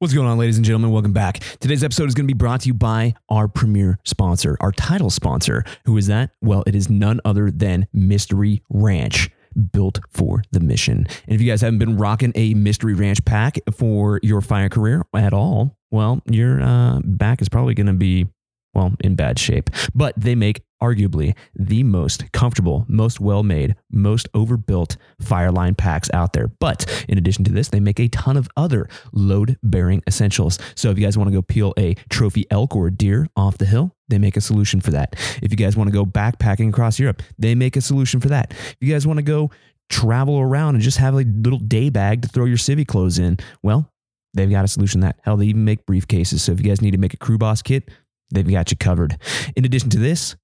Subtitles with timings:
[0.00, 0.92] What's going on, ladies and gentlemen?
[0.92, 1.40] Welcome back.
[1.60, 5.10] Today's episode is going to be brought to you by our premier sponsor, our title
[5.10, 5.62] sponsor.
[5.84, 6.30] Who is that?
[6.40, 9.28] Well, it is none other than Mystery Ranch,
[9.74, 11.06] built for the mission.
[11.26, 15.04] And if you guys haven't been rocking a Mystery Ranch pack for your fire career
[15.14, 18.26] at all, well, your uh, back is probably going to be
[18.74, 19.70] well, in bad shape.
[19.94, 26.32] But they make arguably the most comfortable, most well made, most overbuilt Fireline packs out
[26.32, 26.48] there.
[26.48, 30.58] But in addition to this, they make a ton of other load bearing essentials.
[30.74, 33.66] So if you guys want to go peel a trophy elk or deer off the
[33.66, 35.14] hill, they make a solution for that.
[35.42, 38.52] If you guys want to go backpacking across Europe, they make a solution for that.
[38.52, 39.50] If you guys want to go
[39.88, 43.38] travel around and just have a little day bag to throw your civvy clothes in,
[43.62, 43.90] well,
[44.34, 45.18] they've got a solution that.
[45.22, 46.40] Hell, they even make briefcases.
[46.40, 47.90] So if you guys need to make a crew boss kit,
[48.30, 49.16] they've got you covered.
[49.56, 50.36] In addition to this,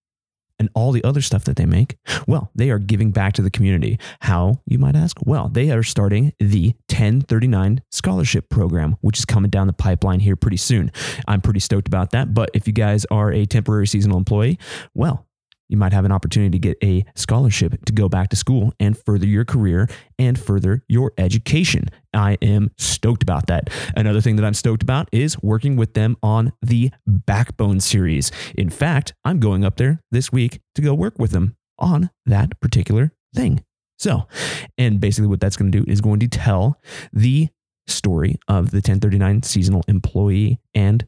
[0.59, 3.51] and all the other stuff that they make, well, they are giving back to the
[3.51, 3.99] community.
[4.21, 5.19] How, you might ask?
[5.25, 10.37] Well, they are starting the 1039 scholarship program, which is coming down the pipeline here
[10.37, 10.91] pretty soon.
[11.29, 12.33] I'm pretty stoked about that.
[12.33, 14.59] But if you guys are a temporary seasonal employee,
[14.95, 15.26] well,
[15.69, 18.97] you might have an opportunity to get a scholarship to go back to school and
[18.97, 21.89] further your career and further your education.
[22.15, 23.71] I am stoked about that.
[23.97, 28.31] Another thing that I'm stoked about is working with them on the Backbone series.
[28.57, 32.59] In fact, I'm going up there this week to go work with them on that
[32.61, 33.65] particular thing.
[33.99, 34.29] So,
[34.77, 36.81] and basically what that's going to do is going to tell
[37.13, 37.49] the
[37.87, 41.07] story of the 1039 seasonal employee and,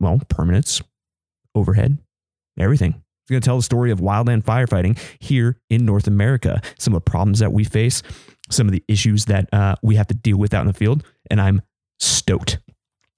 [0.00, 0.80] well, permanence,
[1.54, 1.98] overhead,
[2.58, 3.02] everything.
[3.28, 7.04] It's going to tell the story of wildland firefighting here in North America, some of
[7.04, 8.02] the problems that we face,
[8.48, 11.04] some of the issues that uh, we have to deal with out in the field.
[11.30, 11.60] And I'm
[11.98, 12.58] stoked.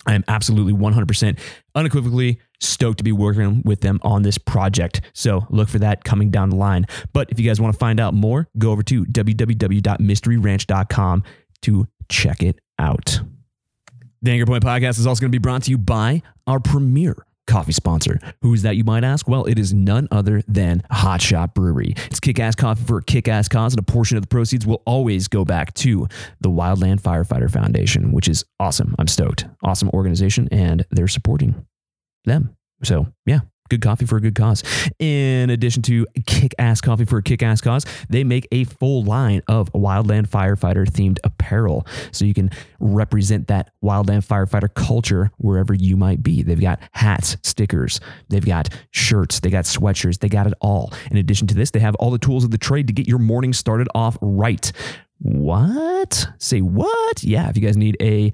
[0.06, 1.38] I am absolutely 100%
[1.76, 5.00] unequivocally stoked to be working with them on this project.
[5.12, 6.86] So look for that coming down the line.
[7.12, 11.22] But if you guys want to find out more, go over to www.mysteryranch.com
[11.62, 13.20] to check it out.
[14.22, 17.14] The Anchor Point Podcast is also going to be brought to you by our premier
[17.46, 18.18] coffee sponsor.
[18.42, 19.28] Who is that, you might ask?
[19.28, 21.94] Well, it is none other than Hot Shot Brewery.
[22.06, 24.66] It's kick ass coffee for a kick ass cause, and a portion of the proceeds
[24.66, 26.08] will always go back to
[26.40, 28.94] the Wildland Firefighter Foundation, which is awesome.
[28.98, 29.46] I'm stoked.
[29.62, 31.66] Awesome organization, and they're supporting
[32.24, 32.56] them.
[32.82, 34.62] So, yeah, good coffee for a good cause.
[34.98, 39.04] In addition to kick ass coffee for a kick ass cause, they make a full
[39.04, 41.86] line of wildland firefighter themed apparel.
[42.12, 46.42] So you can represent that wildland firefighter culture wherever you might be.
[46.42, 50.92] They've got hats, stickers, they've got shirts, they got sweatshirts, they got it all.
[51.10, 53.18] In addition to this, they have all the tools of the trade to get your
[53.18, 54.72] morning started off right.
[55.18, 56.26] What?
[56.38, 57.22] Say what?
[57.22, 58.32] Yeah, if you guys need a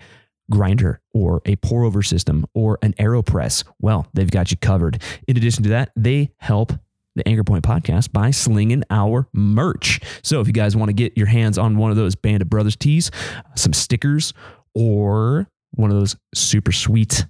[0.51, 5.03] grinder or a pour over system or an AeroPress, well, they've got you covered.
[5.27, 6.73] In addition to that, they help
[7.17, 10.01] the Anchor Point podcast by slinging our merch.
[10.23, 12.51] So if you guys want to get your hands on one of those Band of
[12.51, 13.11] Brothers tees,
[13.57, 14.33] some stickers,
[14.75, 17.27] or one of those super sweet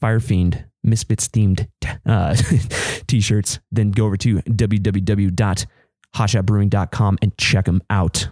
[0.00, 1.68] Fire Fiend Misfits themed
[2.06, 2.34] uh,
[3.06, 8.28] t shirts, then go over to www.hotshotbrewing.com and check them out.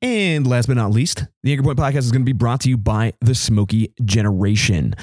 [0.00, 2.68] And last but not least, the Anchor Point podcast is going to be brought to
[2.68, 4.94] you by the Smokey Generation,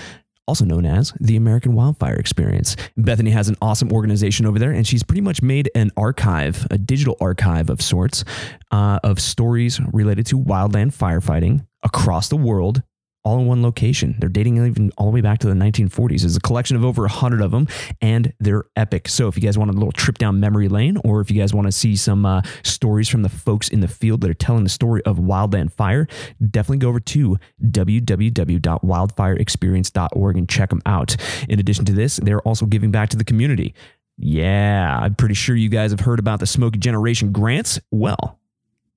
[0.48, 2.78] also known as the American Wildfire Experience.
[2.96, 6.78] Bethany has an awesome organization over there, and she's pretty much made an archive, a
[6.78, 8.24] digital archive of sorts,
[8.72, 12.82] uh, of stories related to wildland firefighting across the world
[13.26, 14.16] all in one location.
[14.20, 16.22] They're dating even all the way back to the 1940s.
[16.22, 17.68] There's a collection of over 100 of them,
[18.00, 19.10] and they're epic.
[19.10, 21.52] So if you guys want a little trip down memory lane, or if you guys
[21.54, 24.64] want to see some uh, stories from the folks in the field that are telling
[24.64, 26.08] the story of wildland fire,
[26.52, 31.16] definitely go over to www.wildfireexperience.org and check them out.
[31.50, 33.74] In addition to this, they're also giving back to the community.
[34.18, 37.80] Yeah, I'm pretty sure you guys have heard about the Smokey Generation grants.
[37.92, 38.40] Well,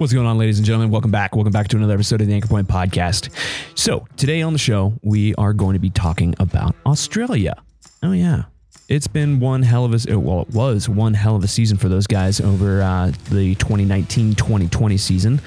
[0.00, 0.90] What's going on, ladies and gentlemen?
[0.90, 1.36] Welcome back.
[1.36, 3.28] Welcome back to another episode of the Anchor Point Podcast.
[3.74, 7.62] So, today on the show, we are going to be talking about Australia.
[8.02, 8.44] Oh, yeah.
[8.88, 11.90] It's been one hell of a, well, it was one hell of a season for
[11.90, 15.38] those guys over uh, the 2019 2020 season.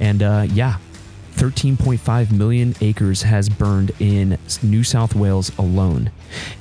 [0.00, 0.78] And uh, yeah,
[1.34, 6.10] 13.5 million acres has burned in New South Wales alone.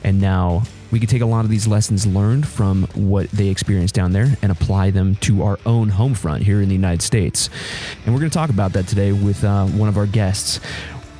[0.04, 3.96] And now we could take a lot of these lessons learned from what they experienced
[3.96, 7.50] down there and apply them to our own home front here in the United States.
[8.06, 10.60] And we're going to talk about that today with uh, one of our guests.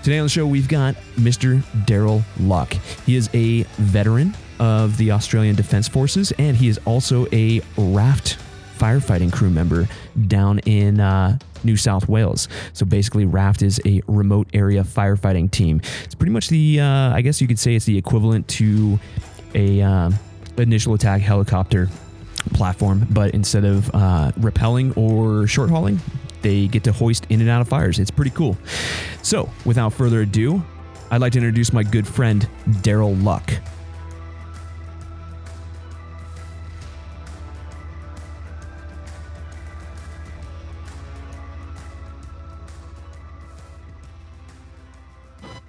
[0.04, 1.62] Today on the show, we've got Mr.
[1.86, 2.74] Darryl Luck.
[3.06, 8.38] He is a veteran of the Australian Defence Forces, and he is also a raft
[8.78, 9.88] firefighting crew member
[10.28, 12.48] down in uh, New South Wales.
[12.74, 15.82] So basically, RAFT is a remote area firefighting team.
[16.04, 19.00] It's pretty much the, uh, I guess you could say it's the equivalent to
[19.58, 20.12] a uh,
[20.58, 21.90] initial attack helicopter
[22.54, 26.00] platform, but instead of uh, rappelling or short hauling,
[26.42, 28.00] they get to hoist in and out of fires.
[28.00, 28.58] It's pretty cool.
[29.24, 30.64] So, without further ado,
[31.12, 33.52] I'd like to introduce my good friend Darryl Luck.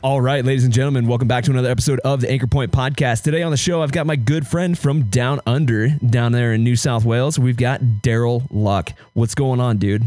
[0.00, 3.24] All right, ladies and gentlemen, welcome back to another episode of the Anchor Point Podcast.
[3.24, 6.62] Today on the show, I've got my good friend from down under, down there in
[6.62, 7.36] New South Wales.
[7.36, 8.92] We've got Darryl Luck.
[9.14, 10.04] What's going on, dude?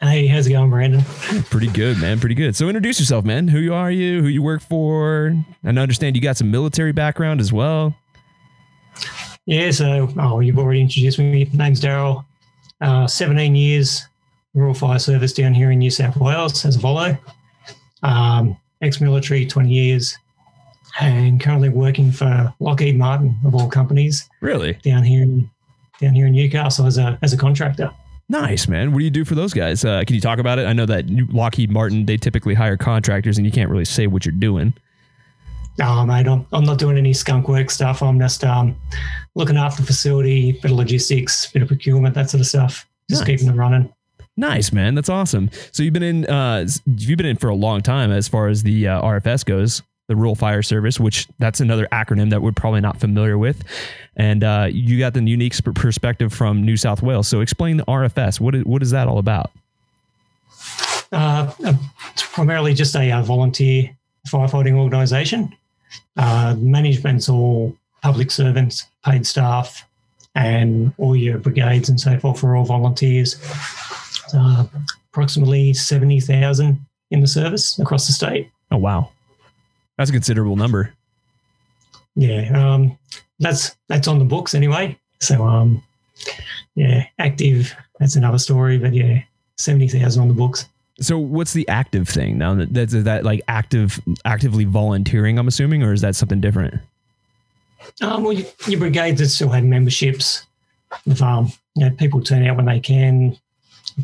[0.00, 1.02] Hey, how's it going, Brandon?
[1.50, 2.18] Pretty good, man.
[2.18, 2.56] Pretty good.
[2.56, 3.46] So introduce yourself, man.
[3.46, 4.22] Who you are you?
[4.22, 5.26] Who you work for?
[5.62, 7.94] And I understand you got some military background as well.
[9.46, 11.48] Yeah, so oh, you've already introduced me.
[11.54, 12.24] My name's Darryl.
[12.80, 14.04] Uh, 17 years
[14.52, 17.16] Rural Fire Service down here in New South Wales as a volo.
[18.02, 20.16] Um, ex-military, 20 years,
[21.00, 24.28] and currently working for Lockheed Martin of all companies.
[24.40, 24.74] Really?
[24.74, 25.50] Down here in
[26.00, 27.90] down here in Newcastle as a as a contractor.
[28.28, 28.92] Nice, man.
[28.92, 29.84] What do you do for those guys?
[29.84, 30.66] Uh, can you talk about it?
[30.66, 34.24] I know that Lockheed Martin they typically hire contractors, and you can't really say what
[34.24, 34.74] you're doing.
[35.82, 38.02] Oh, mate, I'm, I'm not doing any skunk work stuff.
[38.02, 38.76] I'm just um,
[39.34, 42.88] looking after the facility, bit of logistics, bit of procurement, that sort of stuff.
[43.10, 43.26] Just nice.
[43.26, 43.92] keeping them running.
[44.36, 44.94] Nice, man.
[44.94, 45.50] That's awesome.
[45.70, 48.64] So you've been in, uh, you've been in for a long time as far as
[48.64, 52.80] the uh, RFS goes, the Rural Fire Service, which that's another acronym that we're probably
[52.80, 53.62] not familiar with.
[54.16, 57.28] And uh, you got the unique perspective from New South Wales.
[57.28, 58.40] So explain the RFS.
[58.40, 59.52] What is, what is that all about?
[61.12, 61.74] Uh, uh,
[62.12, 63.96] it's primarily just a uh, volunteer
[64.28, 65.54] firefighting organisation.
[66.16, 69.88] management's all public servants, paid staff,
[70.34, 73.36] and all your brigades and so forth are all volunteers
[74.32, 74.66] uh,
[75.12, 78.50] approximately 70,000 in the service across the state.
[78.70, 79.10] Oh, wow.
[79.98, 80.92] That's a considerable number.
[82.16, 82.50] Yeah.
[82.52, 82.98] Um,
[83.38, 84.98] that's, that's on the books anyway.
[85.20, 85.82] So, um,
[86.74, 89.22] yeah, active, that's another story, but yeah,
[89.58, 90.66] 70,000 on the books.
[91.00, 92.54] So what's the active thing now?
[92.54, 95.38] That's that like active, actively volunteering.
[95.38, 96.74] I'm assuming, or is that something different?
[98.00, 100.46] Um, well, your brigades that still have memberships.
[101.06, 103.36] If um, you know, people turn out when they can,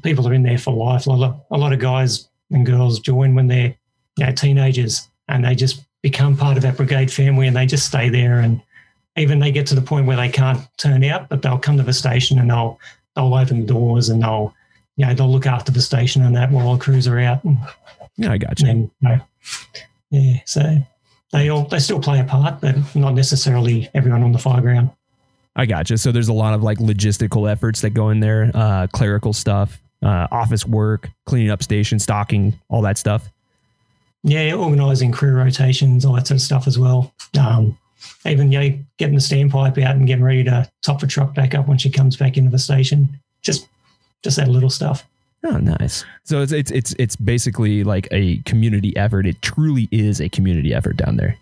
[0.03, 1.07] people are in there for life.
[1.07, 3.75] A lot of, a lot of guys and girls join when they're
[4.17, 7.87] you know, teenagers and they just become part of that brigade family and they just
[7.87, 8.61] stay there and
[9.17, 11.83] even they get to the point where they can't turn out, but they'll come to
[11.83, 12.79] the station and they'll
[13.15, 14.55] they'll open the doors and they'll
[14.97, 17.45] you know they'll look after the station and that while the crews are out.
[17.45, 17.59] And,
[18.17, 18.69] yeah, I got you.
[18.69, 19.21] And, you know,
[20.11, 20.79] yeah, so
[21.33, 24.91] they all they still play a part, but not necessarily everyone on the fire ground.
[25.57, 25.99] I gotcha.
[25.99, 29.81] So there's a lot of like logistical efforts that go in there, uh, clerical stuff,
[30.03, 33.29] uh, office work, cleaning up station, stocking, all that stuff.
[34.23, 37.13] Yeah, organising crew rotations, all that sort of stuff as well.
[37.39, 37.77] Um,
[38.27, 41.55] even you know, getting the standpipe out and getting ready to top the truck back
[41.55, 43.09] up when she comes back into the station.
[43.43, 43.69] Just
[44.23, 45.07] just that little stuff.
[45.45, 46.05] Oh, nice.
[46.25, 49.27] So it's it's it's it's basically like a community effort.
[49.27, 51.37] It truly is a community effort down there.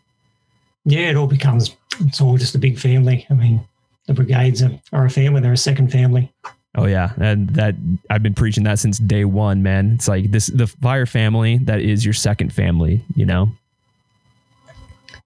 [0.85, 3.27] Yeah, it all becomes it's all just a big family.
[3.29, 3.61] I mean,
[4.09, 4.63] the brigades
[4.93, 5.41] are, a family.
[5.41, 6.33] They're a second family.
[6.75, 7.75] Oh yeah, and that
[8.11, 9.93] I've been preaching that since day one, man.
[9.95, 13.51] It's like this the fire family that is your second family, you know.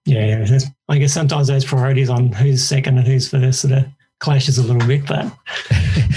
[0.05, 0.59] Yeah, yeah.
[0.89, 3.85] I guess sometimes those priorities on who's second and who's first sort of
[4.19, 5.31] clashes a little bit, but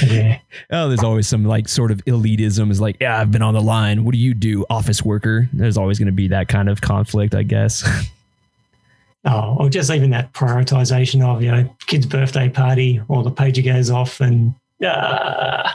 [0.07, 0.39] yeah.
[0.71, 3.63] oh, there's always some like sort of elitism is like, yeah, I've been on the
[3.63, 4.05] line.
[4.05, 5.49] What do you do, office worker?
[5.53, 7.89] There's always going to be that kind of conflict, I guess.
[9.27, 13.65] oh, or just even that prioritization of you know kid's birthday party, or the pager
[13.65, 14.55] goes off, and
[14.85, 15.69] uh,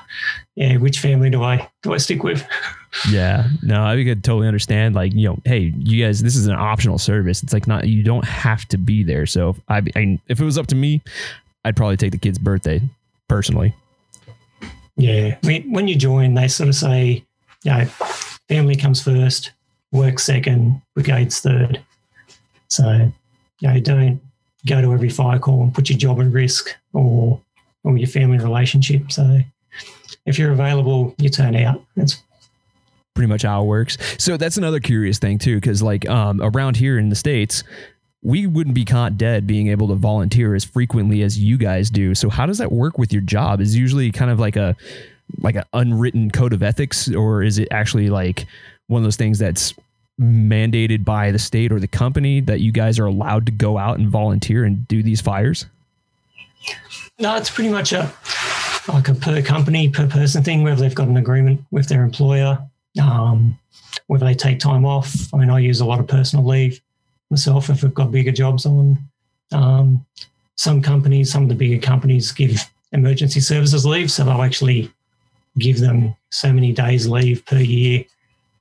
[0.55, 2.45] yeah, which family do I do I stick with?
[3.09, 4.95] yeah, no, I could totally understand.
[4.95, 7.43] Like, you know, hey, you guys, this is an optional service.
[7.43, 9.25] It's like not you don't have to be there.
[9.25, 11.01] So if I, I if it was up to me,
[11.63, 12.81] I'd probably take the kid's birthday
[13.27, 13.73] personally.
[14.97, 17.23] Yeah, I mean, when you join, they sort of say,
[17.63, 19.51] you know, family comes first,
[19.91, 21.81] work second, brigade's third.
[22.67, 23.11] So,
[23.61, 24.19] you know, don't
[24.67, 27.41] go to every fire call and put your job at risk or
[27.83, 29.11] or your family relationship.
[29.11, 29.39] So,
[30.25, 31.83] if you're available, you turn out.
[31.95, 32.21] That's
[33.15, 33.97] pretty much how it works.
[34.17, 37.63] So that's another curious thing too, because like um, around here in the states,
[38.23, 42.13] we wouldn't be caught dead being able to volunteer as frequently as you guys do.
[42.13, 43.61] So how does that work with your job?
[43.61, 44.75] Is usually kind of like a
[45.39, 48.45] like an unwritten code of ethics, or is it actually like
[48.87, 49.73] one of those things that's
[50.21, 53.97] mandated by the state or the company that you guys are allowed to go out
[53.97, 55.65] and volunteer and do these fires?
[57.19, 58.13] No, it's pretty much a
[58.87, 62.59] like a per company, per person thing, whether they've got an agreement with their employer,
[63.01, 63.57] um,
[64.07, 65.33] whether they take time off.
[65.33, 66.81] I mean, I use a lot of personal leave
[67.29, 68.97] myself if I've got bigger jobs on.
[69.51, 70.05] Um,
[70.55, 72.61] some companies, some of the bigger companies give
[72.91, 74.91] emergency services leave, so they'll actually
[75.57, 78.03] give them so many days leave per year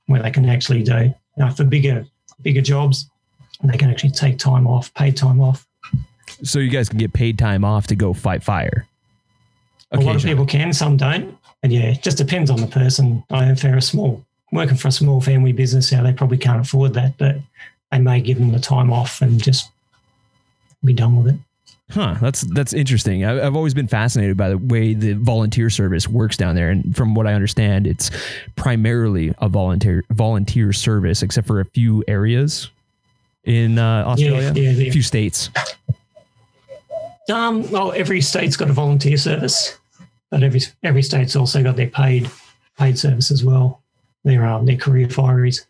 [0.07, 1.13] where they can actually do.
[1.37, 2.05] You know, for bigger
[2.41, 3.09] bigger jobs,
[3.63, 5.67] they can actually take time off, paid time off.
[6.43, 8.87] So you guys can get paid time off to go fight fire.
[9.91, 11.37] A lot of people can, some don't.
[11.63, 13.23] And yeah, it just depends on the person.
[13.29, 16.61] I am fair a small working for a small family business, yeah, they probably can't
[16.61, 17.37] afford that, but
[17.91, 19.69] they may give them the time off and just
[20.83, 21.39] be done with it.
[21.91, 23.25] Huh, that's that's interesting.
[23.25, 27.15] I've always been fascinated by the way the volunteer service works down there, and from
[27.15, 28.09] what I understand, it's
[28.55, 32.69] primarily a volunteer volunteer service, except for a few areas
[33.43, 35.49] in uh, Australia, yeah, yeah, a few states.
[37.29, 39.77] Um, well, every state's got a volunteer service,
[40.29, 42.31] but every every state's also got their paid
[42.77, 43.81] paid service as well.
[44.23, 45.65] Their um, their career fireys.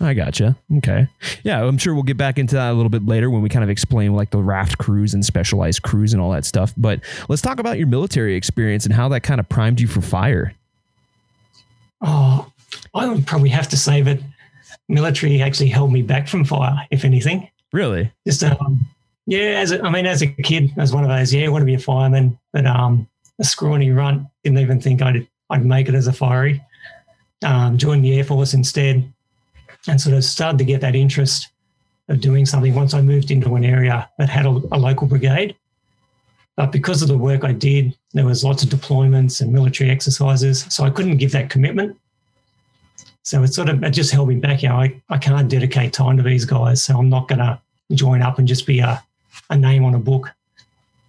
[0.00, 0.56] I gotcha.
[0.76, 1.08] Okay.
[1.42, 3.64] Yeah, I'm sure we'll get back into that a little bit later when we kind
[3.64, 6.72] of explain like the raft crews and specialized crews and all that stuff.
[6.76, 10.00] But let's talk about your military experience and how that kind of primed you for
[10.00, 10.54] fire.
[12.00, 12.50] Oh,
[12.94, 14.20] I would probably have to say that
[14.88, 17.50] military actually held me back from fire, if anything.
[17.72, 18.12] Really?
[18.24, 18.86] Just um,
[19.26, 19.60] yeah.
[19.60, 21.34] As a, I mean, as a kid, I was one of those.
[21.34, 23.08] Yeah, I want to be a fireman, but um,
[23.40, 26.62] a scrawny runt didn't even think I'd I'd make it as a fiery.
[27.44, 29.12] Um, joined the Air Force instead
[29.88, 31.48] and sort of started to get that interest
[32.08, 35.56] of doing something once I moved into an area that had a, a local brigade.
[36.56, 40.66] But because of the work I did, there was lots of deployments and military exercises,
[40.70, 41.96] so I couldn't give that commitment.
[43.22, 44.62] So it sort of it just held me back.
[44.62, 47.60] You know, I, I can't dedicate time to these guys, so I'm not going to
[47.92, 49.02] join up and just be a,
[49.50, 50.32] a name on a book.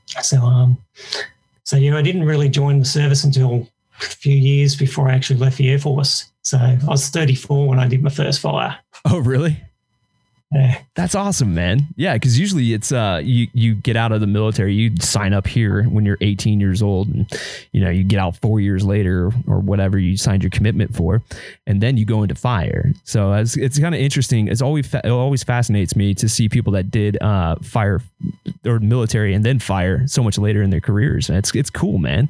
[0.05, 0.77] So um,
[1.63, 3.67] so yeah, I didn't really join the service until
[4.01, 6.28] a few years before I actually left the Air Force.
[6.43, 8.77] So I was 34 when I did my first fire.
[9.05, 9.62] Oh, really?
[10.51, 10.81] Yeah.
[10.96, 11.86] That's awesome, man.
[11.96, 15.46] Yeah, because usually it's uh you you get out of the military, you sign up
[15.46, 17.31] here when you're 18 years old, and
[17.72, 21.22] you know you get out four years later or whatever you signed your commitment for,
[21.67, 22.91] and then you go into fire.
[23.03, 24.48] So it's it's kind of interesting.
[24.48, 28.01] It's always it always fascinates me to see people that did uh fire
[28.65, 31.29] or military and then fire so much later in their careers.
[31.29, 32.27] It's it's cool, man.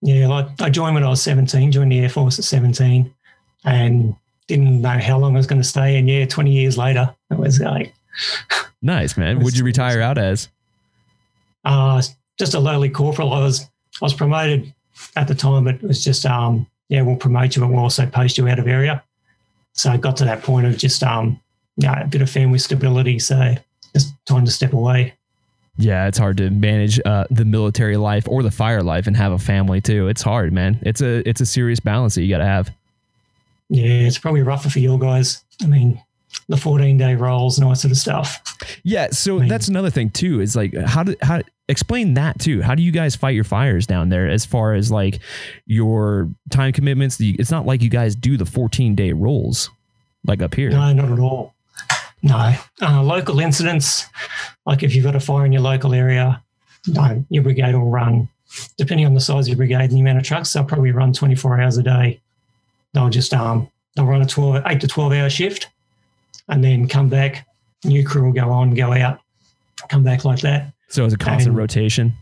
[0.00, 3.12] Yeah, like I joined when I was 17, joined the Air Force at 17
[3.64, 4.14] and
[4.46, 5.98] didn't know how long I was going to stay.
[5.98, 7.94] And yeah, 20 years later, it was like.
[8.80, 9.40] Nice, man.
[9.40, 10.48] Would you retire out as?
[11.64, 12.00] Uh,
[12.38, 13.32] just a lowly corporal.
[13.32, 13.62] I was
[14.00, 14.72] I was promoted
[15.16, 18.06] at the time, but it was just, um, yeah, we'll promote you, but we'll also
[18.06, 19.02] post you out of area.
[19.72, 21.40] So I got to that point of just, um,
[21.76, 23.18] yeah, a bit of family stability.
[23.18, 23.54] So
[23.92, 25.14] just time to step away.
[25.78, 29.32] Yeah, it's hard to manage uh, the military life or the fire life and have
[29.32, 30.08] a family too.
[30.08, 30.78] It's hard, man.
[30.82, 32.70] It's a it's a serious balance that you got to have.
[33.68, 35.44] Yeah, it's probably rougher for your guys.
[35.62, 36.02] I mean,
[36.48, 38.42] the 14 day rolls and all that sort of stuff.
[38.82, 40.40] Yeah, so I mean, that's another thing too.
[40.40, 42.60] Is like how do how explain that too?
[42.60, 44.28] How do you guys fight your fires down there?
[44.28, 45.20] As far as like
[45.66, 49.70] your time commitments, it's not like you guys do the 14 day rolls
[50.26, 50.70] like up here.
[50.70, 51.54] No, not at all.
[52.22, 54.06] No, uh, local incidents,
[54.66, 56.42] like if you've got a fire in your local area,
[56.86, 58.28] no, your brigade will run
[58.76, 61.12] depending on the size of your brigade and the amount of trucks, they'll probably run
[61.12, 62.20] 24 hours a day.
[62.94, 65.68] They'll just um they'll run a 12 eight to 12 hour shift,
[66.48, 67.46] and then come back.
[67.84, 69.20] New crew will go on, go out,
[69.88, 70.72] come back like that.
[70.88, 72.12] So it's a constant And- rotation.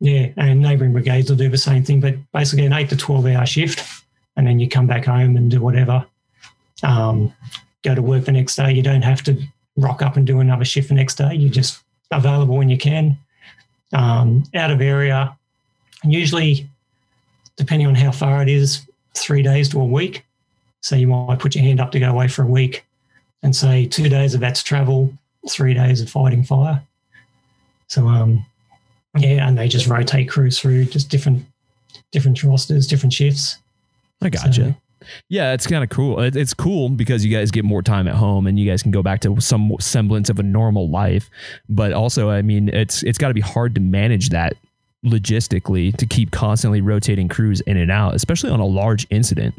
[0.00, 3.26] Yeah, and neighbouring brigades will do the same thing, but basically an eight to twelve
[3.26, 3.82] hour shift,
[4.36, 6.06] and then you come back home and do whatever.
[6.84, 7.32] Um,
[7.84, 8.72] go to work the next day.
[8.72, 9.40] You don't have to
[9.76, 11.34] rock up and do another shift the next day.
[11.34, 13.16] You're just available when you can.
[13.92, 15.34] Um, out of area,
[16.02, 16.68] And usually,
[17.56, 20.24] depending on how far it is, three days to a week.
[20.80, 22.84] So you might put your hand up to go away for a week,
[23.42, 25.12] and say two days of that's travel,
[25.48, 26.82] three days of fighting fire.
[27.88, 28.44] So um,
[29.16, 31.46] yeah, and they just rotate crews through just different
[32.12, 33.56] different rosters, different shifts.
[34.20, 34.52] I gotcha.
[34.52, 34.74] So-
[35.28, 36.20] Yeah, it's kind of cool.
[36.20, 38.90] It, it's cool because you guys get more time at home and you guys can
[38.90, 41.30] go back to some semblance of a normal life.
[41.68, 44.54] But also, I mean, it's it's got to be hard to manage that
[45.04, 49.54] logistically to keep constantly rotating crews in and out, especially on a large incident.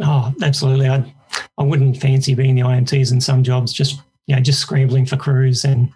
[0.00, 0.88] Oh, absolutely.
[0.88, 1.12] I
[1.58, 3.72] I wouldn't fancy being the IMTs in some jobs.
[3.72, 5.92] Just you know, just scrambling for crews, and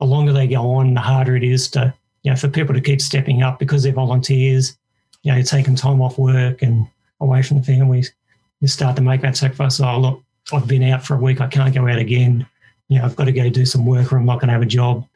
[0.00, 2.80] the longer they go on, the harder it is to you know for people to
[2.80, 4.76] keep stepping up because they're volunteers.
[5.24, 6.86] You know, taking time off work and
[7.20, 8.12] away from the families.
[8.60, 9.80] You start to make that sacrifice.
[9.80, 10.22] Oh, look,
[10.52, 11.40] I've been out for a week.
[11.40, 12.46] I can't go out again.
[12.88, 14.62] You know, I've got to go do some work, or I'm not going to have
[14.62, 15.06] a job.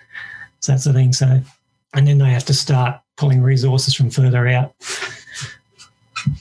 [0.61, 1.13] So that's the thing.
[1.13, 1.41] So,
[1.95, 4.75] and then they have to start pulling resources from further out.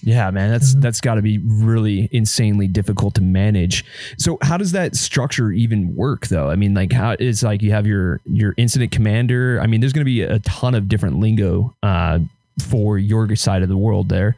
[0.04, 0.82] Yeah, man, that's Mhm.
[0.82, 3.84] that's got to be really insanely difficult to manage.
[4.18, 6.52] So, how does that structure even work, though?
[6.52, 9.60] I mean, like, how it's like you have your your incident commander.
[9.60, 12.20] I mean, there's going to be a ton of different lingo uh,
[12.60, 14.36] for your side of the world there,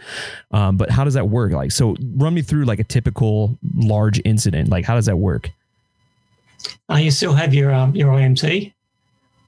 [0.51, 1.51] um, but how does that work?
[1.51, 4.69] Like, so run me through like a typical large incident.
[4.69, 5.49] Like, how does that work?
[6.89, 8.73] Uh, you still have your um, your IMT,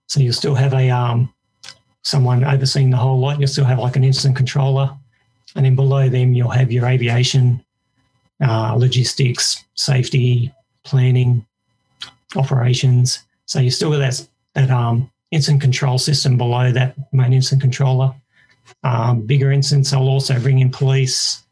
[0.07, 1.33] so you'll still have a um,
[2.03, 3.39] someone overseeing the whole lot.
[3.39, 4.91] You'll still have like an incident controller,
[5.55, 7.63] and then below them you'll have your aviation,
[8.45, 10.53] uh, logistics, safety,
[10.83, 11.45] planning,
[12.35, 13.19] operations.
[13.45, 18.13] So you still got that that um, incident control system below that main incident controller.
[18.85, 21.43] Um, bigger incidents, I'll also bring in police.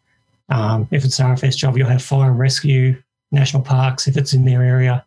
[0.50, 2.96] Um, if it's an RFS job, you'll have fire and rescue,
[3.32, 5.04] national parks if it's in their area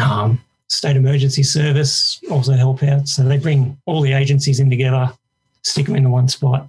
[0.00, 3.08] um, state emergency service also help out.
[3.08, 5.12] So they bring all the agencies in together,
[5.62, 6.68] stick them in the one spot,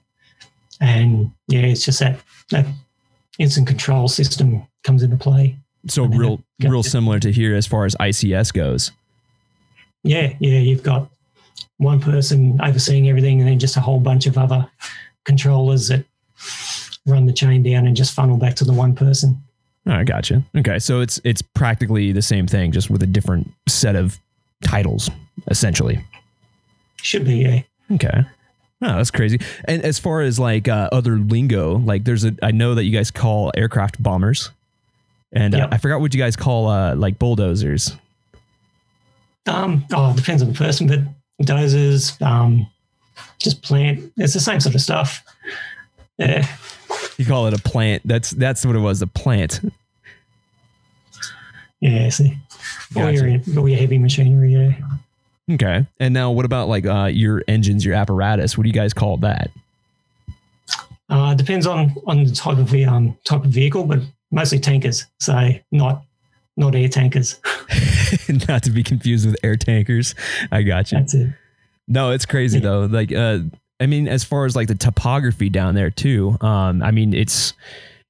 [0.81, 2.19] and yeah, it's just that
[2.51, 2.65] that
[3.39, 5.57] incident control system comes into play.
[5.87, 8.91] So real, real similar to here as far as ICS goes.
[10.03, 11.09] Yeah, yeah, you've got
[11.77, 14.69] one person overseeing everything, and then just a whole bunch of other
[15.25, 16.05] controllers that
[17.05, 19.41] run the chain down and just funnel back to the one person.
[19.87, 20.43] Oh, I gotcha.
[20.57, 24.17] Okay, so it's it's practically the same thing, just with a different set of
[24.63, 25.11] titles,
[25.47, 26.03] essentially.
[27.01, 27.61] Should be, yeah.
[27.91, 28.25] Okay.
[28.81, 29.39] Oh, that's crazy.
[29.65, 32.91] And as far as like uh, other lingo, like there's a, I know that you
[32.91, 34.49] guys call aircraft bombers,
[35.31, 37.95] and uh, I forgot what you guys call uh, like bulldozers.
[39.45, 40.99] Um, oh, it depends on the person, but
[41.41, 42.67] dozers, um,
[43.39, 44.11] just plant.
[44.17, 45.23] It's the same sort of stuff.
[46.17, 46.47] Yeah.
[47.17, 48.01] You call it a plant.
[48.05, 49.61] That's that's what it was, a plant.
[51.79, 52.37] Yeah, see.
[52.95, 53.41] All Gotcha.
[53.45, 54.73] your, all your heavy machinery, yeah.
[55.53, 55.85] Okay.
[55.99, 58.57] And now what about like uh, your engines, your apparatus?
[58.57, 59.51] What do you guys call that?
[61.09, 63.99] Uh, depends on on the type of um type of vehicle, but
[64.31, 65.05] mostly tankers.
[65.19, 66.03] So not
[66.57, 67.39] not air tankers.
[68.47, 70.13] Not to be confused with air tankers.
[70.51, 70.99] I got you.
[70.99, 71.29] That's it.
[71.87, 72.63] No, it's crazy Yeah.
[72.63, 72.85] though.
[72.85, 73.39] Like, uh,
[73.79, 77.53] I mean, as far as like the topography down there too, um, I mean, it's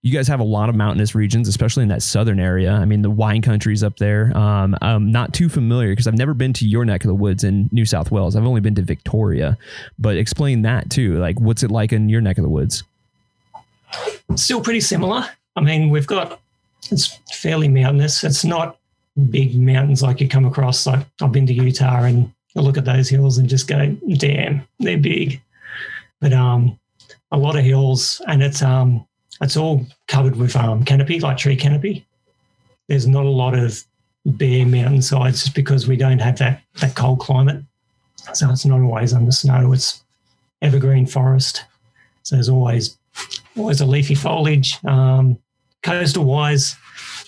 [0.04, 2.72] you guys have a lot of mountainous regions, especially in that southern area.
[2.74, 4.36] I mean, the wine country's up there.
[4.38, 7.44] Um, I'm not too familiar because I've never been to your neck of the woods
[7.44, 8.36] in New South Wales.
[8.36, 9.58] I've only been to Victoria,
[9.98, 11.18] but explain that too.
[11.18, 12.84] Like, what's it like in your neck of the woods?
[14.36, 15.26] Still pretty similar.
[15.56, 16.40] I mean, we've got
[16.92, 18.24] it's fairly mountainous.
[18.24, 18.78] It's not
[19.30, 20.86] big mountains like you come across.
[20.86, 24.66] Like I've been to Utah and I look at those hills and just go, damn,
[24.80, 25.42] they're big.
[26.22, 26.80] But um,
[27.32, 29.06] a lot of hills, and it's um,
[29.42, 32.06] it's all covered with um canopy, like tree canopy.
[32.88, 33.84] There's not a lot of
[34.26, 37.64] bare mountain sides just because we don't have that that cold climate.
[38.34, 39.74] So it's not always under snow.
[39.74, 40.04] It's
[40.62, 41.66] evergreen forest.
[42.24, 42.98] So there's always
[43.58, 44.84] always a leafy foliage.
[44.86, 45.38] Um,
[45.86, 46.76] coastal wise,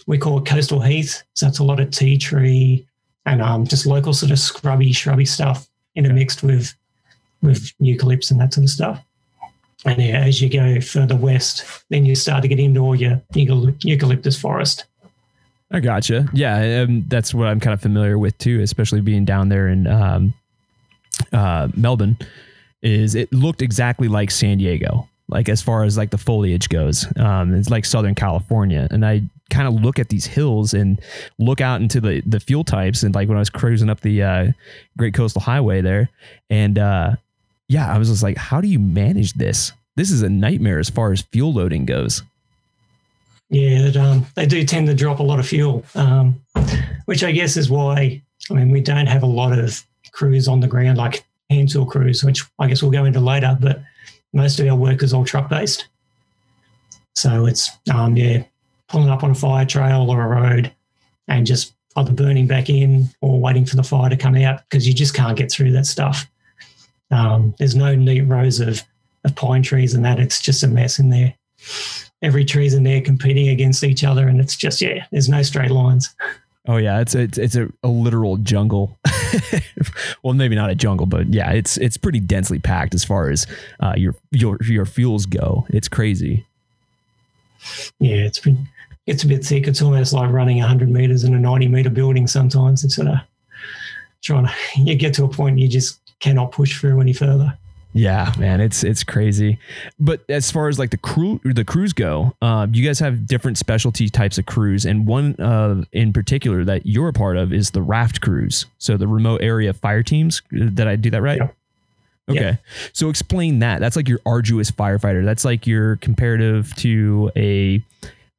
[0.07, 1.23] we call it coastal heath.
[1.35, 2.87] So that's a lot of tea tree
[3.25, 6.73] and um, just local sort of scrubby, shrubby stuff intermixed with
[7.43, 9.03] with eucalypts and that sort of stuff.
[9.85, 13.21] And yeah, as you go further west, then you start to get into all your
[13.31, 14.85] eucalyptus forest.
[15.69, 16.27] I gotcha.
[16.33, 19.85] Yeah, um, that's what I'm kind of familiar with too, especially being down there in
[19.85, 20.33] um,
[21.31, 22.17] uh, Melbourne.
[22.81, 27.05] is it looked exactly like San Diego, like as far as like the foliage goes.
[27.17, 30.99] Um, it's like Southern California, and I kind of look at these hills and
[31.37, 34.23] look out into the the fuel types, and like when I was cruising up the
[34.23, 34.47] uh,
[34.97, 36.09] Great Coastal Highway there,
[36.49, 37.15] and uh,
[37.67, 39.73] yeah, I was just like, how do you manage this?
[39.95, 42.23] This is a nightmare as far as fuel loading goes.
[43.49, 46.41] Yeah, that, um, they do tend to drop a lot of fuel, um,
[47.05, 48.21] which I guess is why.
[48.49, 51.85] I mean, we don't have a lot of crews on the ground like hand tool
[51.85, 53.57] crews, which I guess we'll go into later.
[53.59, 53.81] But
[54.33, 55.87] most of our work is all truck based,
[57.15, 58.43] so it's um, yeah,
[58.87, 60.71] pulling up on a fire trail or a road,
[61.27, 64.87] and just either burning back in or waiting for the fire to come out because
[64.87, 66.29] you just can't get through that stuff.
[67.09, 68.83] Um, there's no neat rows of,
[69.23, 70.19] of pine trees and that.
[70.19, 71.33] It's just a mess in there
[72.21, 75.71] every tree's in there competing against each other, and it's just yeah, there's no straight
[75.71, 76.15] lines.
[76.67, 78.97] Oh yeah, it's a, it's, it's a, a literal jungle.
[80.23, 83.47] well, maybe not a jungle, but yeah, it's it's pretty densely packed as far as
[83.79, 85.65] uh, your your your fuels go.
[85.69, 86.45] It's crazy.
[87.99, 88.67] Yeah, it's been
[89.05, 89.67] it's a bit thick.
[89.67, 92.27] It's almost like running 100 meters in a 90 meter building.
[92.27, 93.17] Sometimes it's sort of
[94.21, 97.57] trying to you get to a point you just cannot push through any further.
[97.97, 99.57] Yeah, man, it's it's crazy.
[99.99, 103.57] But as far as like the crew the crews go, uh, you guys have different
[103.57, 107.71] specialty types of crews, and one uh, in particular that you're a part of is
[107.71, 108.67] the raft crews.
[108.77, 110.41] So the remote area fire teams.
[110.51, 111.37] Did I do that right?
[111.39, 111.47] Yeah.
[112.29, 112.55] Okay, Yeah.
[112.93, 113.79] so explain that.
[113.79, 115.23] That's like your arduous firefighter.
[115.25, 117.81] That's like your comparative to a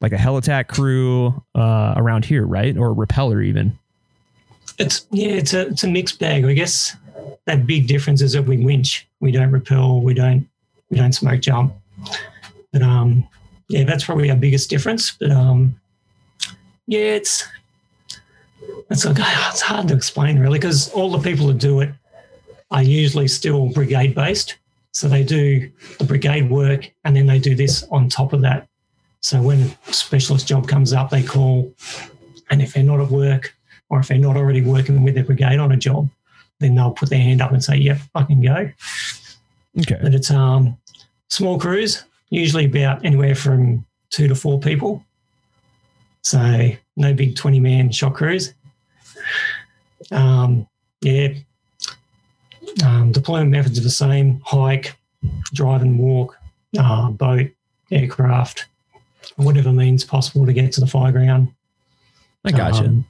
[0.00, 2.76] like a helitack crew uh, around here, right?
[2.76, 3.78] Or a rappeller even.
[4.78, 6.44] It's yeah, it's a it's a mixed bag.
[6.44, 6.96] I guess
[7.46, 9.08] that big difference is that we winch.
[9.20, 10.02] We don't rappel.
[10.02, 10.48] We don't
[10.90, 11.74] we don't smoke jump.
[12.72, 13.26] But um,
[13.68, 15.12] yeah, that's probably our biggest difference.
[15.12, 15.80] But um,
[16.86, 17.46] yeah, it's
[18.90, 21.90] it's like it's hard to explain really because all the people who do it
[22.70, 24.56] are usually still brigade based.
[24.92, 28.68] So they do the brigade work and then they do this on top of that.
[29.20, 31.72] So when a specialist job comes up, they call,
[32.50, 33.54] and if they're not at work
[33.90, 36.08] or if they're not already working with their brigade on a job,
[36.60, 38.70] then they'll put their hand up and say, "Yep, I can go."
[39.80, 39.98] Okay.
[40.02, 40.76] But it's um
[41.28, 45.04] small crews, usually about anywhere from two to four people.
[46.22, 48.54] So no big twenty man shot crews.
[50.10, 50.66] Um,
[51.00, 51.28] yeah.
[52.84, 54.96] Um, deployment methods are the same: hike,
[55.52, 56.36] drive and walk,
[56.78, 57.50] uh, boat,
[57.90, 58.66] aircraft,
[59.36, 61.52] whatever means possible to get to the fire ground.
[62.44, 62.84] I gotcha.
[62.84, 63.04] Um,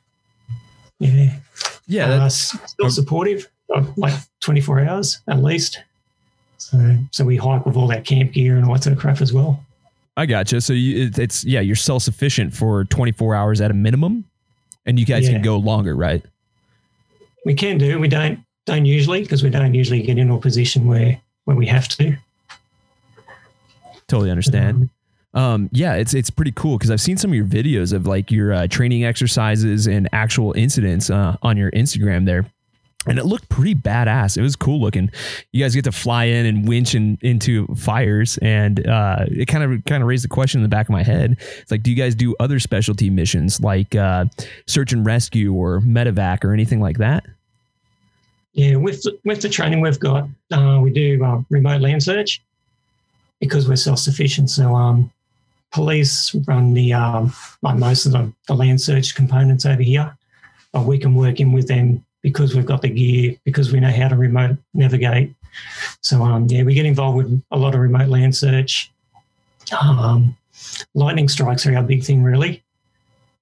[0.98, 1.36] yeah.
[1.86, 2.04] yeah.
[2.04, 5.80] Uh, that's- still supportive, uh, like 24 hours at least.
[6.58, 9.20] So, so we hike with all that camp gear and all that sort of crap
[9.20, 9.64] as well.
[10.16, 10.60] I gotcha.
[10.60, 14.24] So you, it- it's yeah, you're self sufficient for 24 hours at a minimum,
[14.86, 15.34] and you guys Yeah.
[15.34, 16.24] can go longer, right?
[17.44, 17.98] We can do.
[18.00, 21.66] We don't don't usually because we don't usually get into a position where where we
[21.66, 22.16] have to.
[24.08, 24.76] Totally understand.
[24.76, 24.90] Um,
[25.72, 28.52] yeah, it's it's pretty cool because I've seen some of your videos of like your
[28.52, 32.50] uh, training exercises and actual incidents uh, on your Instagram there.
[33.06, 34.36] And it looked pretty badass.
[34.36, 35.10] It was cool looking.
[35.52, 39.64] You guys get to fly in and winch in, into fires, and uh, it kind
[39.64, 41.36] of kind of raised the question in the back of my head.
[41.58, 44.26] It's like, do you guys do other specialty missions like uh,
[44.66, 47.24] search and rescue or medevac or anything like that?
[48.52, 52.42] Yeah, with with the training we've got, uh, we do uh, remote land search
[53.40, 54.50] because we're self sufficient.
[54.50, 55.10] So um,
[55.72, 60.16] police run the um, like most of the, the land search components over here,
[60.72, 63.90] but we can work in with them because we've got the gear, because we know
[63.90, 65.34] how to remote navigate.
[66.00, 68.90] So um, yeah, we get involved with a lot of remote land search.
[69.80, 70.36] Um,
[70.94, 72.62] lightning strikes are our big thing, really.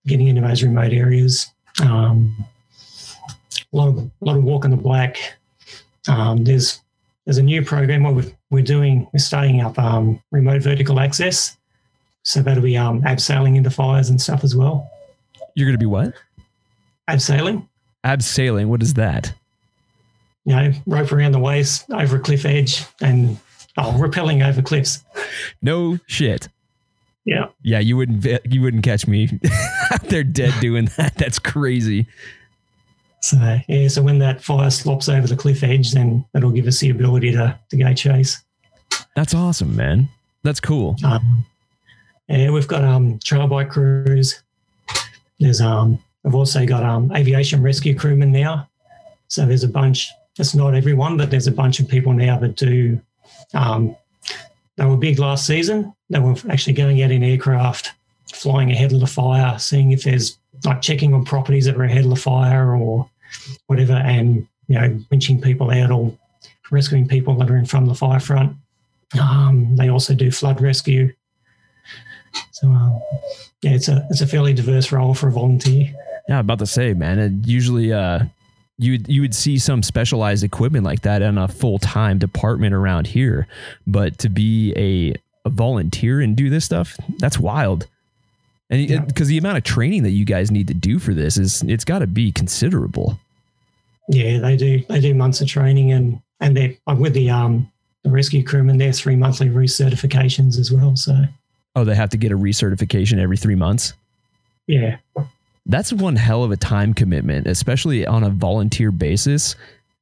[0.07, 1.51] Getting into those remote areas.
[1.83, 2.45] Um,
[3.73, 5.19] a lot of a lot of walk in the black.
[6.09, 6.81] Um, there's
[7.25, 11.57] there's a new program where we're, we're doing we're starting up um, remote vertical access,
[12.27, 14.91] so that'll be um, abseiling into fires and stuff as well.
[15.55, 16.13] You're gonna be what?
[17.09, 17.69] Abseiling,
[18.05, 18.67] Abseiling.
[18.67, 19.33] What is that?
[20.47, 23.37] you know, rope around the waist over a cliff edge and
[23.77, 25.05] oh, rappelling over cliffs.
[25.61, 26.49] No shit.
[27.25, 29.29] Yeah, Yeah, you wouldn't you wouldn't catch me
[29.93, 31.17] out there dead doing that.
[31.17, 32.07] That's crazy.
[33.21, 36.79] so yeah, so when that fire slops over the cliff edge, then that'll give us
[36.79, 38.43] the ability to to go chase.
[39.17, 40.09] That's awesome, man.
[40.45, 40.95] That's cool.
[41.05, 41.45] Um,
[42.29, 44.43] yeah, we've got um, trail bike crews.
[45.39, 48.69] There's um, I've also got um, aviation rescue crewmen now.
[49.29, 50.11] So there's a bunch.
[50.39, 53.01] It's not everyone, but there's a bunch of people now that do.
[53.55, 53.97] Um,
[54.77, 55.95] they were big last season.
[56.11, 57.93] They were actually going out in aircraft,
[58.33, 62.05] flying ahead of the fire, seeing if there's like checking on properties that are ahead
[62.05, 63.09] of the fire or
[63.67, 66.13] whatever, and you know, winching people out or
[66.71, 68.57] rescuing people that are in from the fire front.
[69.21, 71.13] Um, they also do flood rescue.
[72.53, 73.01] So um,
[73.63, 75.93] yeah, it's a it's a fairly diverse role for a volunteer.
[76.29, 77.19] Yeah, about to say, man.
[77.19, 78.25] It usually, uh,
[78.79, 83.07] you you would see some specialized equipment like that in a full time department around
[83.07, 83.47] here,
[83.87, 85.15] but to be a,
[85.47, 87.87] a volunteer and do this stuff, that's wild.
[88.69, 89.35] And because yeah.
[89.35, 92.01] the amount of training that you guys need to do for this is, it's got
[92.01, 93.17] to be considerable.
[94.09, 94.83] Yeah, they do.
[94.89, 97.71] They do months of training, and and they're like with the um
[98.03, 100.97] the rescue crewmen, they're three monthly recertifications as well.
[100.97, 101.25] So.
[101.77, 103.93] Oh, they have to get a recertification every three months.
[104.67, 104.97] Yeah.
[105.67, 109.57] That's one hell of a time commitment, especially on a volunteer basis.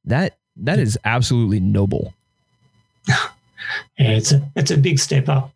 [0.05, 2.13] That that is absolutely noble.
[3.07, 3.17] yeah,
[3.97, 5.51] it's a it's a big step up,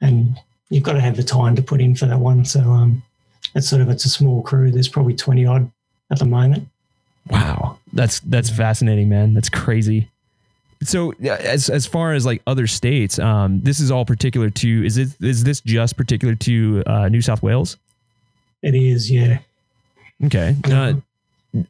[0.00, 0.38] and
[0.70, 2.44] you've got to have the time to put in for that one.
[2.44, 3.02] So um,
[3.54, 4.70] it's sort of it's a small crew.
[4.70, 5.70] There's probably twenty odd
[6.12, 6.68] at the moment.
[7.28, 9.34] Wow, that's that's fascinating, man.
[9.34, 10.10] That's crazy.
[10.82, 14.98] So as as far as like other states, um, this is all particular to is
[14.98, 17.76] it is this just particular to uh, New South Wales?
[18.62, 19.38] It is, yeah.
[20.24, 20.56] Okay.
[20.64, 20.94] Uh,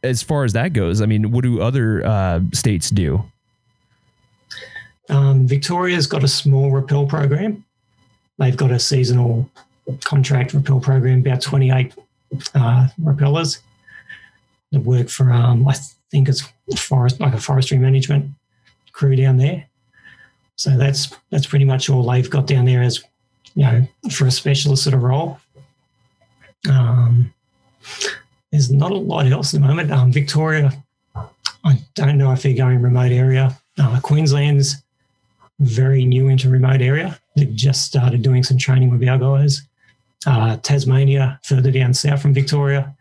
[0.02, 3.24] as far as that goes, I mean, what do other uh, states do?
[5.08, 7.64] Um, Victoria's got a small rappel program.
[8.38, 9.48] They've got a seasonal
[10.04, 11.94] contract rappel program, about 28
[12.54, 13.60] uh, rappellers
[14.72, 15.74] that work for, um, I
[16.10, 16.42] think it's
[16.76, 18.30] forest, like a forestry management
[18.96, 19.66] crew down there.
[20.56, 23.04] So that's that's pretty much all they've got down there as
[23.54, 25.38] you know for a specialist sort of role.
[26.68, 27.32] Um,
[28.50, 29.92] there's not a lot else at the moment.
[29.92, 30.72] Um, Victoria,
[31.62, 33.56] I don't know if they're going remote area.
[33.78, 34.76] Uh, Queensland's
[35.60, 37.20] very new into remote area.
[37.36, 39.62] They've just started doing some training with our guys.
[40.26, 42.96] Uh, Tasmania, further down south from Victoria,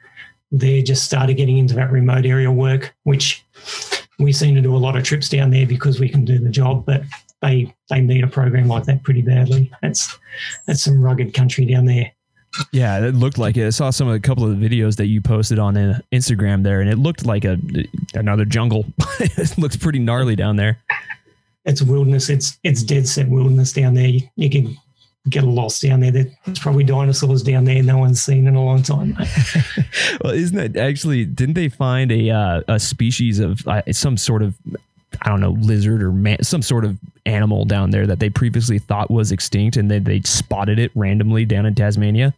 [0.52, 3.44] they just started getting into that remote area work, which
[4.20, 6.50] we seem to do a lot of trips down there because we can do the
[6.50, 7.04] job, but
[7.42, 9.72] they they need a program like that pretty badly.
[9.82, 10.18] That's
[10.66, 12.12] that's some rugged country down there.
[12.72, 13.68] Yeah, it looked like it.
[13.68, 16.64] I saw some of a couple of the videos that you posted on uh, Instagram
[16.64, 17.58] there, and it looked like a
[18.14, 18.86] another jungle.
[19.20, 20.80] it looks pretty gnarly down there.
[21.66, 22.30] It's wilderness.
[22.30, 24.08] It's it's dead set wilderness down there.
[24.08, 24.78] You, you can
[25.30, 26.12] get lost down there.
[26.12, 29.18] There's probably dinosaurs down there no one's seen in a long time.
[30.24, 31.26] well, isn't it actually?
[31.26, 34.56] Didn't they find a uh, a species of uh, some sort of
[35.22, 38.80] I don't know lizard or man, some sort of animal down there that they previously
[38.80, 42.34] thought was extinct, and then they spotted it randomly down in Tasmania?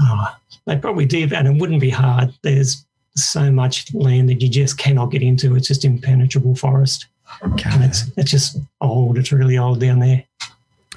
[0.00, 0.36] Oh,
[0.66, 2.32] they probably did, and it wouldn't be hard.
[2.42, 2.84] There's
[3.16, 5.56] so much land that you just cannot get into.
[5.56, 7.06] It's just impenetrable forest.
[7.42, 9.18] And it's it's just old.
[9.18, 10.24] It's really old down there.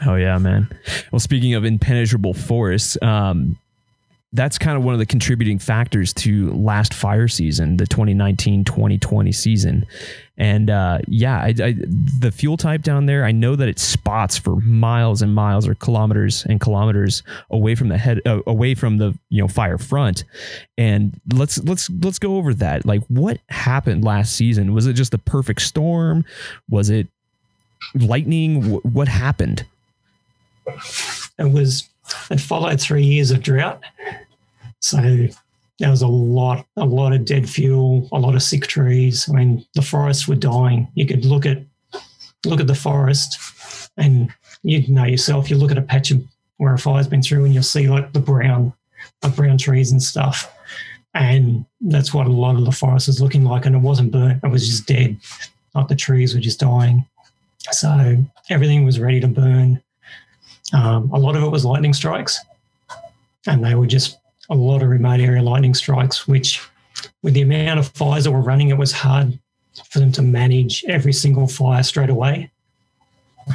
[0.06, 0.68] Oh yeah, man.
[1.12, 3.58] Well, speaking of impenetrable forests, um,
[4.34, 9.86] that's kind of one of the contributing factors to last fire season, the 2019-2020 season.
[10.38, 11.76] And uh, yeah, I, I,
[12.20, 15.76] the fuel type down there, I know that it spots for miles and miles or
[15.76, 20.24] kilometers and kilometers away from the head, uh, away from the you know fire front.
[20.80, 22.88] And let's let's let's go over that.
[22.88, 24.74] Like, what happened last season?
[24.74, 26.26] Was it just a perfect storm?
[26.68, 27.08] Was it
[27.94, 28.64] lightning?
[28.64, 29.66] what happened?
[31.40, 31.90] It was
[32.30, 33.82] it followed three years of drought.
[34.80, 35.28] So
[35.80, 39.30] there was a lot, a lot of dead fuel, a lot of sick trees.
[39.30, 40.88] I mean, the forests were dying.
[40.96, 41.64] You could look at
[42.46, 44.32] look at the forest, and
[44.64, 45.50] you know yourself.
[45.50, 46.24] You look at a patch of
[46.58, 48.74] where a fire's been through, and you'll see like the brown,
[49.22, 50.54] the brown trees and stuff.
[51.16, 53.66] And that's what a lot of the forest is looking like.
[53.66, 55.18] And it wasn't burnt; it was just dead.
[55.74, 57.06] Like the trees were just dying.
[57.72, 59.82] So everything was ready to burn.
[60.74, 62.40] Um, a lot of it was lightning strikes,
[63.48, 64.18] and they were just
[64.50, 66.62] a lot of remote area lightning strikes, which,
[67.22, 69.40] with the amount of fires that were running, it was hard
[69.90, 72.52] for them to manage every single fire straight away.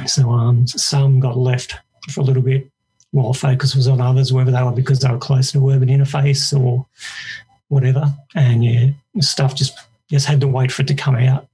[0.05, 1.75] So um, some got left
[2.09, 2.69] for a little bit
[3.11, 6.57] while focus was on others, whether they were because they were close to urban interface
[6.57, 6.85] or
[7.69, 8.13] whatever.
[8.35, 9.77] And yeah, stuff just
[10.09, 11.47] just had to wait for it to come out,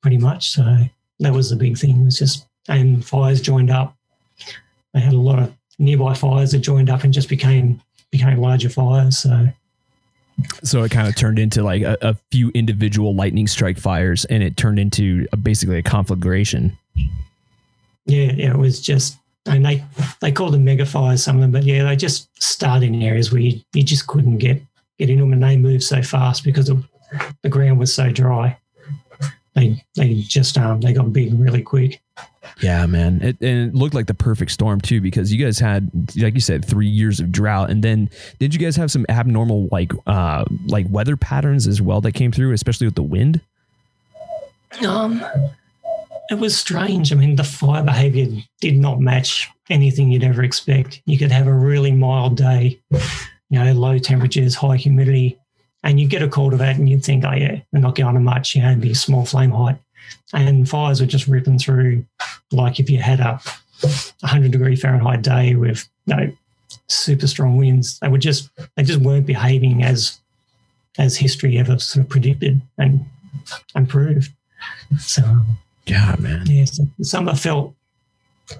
[0.00, 0.50] pretty much.
[0.50, 0.78] So
[1.20, 2.00] that was the big thing.
[2.00, 3.96] It was just and fires joined up
[4.94, 8.68] they had a lot of nearby fires that joined up and just became became larger
[8.68, 9.18] fires.
[9.18, 9.48] So
[10.62, 14.42] so it kind of turned into like a, a, few individual lightning strike fires, and
[14.42, 16.76] it turned into a, basically a conflagration.
[18.06, 19.84] Yeah, yeah, it was just, and they
[20.20, 23.32] they called them mega fires, some of them, but yeah, they just start in areas
[23.32, 24.62] where you, you just couldn't get
[24.98, 26.86] get into them, and they moved so fast because of,
[27.42, 28.56] the ground was so dry.
[29.54, 32.00] They they just um they got big really quick.
[32.60, 33.20] Yeah, man.
[33.22, 36.40] It, and it looked like the perfect storm too, because you guys had, like you
[36.40, 40.44] said, three years of drought, and then did you guys have some abnormal like uh
[40.66, 43.40] like weather patterns as well that came through, especially with the wind?
[44.86, 45.24] Um,
[46.30, 47.12] it was strange.
[47.12, 48.28] I mean, the fire behavior
[48.60, 51.02] did not match anything you'd ever expect.
[51.06, 55.38] You could have a really mild day, you know, low temperatures, high humidity,
[55.82, 58.14] and you get a call to that and you'd think, oh, yeah, they're not going
[58.14, 59.78] to much, you know, it'd be small flame height.
[60.32, 62.04] And fires were just ripping through
[62.52, 63.40] like if you had a
[64.20, 66.32] 100 degree Fahrenheit day with, you know,
[66.88, 67.98] super strong winds.
[68.00, 70.18] They were just, they just weren't behaving as,
[70.98, 73.04] as history ever sort of predicted and,
[73.74, 74.32] and proved.
[74.98, 75.22] So,
[75.86, 76.46] Yeah, man.
[76.46, 77.74] yeah, so summer felt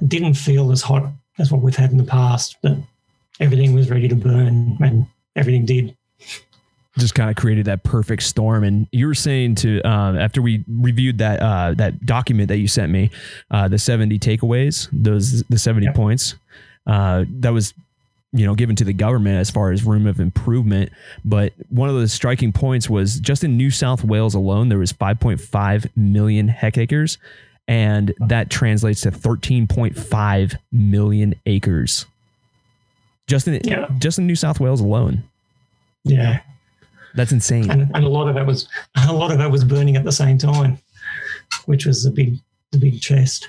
[0.06, 2.76] didn't feel as hot as what we've had in the past, but
[3.40, 5.96] everything was ready to burn and everything did.
[7.00, 8.62] Just kind of created that perfect storm.
[8.62, 12.68] And you were saying to uh, after we reviewed that uh, that document that you
[12.68, 13.10] sent me,
[13.50, 15.94] uh, the seventy takeaways, those the seventy Yep.
[15.94, 16.34] points,
[16.86, 17.74] uh, that was
[18.32, 20.92] you know given to the government as far as room of improvement.
[21.24, 24.92] But one of the striking points was just in New South Wales alone, there was
[24.92, 27.18] five point five million hectares,
[27.66, 32.06] and that translates to thirteen point five million acres.
[33.26, 33.86] Just in Yeah.
[33.98, 35.22] just in New South Wales alone.
[36.04, 36.40] Yeah,
[37.14, 37.70] That's insane.
[37.70, 38.68] and, and a lot of it was
[39.09, 40.79] a lot of it was burning at the same time,
[41.66, 42.38] which was the big
[42.73, 43.49] the big chest.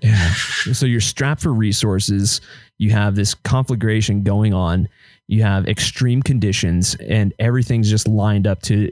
[0.00, 0.32] Yeah.
[0.72, 2.40] So you're strapped for resources.
[2.78, 4.88] You have this conflagration going on.
[5.26, 8.90] You have extreme conditions, and everything's just lined up to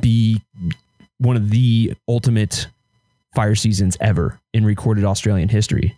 [0.00, 0.42] be
[1.18, 2.66] one of the ultimate
[3.34, 5.96] fire seasons ever in recorded Australian history.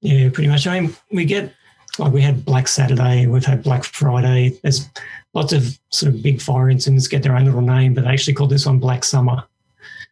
[0.00, 0.66] Yeah, pretty much.
[0.66, 1.54] I mean, we get
[1.98, 4.58] like we had Black Saturday, we've had Black Friday.
[4.62, 4.88] There's
[5.34, 8.34] lots of sort of big fire incidents get their own little name, but they actually
[8.34, 9.42] called this one Black Summer.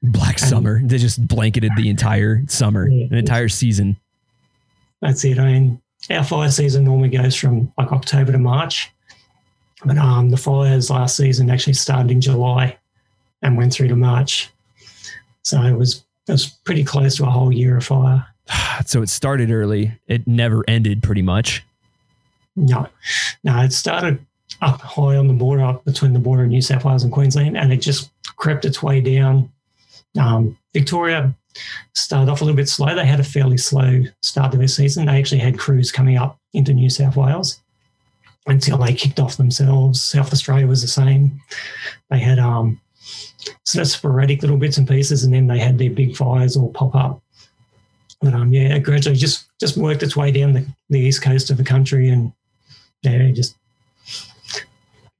[0.02, 0.80] Black And- summer.
[0.82, 3.06] They just blanketed the entire summer, Yeah.
[3.06, 3.96] an entire season.
[5.00, 5.38] That's it.
[5.38, 8.90] I mean, our fire season normally goes from like October to March,
[9.84, 12.76] but um, the fires last season actually started in July
[13.42, 14.50] and went through to March.
[15.42, 18.26] So it was it was pretty close to a whole year of fire.
[18.86, 19.92] So it started early.
[20.08, 21.62] It never ended pretty much.
[22.60, 22.86] No,
[23.42, 24.24] no, it started
[24.60, 27.56] up high on the border, up between the border of New South Wales and Queensland,
[27.56, 29.50] and it just crept its way down.
[30.18, 31.34] Um, Victoria
[31.94, 32.94] started off a little bit slow.
[32.94, 35.06] They had a fairly slow start to their season.
[35.06, 37.60] They actually had crews coming up into New South Wales
[38.46, 40.02] until they kicked off themselves.
[40.02, 41.40] South Australia was the same.
[42.10, 42.80] They had um,
[43.64, 46.72] sort of sporadic little bits and pieces, and then they had their big fires all
[46.72, 47.22] pop up.
[48.20, 51.50] But um, yeah, it gradually just just worked its way down the, the east coast
[51.50, 52.32] of the country, and
[53.02, 53.56] yeah, it just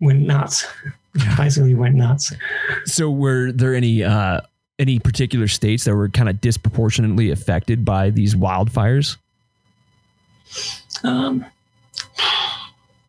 [0.01, 0.66] went nuts.
[1.37, 2.33] Basically, went nuts.
[2.85, 4.40] So were there any uh
[4.79, 9.16] any particular states that were kind of disproportionately affected by these wildfires?
[11.05, 11.45] Um,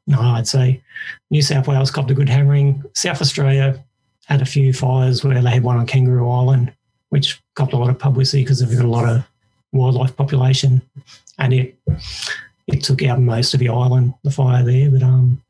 [0.08, 0.82] no, I'd say
[1.30, 2.84] New South Wales copped a good hammering.
[2.94, 3.82] South Australia
[4.26, 6.74] had a few fires where they had one on Kangaroo Island,
[7.10, 9.24] which copped a lot of publicity because they've got a lot of
[9.72, 10.82] wildlife population,
[11.40, 11.76] and it
[12.72, 14.90] it took out most of the island, the fire there.
[14.92, 15.42] But um,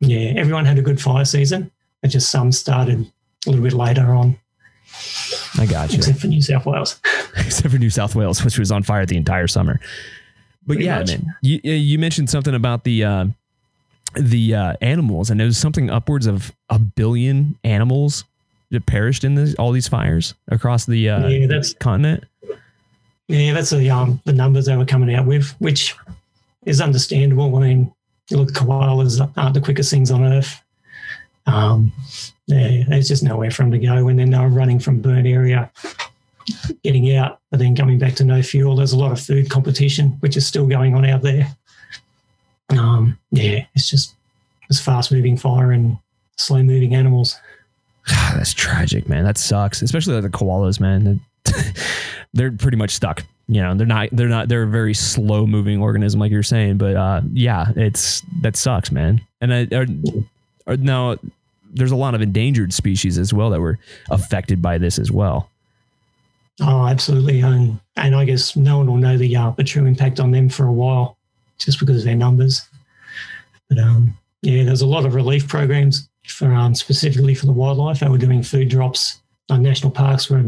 [0.00, 1.70] yeah, everyone had a good fire season.
[2.02, 3.00] It just some started
[3.46, 4.38] a little bit later on,
[5.58, 5.98] I got you.
[5.98, 7.00] except for New South Wales.
[7.36, 9.78] Except for New South Wales, which was on fire the entire summer.
[10.66, 11.08] But Pretty yeah, much.
[11.08, 13.26] man, you you mentioned something about the uh,
[14.14, 18.24] the uh, animals, and it was something upwards of a billion animals
[18.70, 22.24] that perished in this, all these fires across the uh, Yeah, that's- continent.
[23.28, 25.96] Yeah, that's the um the numbers they were coming out with, which
[26.64, 27.56] is understandable.
[27.56, 27.92] I mean,
[28.30, 30.62] look, koalas aren't the quickest things on earth.
[31.46, 31.92] Um,
[32.46, 35.70] yeah, there's just nowhere for them to go when they're now running from burnt area,
[36.82, 38.76] getting out, but then coming back to no fuel.
[38.76, 41.48] There's a lot of food competition, which is still going on out there.
[42.70, 44.14] Um, yeah, it's just
[44.68, 45.98] it's fast moving fire and
[46.36, 47.38] slow moving animals.
[48.06, 49.24] That's tragic, man.
[49.24, 51.20] That sucks, especially like the koalas, man.
[52.36, 53.24] they're pretty much stuck.
[53.48, 54.08] You know, they're not.
[54.12, 54.48] They're not.
[54.48, 56.78] They're a very slow moving organism, like you're saying.
[56.78, 59.20] But uh, yeah, it's that sucks, man.
[59.40, 59.86] And I, are,
[60.66, 61.16] are now
[61.72, 63.78] there's a lot of endangered species as well that were
[64.10, 65.50] affected by this as well.
[66.60, 67.40] Oh, absolutely.
[67.40, 70.48] And, and I guess no one will know the, uh, the true impact on them
[70.48, 71.18] for a while
[71.58, 72.66] just because of their numbers.
[73.68, 78.00] But um, yeah, there's a lot of relief programs for um, specifically for the wildlife.
[78.00, 79.20] They were doing food drops.
[79.50, 80.44] Uh, national parks were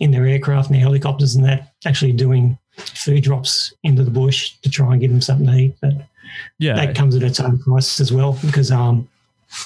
[0.00, 4.56] in their aircraft and their helicopters and that actually doing food drops into the bush
[4.62, 5.76] to try and give them something to eat.
[5.80, 5.94] But
[6.58, 9.08] Yeah, that comes at its own price as well because um,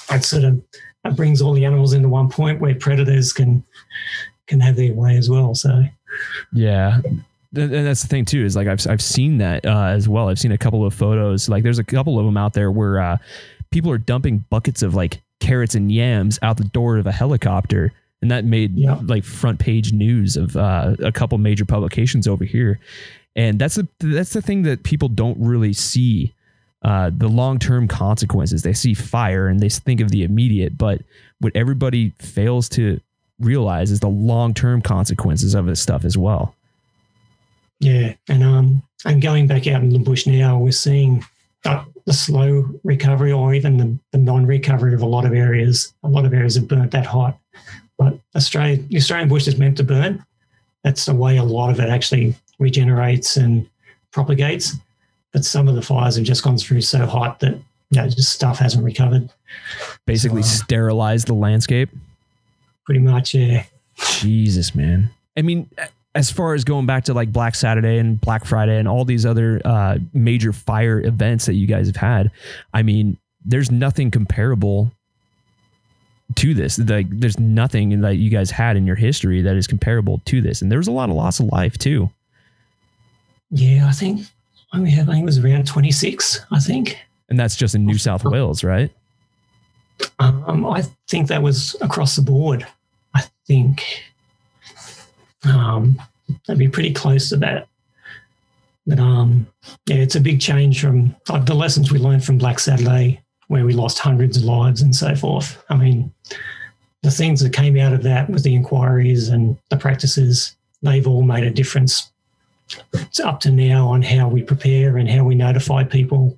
[0.09, 0.61] that sort of
[1.03, 3.63] that brings all the animals into one point where predators can
[4.47, 5.55] can have their way as well.
[5.55, 5.83] So
[6.53, 7.01] Yeah.
[7.57, 10.27] And that's the thing too is like I've I've seen that uh, as well.
[10.27, 11.47] I've seen a couple of photos.
[11.47, 13.17] Like there's a couple of them out there where uh,
[13.71, 17.93] people are dumping buckets of like carrots and yams out the door of a helicopter,
[18.25, 18.97] and that made Yeah.
[19.03, 22.79] like front page news of uh, a couple major publications over here.
[23.35, 26.33] And that's the that's the thing that people don't really see
[26.81, 28.63] uh, the long term consequences.
[28.63, 31.03] They see fire and they think of the immediate, but
[31.39, 32.99] what everybody fails to
[33.39, 36.55] realize is the long term consequences of this stuff as well.
[37.79, 41.23] Yeah, and um, and going back out in the bush now, we're seeing
[41.65, 45.93] uh, the slow recovery or even the, the non-recovery of a lot of areas.
[46.03, 47.37] A lot of areas have burnt that hot,
[48.05, 50.23] but Australia, the Australian bush is meant to burn.
[50.83, 53.67] That's the way a lot of it actually regenerates and
[54.11, 54.75] propagates.
[55.31, 57.53] But some of the fires have just gone through so hot that
[57.89, 59.29] you know, just stuff hasn't recovered.
[60.05, 61.89] Basically, So, uh, sterilize the landscape.
[62.85, 63.65] Pretty much, yeah.
[64.19, 65.09] Jesus, man.
[65.37, 65.69] I mean,
[66.13, 69.25] as far as going back to like Black Saturday and Black Friday and all these
[69.25, 72.31] other uh, major fire events that you guys have had,
[72.73, 74.91] I mean, there's nothing comparable
[76.35, 76.79] to this.
[76.79, 80.61] Like, there's nothing that you guys had in your history that is comparable to this.
[80.61, 82.09] And there was a lot of loss of life too.
[83.51, 84.25] Yeah, I think
[84.71, 86.97] when we have, I think it was around 26, I think.
[87.29, 88.91] And that's just in New South Wales, right?
[90.19, 92.67] Um, I think that was across the board.
[93.13, 93.83] I think
[95.43, 96.01] um,
[96.45, 97.67] that'd be pretty close to that.
[98.87, 99.47] But um,
[99.87, 103.65] yeah, it's a big change from like the lessons we learned from Black Saturday, where
[103.65, 105.63] we lost hundreds of lives and so forth.
[105.69, 106.13] I mean,
[107.03, 111.21] the things that came out of that with the inquiries and the practices, they've all
[111.21, 112.11] made a difference.
[112.93, 116.37] It's up to now on how we prepare and how we notify people.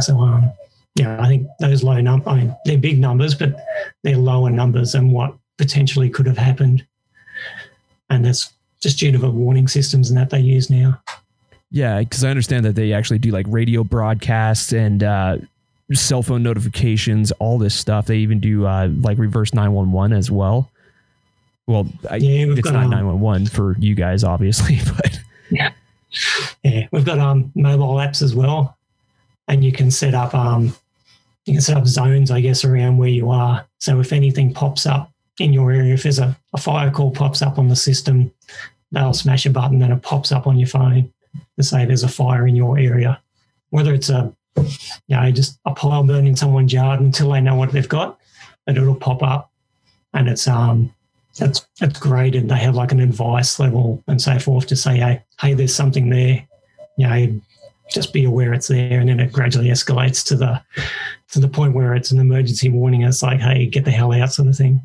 [0.00, 0.52] So, um,
[0.96, 3.54] yeah, I think those low numbers, I mean, they're big numbers, but
[4.02, 6.84] they're lower numbers than what potentially could have happened.
[8.10, 11.00] And that's just due to the warning systems and that they use now.
[11.70, 15.38] Yeah, because I understand that they actually do like radio broadcasts and uh,
[15.94, 18.06] cell phone notifications, all this stuff.
[18.06, 20.70] They even do uh, like reverse 911 as well.
[21.66, 25.20] Well, I, Yeah, it's got, not um, 911 for you guys, obviously, but
[26.62, 28.76] Yeah, we've got um, mobile apps as well,
[29.46, 30.74] and you can set up um,
[31.44, 33.66] you can set up zones, I guess, around where you are.
[33.78, 37.40] So if anything pops up in your area, if there's a, a fire call pops
[37.40, 38.30] up on the system,
[38.92, 41.10] they'll smash a button and it pops up on your phone
[41.56, 43.20] to say there's a fire in your area.
[43.70, 44.32] Whether it's a
[44.62, 48.18] you know just a pile burn in someone's yard until they know what they've got,
[48.66, 49.50] and it'll pop up,
[50.14, 50.92] and it's um
[51.40, 52.48] it's that's graded.
[52.48, 56.10] They have like an advice level and so forth to say, hey, hey, there's something
[56.10, 56.46] there.
[56.96, 57.40] You know,
[57.90, 60.60] just be aware it's there, and then it gradually escalates to the
[61.30, 63.02] to the point where it's an emergency warning.
[63.02, 64.80] It's like, hey, get the hell out, sort of thing.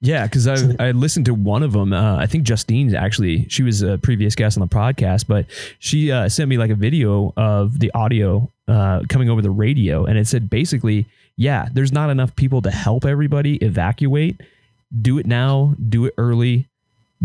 [0.00, 1.92] Yeah, because I, I listened to one of them.
[1.92, 5.46] Uh, I think Justine actually, she was a previous guest on the podcast, but
[5.78, 10.06] she uh, sent me like a video of the audio uh, coming over the radio,
[10.06, 14.40] and it said basically, yeah, there's not enough people to help everybody evacuate.
[15.02, 16.66] Do it now, do it early,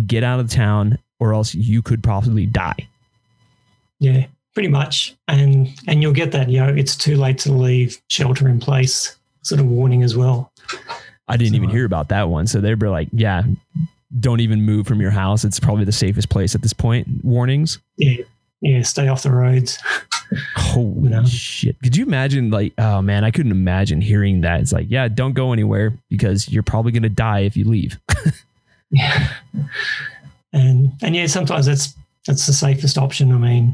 [0.06, 2.88] get out of town, or else you could possibly die.
[4.00, 5.16] Yeah, pretty much.
[5.30, 6.50] And and you'll get that.
[6.50, 8.02] You know, it's too late to leave.
[8.10, 9.16] Shelter in place.
[9.44, 10.52] Sort of warning as well.
[11.28, 12.48] I didn't even hear about that one.
[12.48, 13.44] So they were like, yeah,
[14.20, 15.44] don't even move from your house.
[15.44, 17.08] It's probably the safest place at this point.
[17.24, 17.80] Warnings.
[17.98, 18.24] Yeah,
[18.62, 18.82] yeah.
[18.84, 19.80] Stay off the roads.
[20.56, 21.24] Holy No.
[21.26, 21.76] shit.
[21.82, 24.60] Could you imagine, like, oh man, I couldn't imagine hearing that.
[24.62, 28.00] It's like, yeah, don't go anywhere because you're probably going to die if you leave.
[28.92, 29.34] Yeah.
[30.54, 31.96] And and yeah, sometimes that's
[32.28, 33.32] that's the safest option.
[33.32, 33.74] I mean,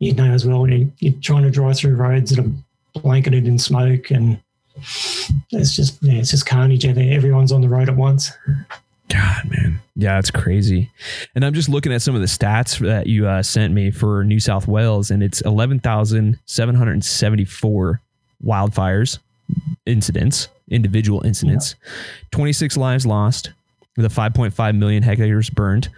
[0.00, 2.50] you know as well, you, you're trying to drive through roads that are
[3.00, 4.40] blanketed in smoke, and
[5.50, 7.12] it's just yeah, it's just carnage out there.
[7.12, 8.30] Everyone's on the road at once.
[9.08, 9.80] God, man.
[9.96, 10.90] Yeah, it's crazy.
[11.34, 14.22] And I'm just looking at some of the stats that you uh, sent me for
[14.22, 18.00] New South Wales, and it's 11,774
[18.44, 19.18] wildfires
[19.86, 21.74] incidents, individual incidents,
[22.32, 23.52] 26 lives lost,
[23.96, 25.88] with a 5.5 million hectares burned.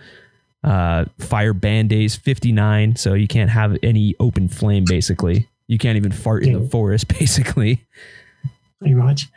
[0.62, 5.48] Uh, fire ban days 59, so you can't have any open flame basically.
[5.66, 7.80] You can't even fart in the forest basically.
[8.80, 9.28] Pretty much.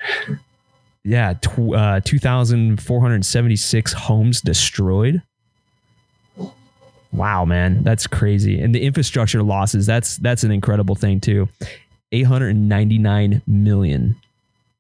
[1.04, 5.22] Yeah, tw- uh, 2,476 homes destroyed.
[7.12, 8.60] Wow, man, that's crazy.
[8.60, 11.48] And the infrastructure losses, that's that's an incredible thing too.
[12.12, 14.16] 899 million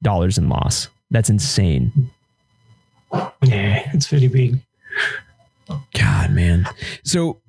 [0.01, 0.87] dollars in loss.
[1.11, 2.09] That's insane.
[3.43, 4.59] Yeah, it's pretty big.
[5.93, 6.65] God, man.
[7.03, 7.39] So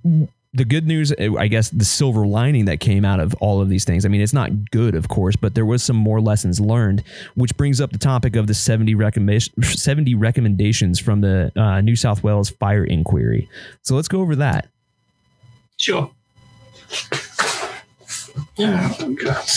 [0.54, 3.84] the good news, I guess, the silver lining that came out of all of these
[3.84, 4.06] things.
[4.06, 7.02] I mean, it's not good, of course, but there was some more lessons learned,
[7.34, 11.96] which brings up the topic of the 70, recommend- 70 recommendations from the uh, New
[11.96, 13.48] South Wales Fire Inquiry.
[13.82, 14.68] So let's go over that.
[15.76, 16.10] Sure.
[18.56, 19.48] Oh, God.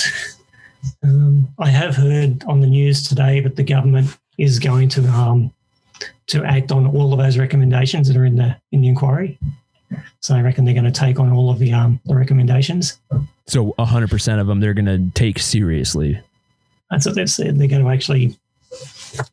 [1.04, 5.54] Um, I have heard on the news today that the government is going to um,
[6.28, 9.38] to act on all of those recommendations that are in the in the inquiry.
[10.20, 13.00] So I reckon they're going to take on all of the um, the recommendations.
[13.46, 16.20] So 100% of them they're going to take seriously.
[16.92, 17.58] That's what they've said.
[17.58, 18.38] They're going to actually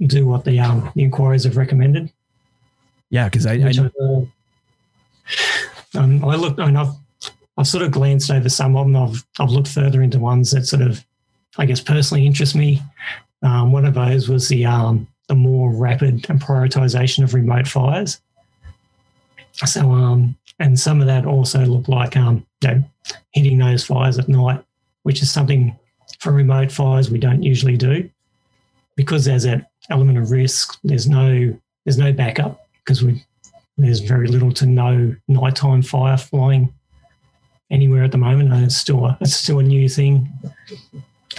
[0.06, 2.10] do what the um, the inquiries have recommended.
[3.10, 3.72] Yeah, because I, I
[5.94, 6.60] I, um, I looked.
[6.60, 6.94] I mean, I've
[7.56, 8.96] I've sort of glanced over some of them.
[8.96, 11.04] I've I've looked further into ones that sort of,
[11.58, 12.82] I guess, personally interest me.
[13.42, 18.20] Um, one of those was the um, the more rapid and prioritization of remote fires.
[19.52, 22.84] So, um, and some of that also looked like um, you know,
[23.32, 24.62] hitting those fires at night,
[25.02, 25.76] which is something
[26.20, 28.08] for remote fires we don't usually do
[28.96, 30.78] because there's that element of risk.
[30.84, 33.24] There's no there's no backup because we
[33.76, 36.72] there's very little to no nighttime fire flying
[37.70, 40.28] anywhere at the moment, and it's still a, it's still a new thing.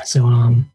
[0.04, 0.70] So um,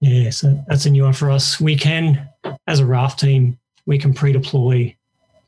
[0.00, 1.60] yeah, so that's a new one for us.
[1.60, 2.28] We can,
[2.66, 4.96] as a raft team, we can pre-deploy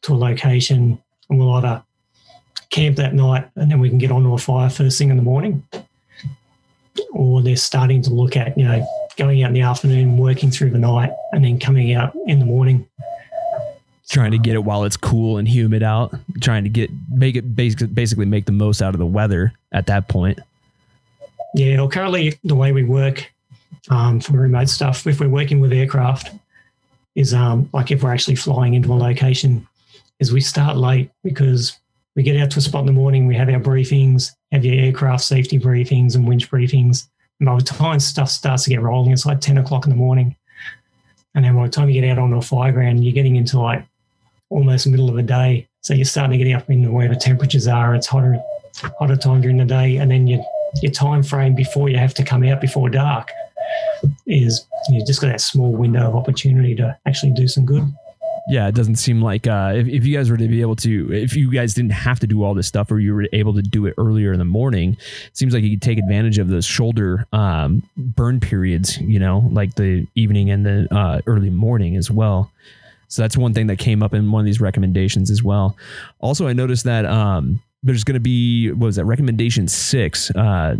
[0.02, 1.82] to a location, and we'll either
[2.70, 5.22] camp that night, and then we can get onto a fire first thing in the
[5.22, 5.62] morning,
[7.12, 10.70] or they're starting to look at you know going out in the afternoon, working through
[10.70, 12.86] the night, and then coming out in the morning.
[14.08, 17.54] Trying to get it while it's cool and humid out, trying to get make it
[17.54, 20.38] basically basically make the most out of the weather at that point.
[21.54, 23.30] Yeah, well, currently the way we work
[23.90, 26.30] um, for remote stuff, if we're working with aircraft,
[27.14, 29.66] is um, like if we're actually flying into a location,
[30.22, 31.76] is we start late because
[32.14, 34.84] we get out to a spot in the morning, we have our briefings, have your
[34.84, 37.08] aircraft safety briefings and winch briefings.
[37.40, 39.96] And by the time stuff starts to get rolling, it's like 10 o'clock in the
[39.96, 40.36] morning.
[41.34, 43.58] And then by the time you get out onto a fire ground, you're getting into
[43.58, 43.84] like
[44.48, 45.66] almost middle of the day.
[45.80, 47.96] So you're starting to get up into where the temperatures are.
[47.96, 48.38] It's hotter,
[49.00, 50.44] hotter time during the day, and then your
[50.80, 53.30] your time frame before you have to come out before dark
[54.26, 57.92] is you just got that small window of opportunity to actually do some good.
[58.48, 61.12] Yeah, it doesn't seem like uh, if, if you guys were to be able to,
[61.12, 63.62] if you guys didn't have to do all this stuff or you were able to
[63.62, 66.64] do it earlier in the morning, it seems like you could take advantage of those
[66.64, 72.10] shoulder um, burn periods, you know, like the evening and the uh, early morning as
[72.10, 72.50] well.
[73.06, 75.76] So that's one thing that came up in one of these recommendations as well.
[76.18, 80.76] Also, I noticed that um, there's going to be what was that recommendation six uh,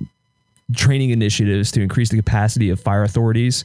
[0.74, 3.64] training initiatives to increase the capacity of fire authorities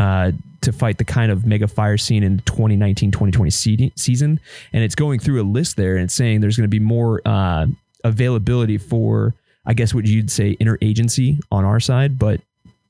[0.00, 0.32] uh,
[0.62, 4.40] to fight the kind of mega fire scene in 2019-2020 season.
[4.72, 7.20] And it's going through a list there and it's saying there's going to be more
[7.26, 7.66] uh,
[8.02, 9.34] availability for,
[9.66, 12.40] I guess, what you'd say interagency on our side, but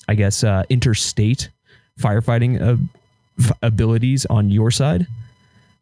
[0.07, 1.49] I guess uh, interstate
[1.99, 2.89] firefighting
[3.63, 5.09] abilities on your side.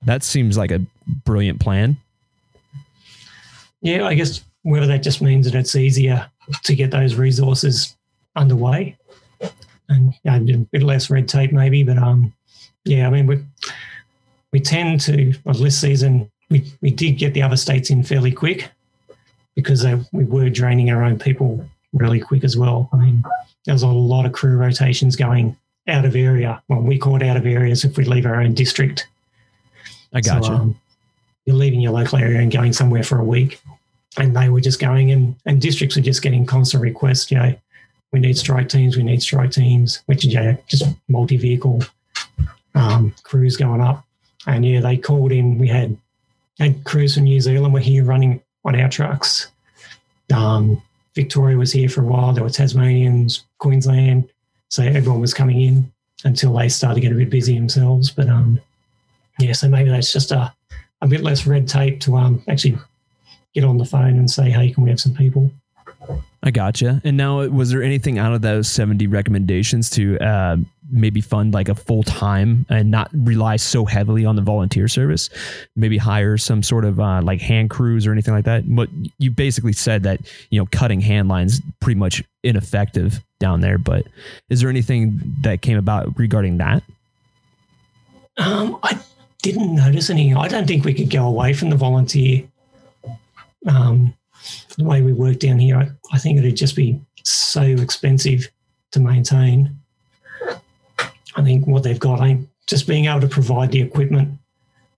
[0.07, 0.81] That seems like a
[1.27, 1.99] brilliant plan.
[3.83, 6.31] Yeah, I guess whether that just means that it's easier
[6.63, 7.95] to get those resources
[8.35, 8.97] underway
[9.89, 12.33] and you know, a bit less red tape maybe, but um,
[12.85, 13.45] yeah, I mean we
[14.53, 18.33] we tend to well, this season we we did get the other states in fairly
[18.33, 18.71] quick
[19.55, 22.89] because they, we were draining our own people really quick as well.
[22.93, 23.25] I mean,
[23.65, 25.57] there was a lot of crew rotations going
[25.89, 26.63] out of area.
[26.69, 29.09] Well, we call it out of areas if we leave our own district.
[30.13, 30.57] I got so, you.
[30.57, 30.81] Um,
[31.45, 33.61] you're leaving your local area and going somewhere for a week.
[34.17, 37.55] And they were just going and, and districts were just getting constant requests, you know,
[38.13, 41.83] we need strike teams, we need strike teams, which is yeah, just multi vehicle
[42.75, 44.05] um, crews going up.
[44.47, 45.59] And yeah, they called in.
[45.59, 45.97] We had
[46.59, 49.51] had crews from New Zealand were here running on our trucks.
[50.33, 50.83] Um,
[51.15, 52.33] Victoria was here for a while.
[52.33, 54.29] There were Tasmanians, Queensland,
[54.69, 55.93] so everyone was coming in
[56.25, 58.11] until they started to get a bit busy themselves.
[58.11, 58.61] But um,
[59.39, 60.53] yeah, so maybe that's just a,
[61.01, 62.79] a bit less red tape to um, actually
[63.55, 65.51] get on the phone and say, hey, can we have some people?
[66.43, 67.01] I gotcha.
[67.05, 70.57] And now, was there anything out of those 70 recommendations to uh,
[70.91, 75.31] maybe fund like a full time and not rely so heavily on the volunteer service?
[75.75, 78.65] Maybe hire some sort of uh, like hand crews or anything like that?
[78.75, 78.89] But
[79.19, 80.21] you basically said that,
[80.51, 83.77] you know, cutting hand lines pretty much ineffective down there.
[83.77, 84.07] But
[84.49, 86.83] is there anything that came about regarding that?
[88.37, 88.99] Um, I
[89.43, 90.33] didn't notice any.
[90.33, 92.45] I don't think we could go away from the volunteer
[93.67, 94.15] um,
[94.77, 98.49] the way we work down here, I, I think it'd just be so expensive
[98.93, 99.79] to maintain.
[101.37, 104.39] I think what they've got, I just being able to provide the equipment,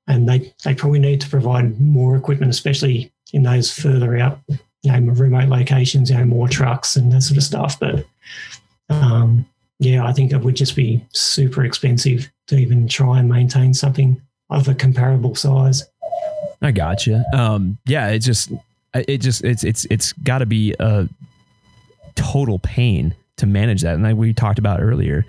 [0.07, 4.41] and they, they probably need to provide more equipment, especially in those further out,
[4.83, 7.79] you know, remote locations, you know, more trucks and that sort of stuff.
[7.79, 8.07] But
[8.89, 9.47] um,
[9.79, 14.21] yeah, I think it would just be super expensive to even try and maintain something
[14.51, 15.85] of a comparable size.
[16.61, 17.25] I gotcha.
[17.33, 18.53] Um, yeah, it just
[18.95, 21.09] it just it's it's it's got to be a
[22.17, 23.95] total pain to manage that.
[23.95, 25.27] And like we talked about earlier,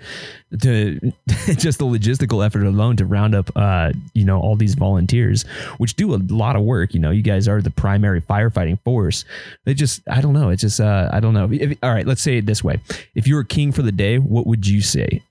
[0.60, 1.00] to
[1.56, 5.42] just the logistical effort alone to round up, uh, you know, all these volunteers,
[5.78, 6.94] which do a lot of work.
[6.94, 9.24] You know, you guys are the primary firefighting force.
[9.66, 10.50] It just, I don't know.
[10.50, 11.48] It's just, uh, I don't know.
[11.50, 12.80] If, all right, let's say it this way:
[13.14, 15.22] If you were king for the day, what would you say?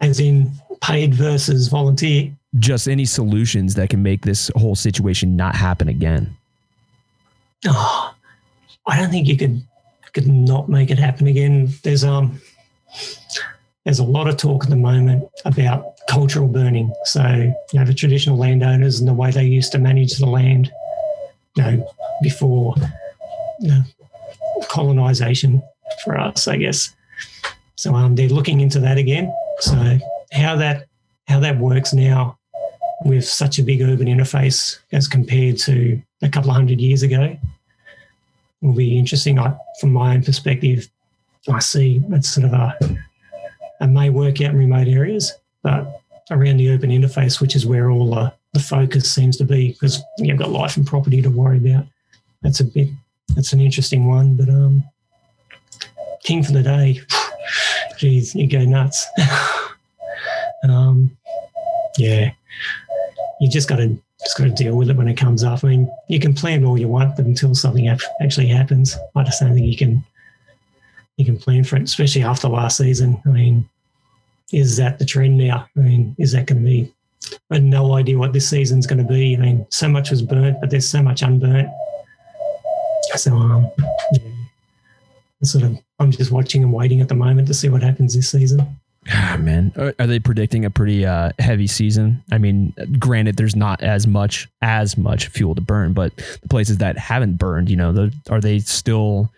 [0.00, 2.32] As in paid versus volunteer.
[2.58, 6.36] Just any solutions that can make this whole situation not happen again.
[7.66, 8.14] Oh,
[8.86, 9.62] I don't think you could
[10.12, 11.68] could not make it happen again.
[11.84, 12.40] There's um
[13.84, 16.92] there's a lot of talk at the moment about cultural burning.
[17.04, 17.22] So,
[17.72, 20.70] you know, the traditional landowners and the way they used to manage the land,
[21.56, 21.92] you know,
[22.22, 22.74] before
[23.60, 23.82] you know,
[24.68, 25.62] colonization
[26.04, 26.94] for us, I guess.
[27.76, 29.34] So um, they're looking into that again.
[29.60, 29.98] So
[30.32, 30.86] how that
[31.28, 32.38] how that works now
[33.04, 37.36] with such a big urban interface as compared to a couple of hundred years ago
[38.60, 39.38] will be interesting.
[39.38, 40.88] I, from my own perspective,
[41.48, 42.76] I see it's sort of a
[43.80, 45.32] it may work out in remote areas,
[45.62, 49.68] but around the open interface, which is where all the, the focus seems to be,
[49.68, 51.86] because you've got life and property to worry about.
[52.42, 52.88] That's a bit
[53.34, 54.84] that's an interesting one, but um,
[56.22, 57.00] king for the day,
[57.98, 59.06] geez, you go nuts.
[60.64, 61.16] um,
[61.96, 62.32] yeah,
[63.40, 65.64] you just got to just got to deal with it when it comes up.
[65.64, 67.88] I mean, you can plan all you want, but until something
[68.20, 70.04] actually happens, I just don't think you can
[71.16, 73.20] you can plan for it, especially after last season.
[73.26, 73.68] I mean,
[74.52, 75.66] is that the trend now?
[75.76, 76.92] I mean, is that going to be?
[77.50, 79.36] I had no idea what this season's going to be.
[79.36, 81.68] I mean, so much was burnt, but there's so much unburnt.
[83.16, 83.70] So, um,
[84.12, 84.20] yeah,
[85.42, 88.30] sort of, I'm just watching and waiting at the moment to see what happens this
[88.30, 88.79] season.
[89.08, 92.22] Ah, man, are, are they predicting a pretty uh, heavy season?
[92.30, 96.78] I mean, granted, there's not as much as much fuel to burn, but the places
[96.78, 99.30] that haven't burned, you know, the, are they still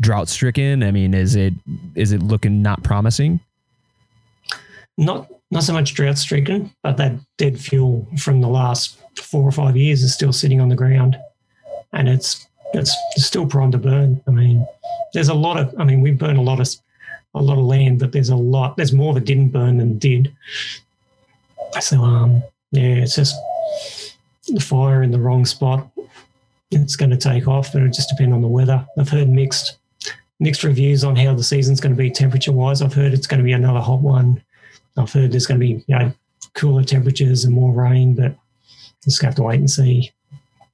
[0.00, 0.82] drought stricken?
[0.82, 1.54] I mean, is it
[1.94, 3.40] is it looking not promising?
[4.98, 9.52] Not not so much drought stricken, but that dead fuel from the last four or
[9.52, 11.18] five years is still sitting on the ground,
[11.94, 14.22] and it's it's still primed to burn.
[14.28, 14.66] I mean,
[15.14, 15.74] there's a lot of.
[15.78, 16.68] I mean, we burn a lot of
[17.38, 18.76] a lot of land, but there's a lot.
[18.76, 20.34] There's more that didn't burn than did.
[21.80, 23.34] So um, yeah, it's just
[24.48, 25.88] the fire in the wrong spot.
[26.70, 28.86] It's going to take off, but it just depends on the weather.
[28.98, 29.76] I've heard mixed
[30.40, 32.82] mixed reviews on how the season's going to be temperature wise.
[32.82, 34.42] I've heard it's going to be another hot one.
[34.96, 36.12] I've heard there's going to be you know
[36.54, 38.34] cooler temperatures and more rain, but
[39.04, 40.12] just have to wait and see.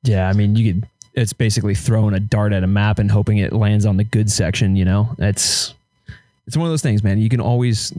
[0.03, 0.89] Yeah, I mean, you could.
[1.15, 4.31] It's basically throwing a dart at a map and hoping it lands on the good
[4.31, 4.75] section.
[4.75, 5.75] You know, it's
[6.47, 7.19] it's one of those things, man.
[7.19, 7.93] You can always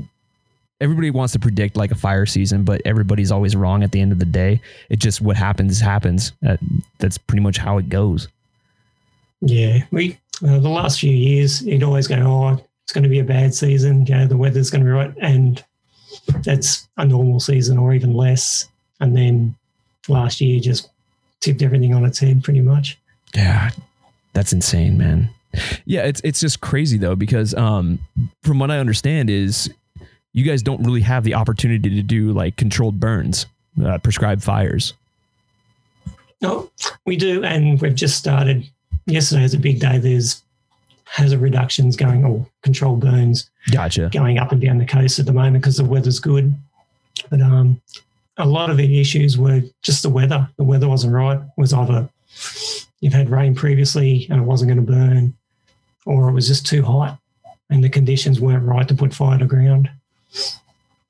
[0.82, 4.12] everybody wants to predict like a fire season, but everybody's always wrong at the end
[4.12, 4.62] of the day.
[4.90, 6.32] It just what happens happens.
[7.00, 8.28] that's pretty much how it goes.
[9.42, 13.20] Yeah, we uh, the last few years it always go, oh, it's going to be
[13.20, 14.06] a bad season.
[14.06, 15.64] You know, the weather's going to be right, and
[16.44, 18.68] that's a normal season or even less.
[19.00, 19.56] And then
[20.08, 20.90] last year just
[21.40, 22.98] tipped everything on its head, pretty much.
[23.34, 23.72] Yeah,
[24.34, 25.30] that's insane, man.
[25.86, 28.00] Yeah, it's it's just crazy though because um,
[28.44, 29.70] from what I understand is
[30.34, 33.46] you guys don't really have the opportunity to do like controlled burns,
[33.84, 34.94] uh, prescribed fires.
[36.42, 36.70] No,
[37.06, 38.68] we do, and we've just started.
[39.06, 39.98] Yesterday is a big day.
[39.98, 40.44] There's
[41.06, 43.50] hazard reductions going or controlled burns.
[43.72, 44.10] Gotcha.
[44.12, 46.54] Going up and down the coast at the moment because the weather's good,
[47.30, 47.82] but um,
[48.38, 50.50] a lot of the issues were just the weather.
[50.58, 51.38] The weather wasn't right.
[51.38, 52.10] It was either
[53.00, 55.34] you've had rain previously and it wasn't going to burn,
[56.06, 57.20] or it was just too hot
[57.70, 59.90] and the conditions weren't right to put fire to ground.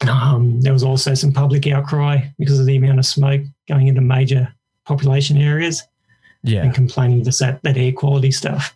[0.10, 4.02] Um, there was also some public outcry because of the amount of smoke going into
[4.02, 4.54] major
[4.86, 5.84] population areas
[6.44, 6.64] yeah.
[6.64, 8.76] and complaining just that, that air quality stuff.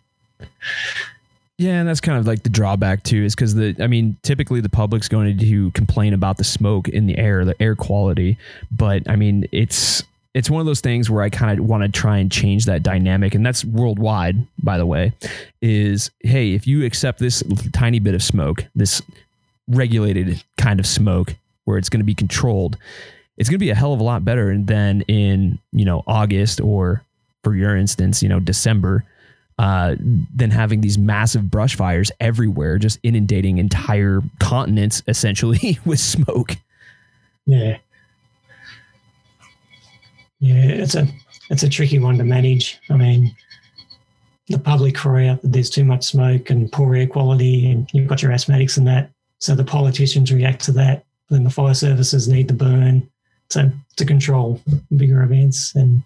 [1.58, 4.62] Yeah, and that's kind of like the drawback too, is because the I mean, typically
[4.62, 8.38] the public's going to complain about the smoke in the air, the air quality,
[8.70, 10.02] but I mean, it's
[10.34, 12.82] it's one of those things where I kind of want to try and change that
[12.82, 15.12] dynamic, and that's worldwide, by the way.
[15.60, 19.02] Is hey, if you accept this tiny bit of smoke, this
[19.68, 22.76] regulated kind of smoke, where it's going to be controlled,
[23.38, 26.60] it's going to be a hell of a lot better than in you know August
[26.60, 27.02] or,
[27.42, 29.04] for your instance, you know December.
[29.58, 29.94] Uh,
[30.34, 36.56] than having these massive brush fires everywhere, just inundating entire continents essentially with smoke.
[37.44, 37.76] Yeah,
[40.40, 41.06] yeah, it's a
[41.50, 42.80] it's a tricky one to manage.
[42.88, 43.34] I mean,
[44.48, 48.08] the public cry out that there's too much smoke and poor air quality, and you've
[48.08, 49.10] got your asthmatics and that.
[49.38, 51.04] So the politicians react to that.
[51.28, 53.08] Then the fire services need to burn
[53.50, 54.60] to to control
[54.96, 56.02] bigger events, and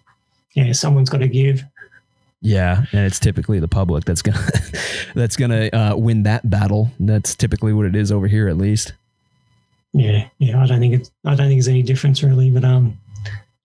[0.53, 1.63] yeah, someone's got to give.
[2.41, 4.47] Yeah, and it's typically the public that's gonna
[5.15, 6.91] that's gonna uh, win that battle.
[6.99, 8.93] That's typically what it is over here, at least.
[9.93, 10.61] Yeah, yeah.
[10.61, 12.97] I don't think it's I don't think there's any difference really, but um,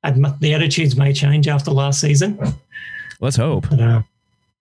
[0.03, 2.39] the attitudes may change after last season.
[3.21, 3.69] Let's hope.
[3.69, 4.03] But uh,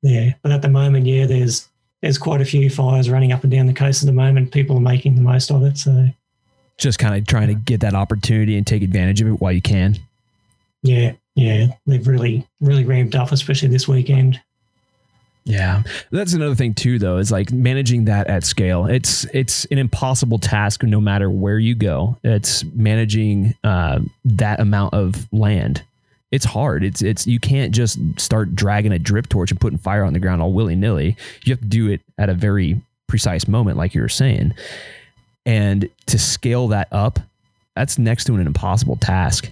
[0.02, 1.68] yeah, but at the moment, yeah, there's
[2.02, 4.52] there's quite a few fires running up and down the coast at the moment.
[4.52, 6.10] People are making the most of it, so
[6.78, 9.62] just kind of trying to get that opportunity and take advantage of it while you
[9.62, 9.98] can.
[10.82, 14.40] Yeah, yeah, they've really, really ramped up, especially this weekend.
[15.50, 15.82] Yeah,
[16.12, 18.86] that's another thing too, though, is like managing that at scale.
[18.86, 22.18] It's it's an impossible task, no matter where you go.
[22.24, 25.82] It's managing uh, that amount of land.
[26.32, 26.84] It's hard.
[26.84, 30.20] It's it's you can't just start dragging a drip torch and putting fire on the
[30.20, 31.18] ground all willy nilly.
[31.44, 34.54] You have to do it at a very precise moment, like you were saying,
[35.48, 37.20] and to scale that up,
[37.76, 39.52] that's next to an impossible task.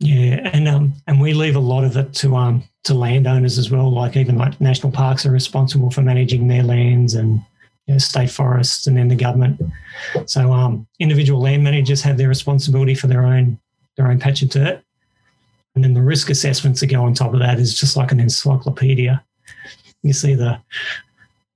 [0.00, 3.70] Yeah, and um, and we leave a lot of it to um to landowners as
[3.70, 3.92] well.
[3.92, 7.42] Like even like national parks are responsible for managing their lands and
[7.86, 9.60] you know, state forests, and then the government.
[10.24, 13.58] So um, individual land managers have their responsibility for their own
[13.96, 14.82] their own patch of dirt,
[15.74, 18.20] and then the risk assessments that go on top of that is just like an
[18.20, 19.22] encyclopedia.
[20.02, 20.58] You see the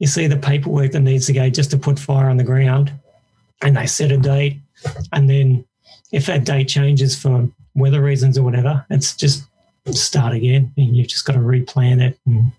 [0.00, 2.92] you see the paperwork that needs to go just to put fire on the ground,
[3.62, 4.58] and they set a date,
[5.12, 5.64] and then
[6.12, 8.84] if that date changes for weather reasons or whatever.
[8.90, 9.44] It's just
[9.92, 12.18] start again, and you've just got to replan it.
[12.26, 12.52] And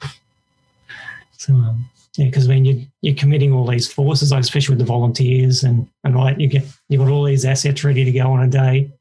[1.31, 4.91] so, um, yeah, because when you, you're committing all these forces, like especially with the
[4.91, 8.43] volunteers, and and right, you get you've got all these assets ready to go on
[8.43, 8.91] a day,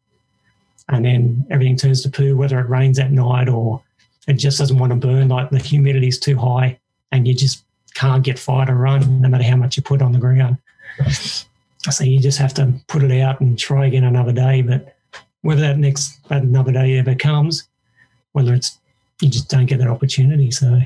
[0.88, 3.82] and then everything turns to poo, whether it rains at night or
[4.26, 6.78] it just doesn't want to burn, like the humidity is too high,
[7.12, 7.62] and you just
[7.94, 10.56] can't get fire to run, no matter how much you put on the ground.
[11.90, 14.93] So you just have to put it out and try again another day, but
[15.44, 17.68] whether that next that another day ever comes,
[18.32, 18.78] whether it's
[19.20, 20.50] you just don't get that opportunity.
[20.50, 20.80] So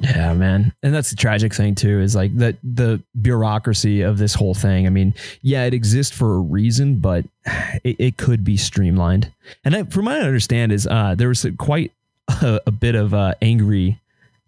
[0.00, 0.74] yeah, man.
[0.82, 4.86] And that's the tragic thing too, is like that the bureaucracy of this whole thing.
[4.86, 7.24] I mean, yeah, it exists for a reason, but
[7.84, 9.32] it, it could be streamlined.
[9.64, 11.92] And I, from I understand is uh, there was quite
[12.28, 14.00] a, a bit of uh, angry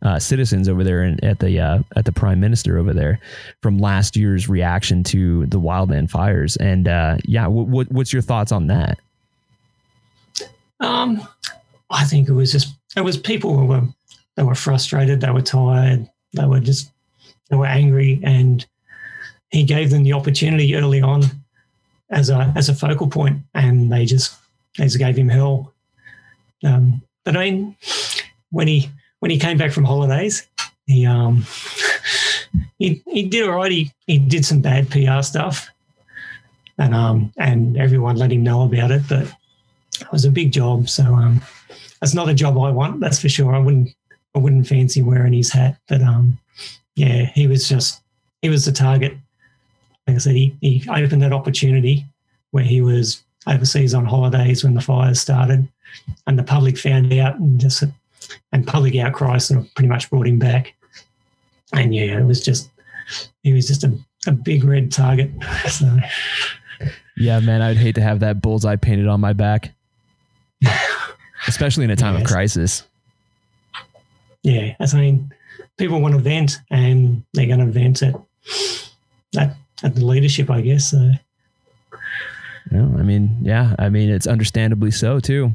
[0.02, 3.20] uh, citizens over there in, at the uh, at the prime minister over there
[3.62, 6.56] from last year's reaction to the wildland fires.
[6.56, 8.98] And uh, yeah, what's your thoughts on that?
[10.80, 11.26] Um,
[11.90, 13.82] I think it was just it was people who were
[14.36, 16.90] they were frustrated, they were tired, they were just
[17.50, 18.64] they were angry, and
[19.50, 21.22] he gave them the opportunity early on
[22.10, 24.36] as a as a focal point, and they just
[24.76, 25.72] they just gave him hell.
[26.64, 27.76] Um, but I mean,
[28.50, 30.46] when he when he came back from holidays,
[30.86, 31.44] he um
[32.78, 33.72] he he did alright.
[33.72, 35.68] He, he did some bad PR stuff,
[36.78, 39.32] and um and everyone let him know about it, but
[40.08, 40.88] it was a big job.
[40.88, 41.42] So um,
[42.00, 43.00] that's not a job I want.
[43.00, 43.54] That's for sure.
[43.54, 43.90] I wouldn't
[44.34, 45.78] I wouldn't fancy wearing his hat.
[45.86, 46.38] But um,
[46.96, 48.00] yeah, he was just
[48.40, 49.16] he was the target.
[50.06, 52.06] Like I said, he, he opened that opportunity
[52.52, 55.68] where he was overseas on holidays when the fires started,
[56.26, 57.84] and the public found out and just
[58.52, 60.74] and public outcry sort of pretty much brought him back.
[61.74, 62.70] And yeah, it was just
[63.42, 63.92] he was just a,
[64.26, 65.30] a big red target.
[65.68, 65.98] So
[67.16, 69.74] yeah, man, I'd hate to have that bullseye painted on my back.
[71.48, 72.22] Especially in a time yes.
[72.22, 72.82] of crisis.
[74.42, 75.32] Yeah, I mean,
[75.76, 78.14] people want to vent, and they're going to vent at
[79.36, 80.90] at, at the leadership, I guess.
[80.90, 81.12] So.
[82.70, 85.54] Yeah, I mean, yeah, I mean, it's understandably so too.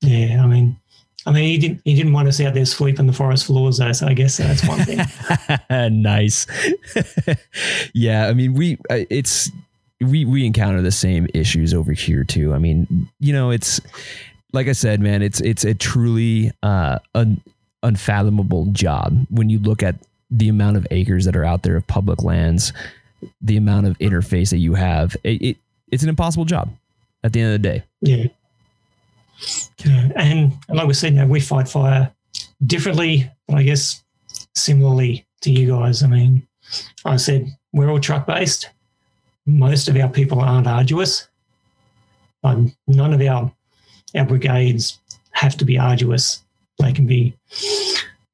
[0.00, 0.76] Yeah, I mean,
[1.26, 3.92] I mean, he didn't he didn't want us out there sweeping the forest floors, though.
[3.92, 5.00] So I guess that's one thing.
[6.02, 6.46] nice.
[7.94, 9.50] yeah, I mean, we it's
[10.10, 12.54] we we encounter the same issues over here too.
[12.54, 13.80] I mean, you know, it's
[14.52, 17.40] like I said, man, it's it's a truly uh, un,
[17.82, 19.96] unfathomable job when you look at
[20.30, 22.72] the amount of acres that are out there of public lands,
[23.40, 25.16] the amount of interface that you have.
[25.24, 25.56] It, it
[25.90, 26.70] it's an impossible job
[27.22, 27.84] at the end of the day.
[28.00, 28.26] Yeah.
[30.14, 32.12] And like we said, you know, we fight fire
[32.64, 34.02] differently, but I guess
[34.54, 36.02] similarly to you guys.
[36.02, 36.46] I mean,
[37.04, 38.70] I said we're all truck based
[39.46, 41.28] most of our people aren't arduous.
[42.42, 43.52] Um, none of our
[44.14, 44.98] our brigades
[45.32, 46.42] have to be arduous.
[46.78, 47.34] They can be.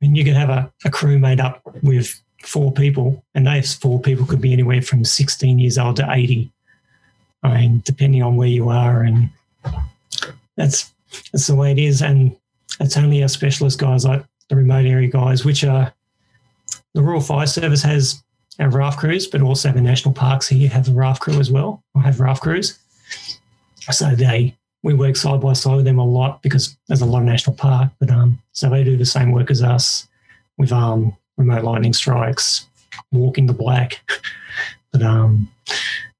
[0.01, 4.01] Mean, you could have a, a crew made up with four people, and those four
[4.01, 6.51] people could be anywhere from 16 years old to 80.
[7.43, 9.31] I mean, depending on where you are, and
[10.57, 10.93] that's
[11.33, 12.03] that's the way it is.
[12.03, 12.37] And
[12.81, 15.93] it's only our specialist guys, like the remote area guys, which are
[16.95, 18.23] the Rural Fire Service has
[18.61, 21.83] have raft crews, but also the national parks here have a raft crew as well,
[21.95, 22.79] or have raft crews.
[23.91, 27.21] So they we work side by side with them a lot because there's a lot
[27.21, 27.91] of national park.
[27.99, 30.09] But um, so they do the same work as us
[30.59, 32.67] with um remote lightning strikes,
[33.13, 34.01] walking the black.
[34.93, 35.51] but um,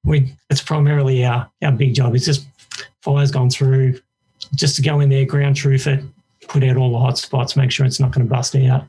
[0.05, 2.15] we it's primarily our our big job.
[2.15, 2.47] It's just
[3.03, 4.01] fires gone through,
[4.55, 6.03] just to go in there, ground truth it,
[6.49, 8.85] put out all the hot spots, make sure it's not going to bust out.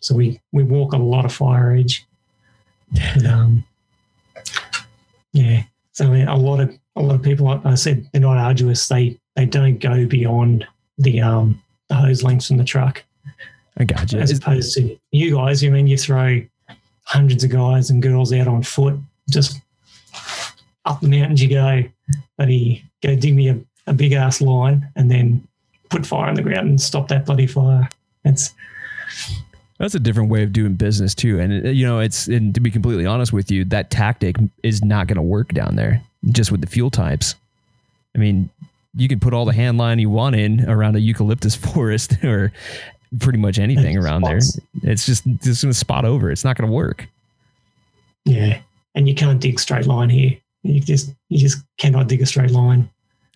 [0.00, 2.06] So we we walk a lot of fire edge.
[2.94, 3.64] And, um,
[5.32, 5.62] yeah.
[5.92, 8.86] So a lot of a lot of people, like I said, they're not arduous.
[8.88, 10.66] They they don't go beyond
[10.98, 13.02] the um the hose lengths from the truck.
[13.78, 14.18] I got you.
[14.18, 16.42] As opposed to you guys, I mean, you throw
[17.04, 18.98] hundreds of guys and girls out on foot,
[19.30, 19.60] just
[20.84, 21.82] up the mountains you go.
[22.38, 25.46] Buddy, go dig me a, a big ass line and then
[25.90, 27.88] put fire on the ground and stop that bloody fire.
[28.24, 28.54] It's
[29.78, 32.60] That's a different way of doing business too, and uh, you know, it's and to
[32.60, 36.02] be completely honest with you, that tactic is not going to work down there.
[36.30, 37.34] Just with the fuel types,
[38.14, 38.48] I mean,
[38.94, 42.52] you can put all the hand line you want in around a eucalyptus forest or
[43.20, 44.40] pretty much anything around there.
[44.82, 46.30] It's just just going to spot over.
[46.30, 47.06] It's not going to work.
[48.24, 48.60] yeah,
[48.94, 50.38] and you can't dig straight line here.
[50.62, 52.88] You just you just cannot dig a straight line.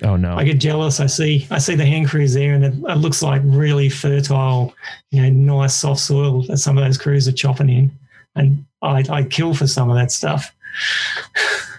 [0.03, 0.35] Oh no!
[0.37, 1.01] I get jealous.
[1.01, 4.75] I see I see the hand crews there, and it, it looks like really fertile,
[5.11, 7.91] you know, nice soft soil that some of those crews are chopping in,
[8.35, 10.55] and I I kill for some of that stuff.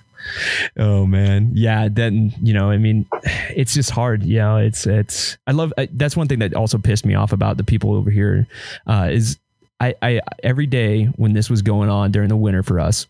[0.77, 1.89] Oh man, yeah.
[1.91, 4.23] Then you know, I mean, it's just hard.
[4.23, 5.37] You know, it's it's.
[5.47, 5.73] I love.
[5.77, 8.47] I, that's one thing that also pissed me off about the people over here,
[8.87, 9.37] uh, is
[9.79, 13.07] I I every day when this was going on during the winter for us,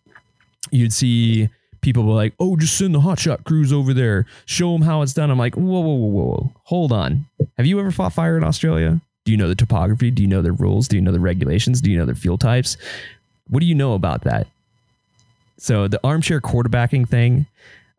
[0.72, 1.50] you'd see
[1.82, 5.14] people were like, "Oh, just send the hotshot crews over there, show them how it's
[5.14, 7.26] done." I'm like, "Whoa, whoa, whoa, whoa, hold on.
[7.58, 9.02] Have you ever fought fire in Australia?
[9.26, 10.12] Do you know the topography?
[10.12, 10.88] Do you know the rules?
[10.88, 11.82] Do you know the regulations?
[11.82, 12.78] Do you know the fuel types?
[13.50, 14.48] What do you know about that?"
[15.58, 17.46] So the armchair quarterbacking thing,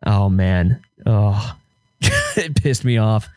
[0.05, 1.55] oh man, oh,
[2.01, 3.29] it pissed me off.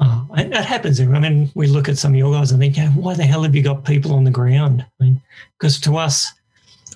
[0.00, 1.00] Oh, and that happens.
[1.00, 3.44] I mean, we look at some of your guys and think, yeah, why the hell
[3.44, 4.84] have you got people on the ground?
[5.00, 5.22] I mean,
[5.56, 6.32] because to us,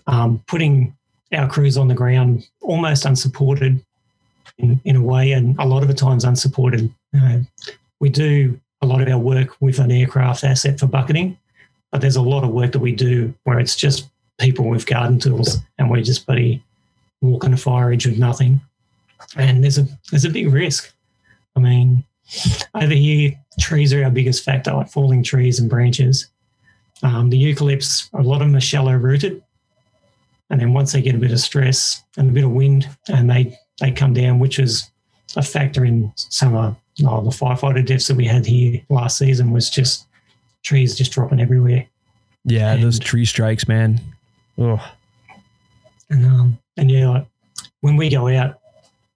[0.08, 0.96] um, putting
[1.32, 3.84] our crews on the ground almost unsupported
[4.58, 6.92] in, in a way, and a lot of the times unsupported.
[7.16, 7.38] Uh,
[8.00, 11.38] we do a lot of our work with an aircraft asset for bucketing,
[11.90, 14.08] but there's a lot of work that we do where it's just
[14.38, 16.62] people with garden tools and we're just buddy
[17.20, 18.60] walking a fire edge with nothing.
[19.36, 20.92] And there's a there's a big risk.
[21.56, 22.04] I mean,
[22.74, 26.28] over here, trees are our biggest factor, like falling trees and branches.
[27.02, 29.42] Um, the eucalypts, a lot of them are shallow rooted.
[30.50, 33.30] And then once they get a bit of stress and a bit of wind and
[33.30, 34.90] they, they come down, which is
[35.36, 39.50] a factor in some of oh, the firefighter deaths that we had here last season
[39.50, 40.06] was just
[40.62, 41.86] trees just dropping everywhere.
[42.44, 44.00] Yeah, those tree strikes, man.
[44.56, 44.82] Oh,
[46.08, 47.26] And um, and yeah, like
[47.80, 48.58] when we go out,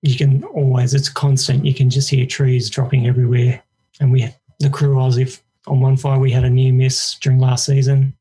[0.03, 1.64] you can always it's constant.
[1.64, 3.62] You can just hear trees dropping everywhere.
[4.01, 4.28] And we
[4.61, 8.14] the crew was if on one fire we had a near miss during last season.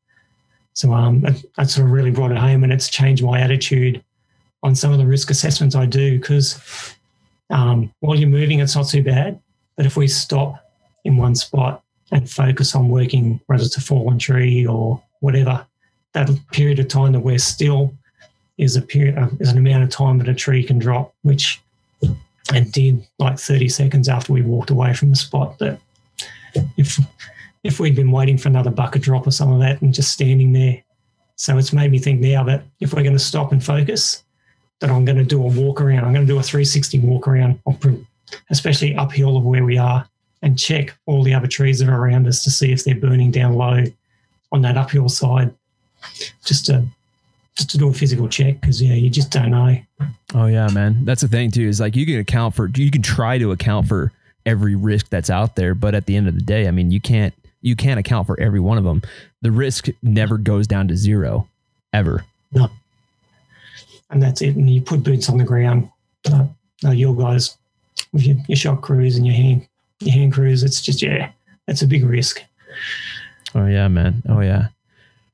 [0.74, 4.02] So um, that, sort of really brought it home, and it's changed my attitude
[4.62, 6.94] on some of the risk assessments I do because
[7.50, 9.40] um, while you're moving, it's not too bad.
[9.76, 10.64] But if we stop
[11.04, 15.66] in one spot and focus on working, whether it's a fallen tree or whatever,
[16.12, 17.94] that period of time that we're still
[18.58, 21.60] is a period uh, is an amount of time that a tree can drop, which
[22.52, 25.58] it did like 30 seconds after we walked away from the spot.
[25.58, 25.80] That
[26.76, 26.98] if
[27.64, 30.52] if we'd been waiting for another bucket drop or some of that and just standing
[30.52, 30.82] there,
[31.36, 34.22] so it's made me think now that if we're going to stop and focus,
[34.80, 36.04] that I'm going to do a walk around.
[36.04, 37.60] I'm going to do a 360 walk around,
[38.50, 40.06] especially uphill of where we are,
[40.42, 43.30] and check all the other trees that are around us to see if they're burning
[43.30, 43.84] down low
[44.50, 45.54] on that uphill side,
[46.44, 46.84] just to
[47.56, 49.76] just to do a physical check because yeah, you just don't know.
[50.34, 51.04] oh yeah, man.
[51.04, 51.68] That's the thing too.
[51.68, 54.12] Is like you can account for, you can try to account for
[54.46, 57.00] every risk that's out there, but at the end of the day, I mean, you
[57.00, 59.02] can't, you can't account for every one of them.
[59.40, 61.48] The risk never goes down to zero,
[61.92, 62.24] ever.
[62.52, 62.68] No.
[64.10, 64.56] And that's it.
[64.56, 65.88] And you put boots on the ground.
[66.30, 66.46] Uh,
[66.84, 67.56] uh, your guys
[68.12, 69.66] with your, your shot crews and your hand
[70.00, 70.62] your hand crews.
[70.62, 71.30] It's just yeah,
[71.68, 72.42] it's a big risk.
[73.54, 74.22] Oh yeah, man.
[74.28, 74.68] Oh yeah.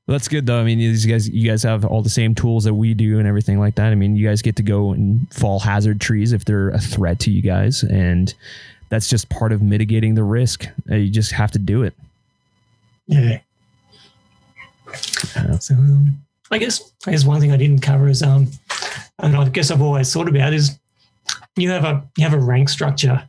[0.07, 0.59] Well, that's good though.
[0.59, 3.27] I mean, these guys, you guys have all the same tools that we do and
[3.27, 3.91] everything like that.
[3.91, 7.19] I mean, you guys get to go and fall hazard trees if they're a threat
[7.21, 8.33] to you guys, and
[8.89, 10.65] that's just part of mitigating the risk.
[10.89, 11.93] Uh, You just have to do it.
[13.09, 13.39] Yeah.
[15.35, 15.57] Yeah.
[15.59, 18.47] So um, I guess I guess one thing I didn't cover is um,
[19.17, 20.79] and I guess I've always thought about is
[21.55, 23.27] you have a you have a rank structure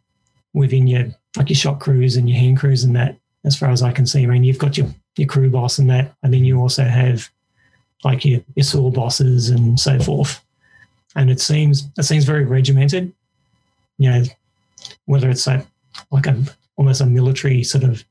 [0.52, 1.06] within your
[1.36, 3.16] like your shot crews and your hand crews and that.
[3.44, 5.88] As far as I can see, I mean, you've got your your crew boss and
[5.88, 7.30] that, and then you also have
[8.04, 10.44] like your your saw bosses and so forth.
[11.16, 13.12] And it seems it seems very regimented.
[13.96, 14.24] You know,
[15.06, 15.66] whether it's a,
[16.10, 16.42] like a
[16.76, 18.04] almost a military sort of,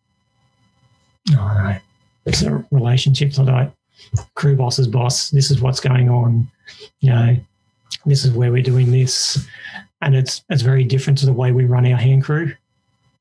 [1.32, 1.78] I don't know,
[2.26, 3.72] it's a relationship like
[4.36, 5.30] crew boss's boss.
[5.30, 6.50] This is what's going on.
[7.00, 7.38] You know,
[8.06, 9.46] this is where we're doing this,
[10.02, 12.54] and it's it's very different to the way we run our hand crew.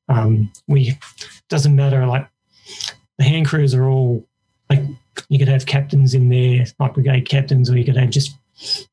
[0.07, 0.97] Um, we
[1.49, 2.27] doesn't matter like
[3.17, 4.25] the hand crews are all
[4.69, 4.81] like
[5.29, 8.35] you could have captains in there, like brigade captains, or you could have just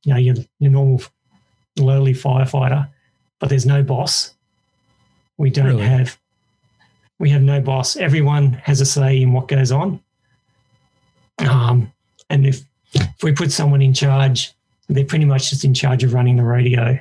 [0.05, 1.03] you know your, your normal
[1.79, 2.89] lowly firefighter,
[3.39, 4.35] but there's no boss.
[5.39, 5.85] We don't really?
[5.85, 6.19] have
[7.19, 7.97] we have no boss.
[7.97, 10.01] Everyone has a say in what goes on.
[11.39, 11.93] Um,
[12.31, 12.63] and if
[12.95, 14.53] if we put someone in charge,
[14.89, 16.99] they're pretty much just in charge of running the radio.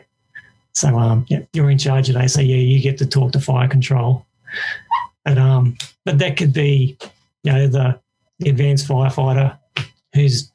[0.73, 2.27] So um, yeah, you're in charge today.
[2.27, 4.25] So yeah, you get to talk to fire control.
[5.23, 6.97] But um, but that could be,
[7.43, 7.99] you know, the,
[8.39, 9.57] the advanced firefighter
[10.13, 10.51] who's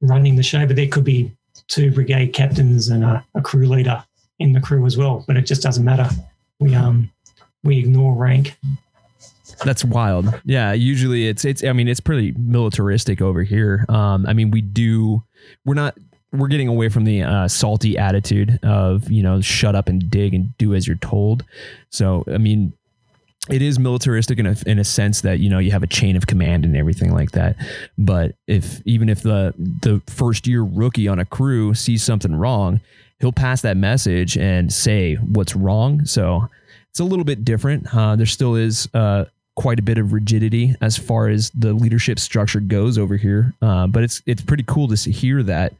[0.00, 0.66] running the show.
[0.66, 1.30] But there could be
[1.68, 4.04] two brigade captains and a, a crew leader
[4.38, 5.24] in the crew as well.
[5.26, 6.08] But it just doesn't matter.
[6.58, 7.10] We um
[7.62, 8.56] we ignore rank.
[9.64, 10.40] That's wild.
[10.44, 13.84] Yeah, usually it's it's I mean it's pretty militaristic over here.
[13.88, 15.22] Um I mean we do
[15.64, 15.96] we're not
[16.34, 20.34] we're getting away from the uh, salty attitude of you know shut up and dig
[20.34, 21.44] and do as you're told.
[21.90, 22.72] So I mean,
[23.48, 26.16] it is militaristic in a in a sense that you know you have a chain
[26.16, 27.56] of command and everything like that.
[27.96, 32.80] But if even if the the first year rookie on a crew sees something wrong,
[33.20, 36.04] he'll pass that message and say what's wrong.
[36.04, 36.48] So
[36.90, 37.92] it's a little bit different.
[37.94, 39.26] Uh, there still is uh,
[39.56, 43.86] quite a bit of rigidity as far as the leadership structure goes over here, uh,
[43.86, 45.72] but it's it's pretty cool to hear that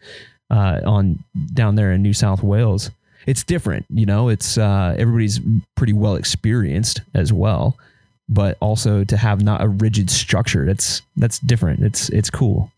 [0.50, 1.22] uh, on
[1.52, 2.90] down there in New South Wales.
[3.26, 4.28] It's different, you know.
[4.28, 5.40] It's uh, everybody's
[5.76, 7.76] pretty well experienced as well,
[8.28, 10.64] but also to have not a rigid structure.
[10.66, 11.82] That's that's different.
[11.82, 12.70] It's it's cool.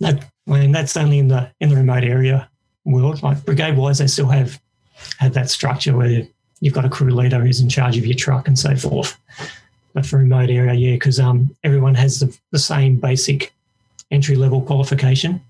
[0.00, 2.48] That I mean, that's only in the in the remote area
[2.84, 3.22] world.
[3.22, 4.60] Like brigade wise, they still have
[5.18, 6.26] have that structure where
[6.60, 9.16] you've got a crew leader who's in charge of your truck and so forth.
[9.94, 13.54] But for remote area, yeah, because um, everyone has the, the same basic
[14.10, 15.40] entry level qualification.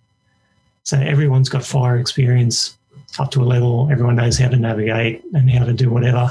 [0.83, 2.77] So everyone's got fire experience
[3.19, 3.89] up to a level.
[3.91, 6.31] Everyone knows how to navigate and how to do whatever.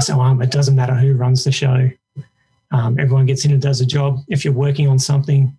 [0.00, 1.90] So um, it doesn't matter who runs the show.
[2.70, 4.20] Um, everyone gets in and does a job.
[4.28, 5.56] If you're working on something,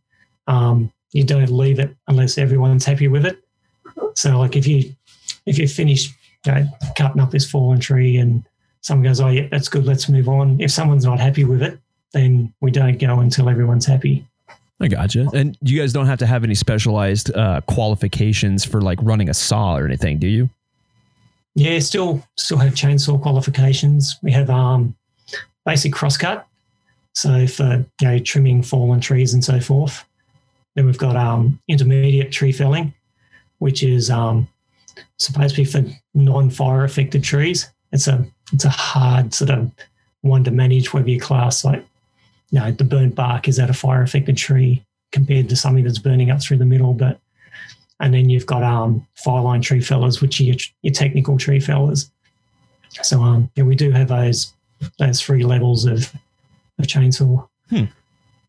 [0.48, 3.40] um, you don't leave it unless everyone's happy with it.
[4.16, 4.96] So like if you
[5.46, 6.10] if you finish
[6.46, 8.44] you know, cutting up this fallen tree and
[8.82, 11.80] someone goes, "Oh yeah, that's good, let's move on." If someone's not happy with it,
[12.14, 14.26] then we don't go until everyone's happy.
[14.82, 15.28] I gotcha.
[15.34, 19.34] And you guys don't have to have any specialized uh, qualifications for like running a
[19.34, 20.50] saw or anything, do you?
[21.54, 24.18] Yeah, still still have chainsaw qualifications.
[24.24, 24.96] We have um,
[25.66, 26.46] basic crosscut,
[27.14, 30.04] so for you know trimming fallen trees and so forth.
[30.76, 32.94] Then we've got um, intermediate tree felling,
[33.60, 34.48] which is um,
[35.18, 37.70] supposed to be for non-fire affected trees.
[37.92, 39.72] It's a it's a hard sort of
[40.22, 41.86] one to manage whether you class like
[42.52, 46.00] you know, the burnt bark is at a fire affected tree compared to something that's
[46.00, 46.94] burning up through the middle.
[46.94, 47.20] But
[48.00, 52.12] and then you've got um, fireline tree fellers, which are your, your technical tree fellers.
[53.02, 54.54] So um, yeah, we do have those
[55.00, 56.14] those three levels of
[56.78, 57.48] of chainsaw.
[57.70, 57.86] Hmm.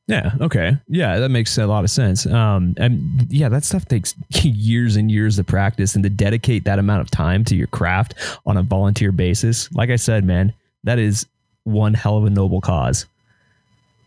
[0.09, 0.33] Yeah.
[0.41, 0.77] Okay.
[0.89, 2.27] Yeah, that makes a lot of sense.
[2.27, 3.01] Um, and
[3.31, 7.11] yeah, that stuff takes years and years of practice, and to dedicate that amount of
[7.11, 10.53] time to your craft on a volunteer basis, like I said, man,
[10.85, 11.27] that is
[11.65, 13.07] one hell of a noble cause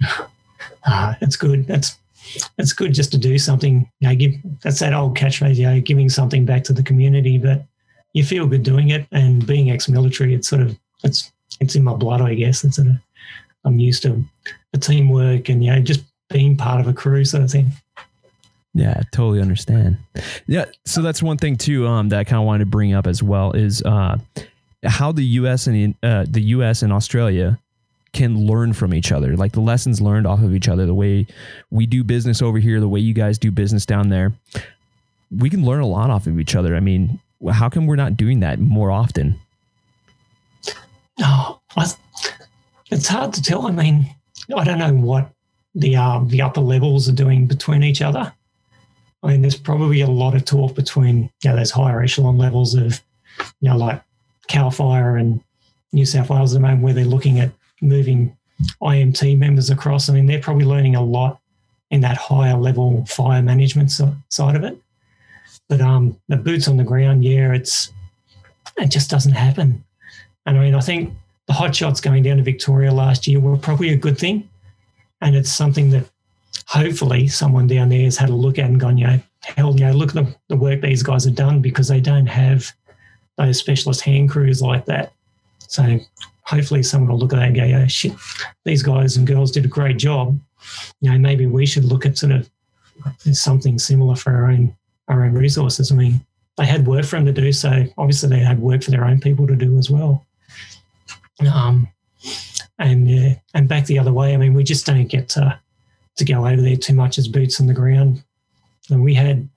[0.85, 1.67] uh, it's good.
[1.67, 1.97] That's
[2.57, 3.89] it's good just to do something.
[3.99, 7.37] You know, give that's that old catchphrase, you know, giving something back to the community.
[7.37, 7.63] But
[8.13, 11.93] you feel good doing it, and being ex-military, it's sort of it's it's in my
[11.93, 12.63] blood, I guess.
[12.63, 12.95] It's sort of
[13.65, 14.23] I'm used to
[14.71, 17.71] the teamwork and you know just being part of a crew sort of thing.
[18.73, 19.97] Yeah, totally understand.
[20.47, 23.07] Yeah, so that's one thing too um, that I kind of wanted to bring up
[23.07, 24.17] as well is uh,
[24.83, 25.67] how the U.S.
[25.67, 26.81] and uh, the U.S.
[26.81, 27.57] and Australia
[28.11, 31.25] can learn from each other, like the lessons learned off of each other, the way
[31.69, 34.33] we do business over here, the way you guys do business down there.
[35.31, 36.75] We can learn a lot off of each other.
[36.75, 37.19] I mean,
[37.51, 39.39] how come we're not doing that more often?
[41.19, 41.61] No,
[42.91, 43.67] it's hard to tell.
[43.67, 44.15] I mean,
[44.55, 45.29] I don't know what
[45.73, 48.33] the um, the upper levels are doing between each other.
[49.23, 52.75] I mean, there's probably a lot of talk between you know those higher echelon levels
[52.75, 53.01] of
[53.59, 54.01] you know like
[54.47, 55.41] Cal Fire and
[55.91, 58.35] New South Wales at the moment, where they're looking at moving
[58.81, 60.09] IMT members across.
[60.09, 61.39] I mean, they're probably learning a lot
[61.91, 64.77] in that higher level fire management so, side of it.
[65.67, 67.91] But um, the boots on the ground, yeah, it's
[68.77, 69.83] it just doesn't happen.
[70.45, 71.13] And I mean, I think
[71.47, 74.49] the hot shots going down to Victoria last year were probably a good thing,
[75.21, 76.09] and it's something that
[76.65, 79.85] hopefully someone down there has had a look at and gone, you know, hell, you
[79.85, 82.71] know, look at the, the work these guys have done because they don't have
[83.37, 85.11] those specialist hand crews like that.
[85.59, 85.99] So
[86.41, 88.13] hopefully someone will look at that and go, yeah, shit,
[88.63, 90.39] these guys and girls did a great job.
[91.01, 92.49] You know, maybe we should look at sort of
[93.31, 94.75] something similar for our own
[95.07, 95.91] our own resources.
[95.91, 96.25] I mean,
[96.57, 99.19] they had work for them to do, so obviously they had work for their own
[99.19, 100.24] people to do as well.
[101.41, 101.87] Um,
[102.79, 104.33] and yeah, and back the other way.
[104.33, 105.59] I mean, we just don't get to
[106.17, 108.23] to go over there too much as boots on the ground.
[108.89, 109.47] And we had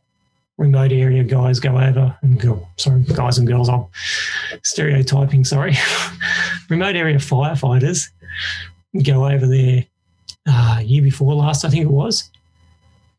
[0.56, 3.86] remote area guys go over and go, sorry, guys and girls, I'm
[4.64, 5.76] stereotyping, sorry.
[6.68, 8.08] remote area firefighters
[9.04, 9.84] go over there
[10.48, 12.30] uh, year before last, I think it was.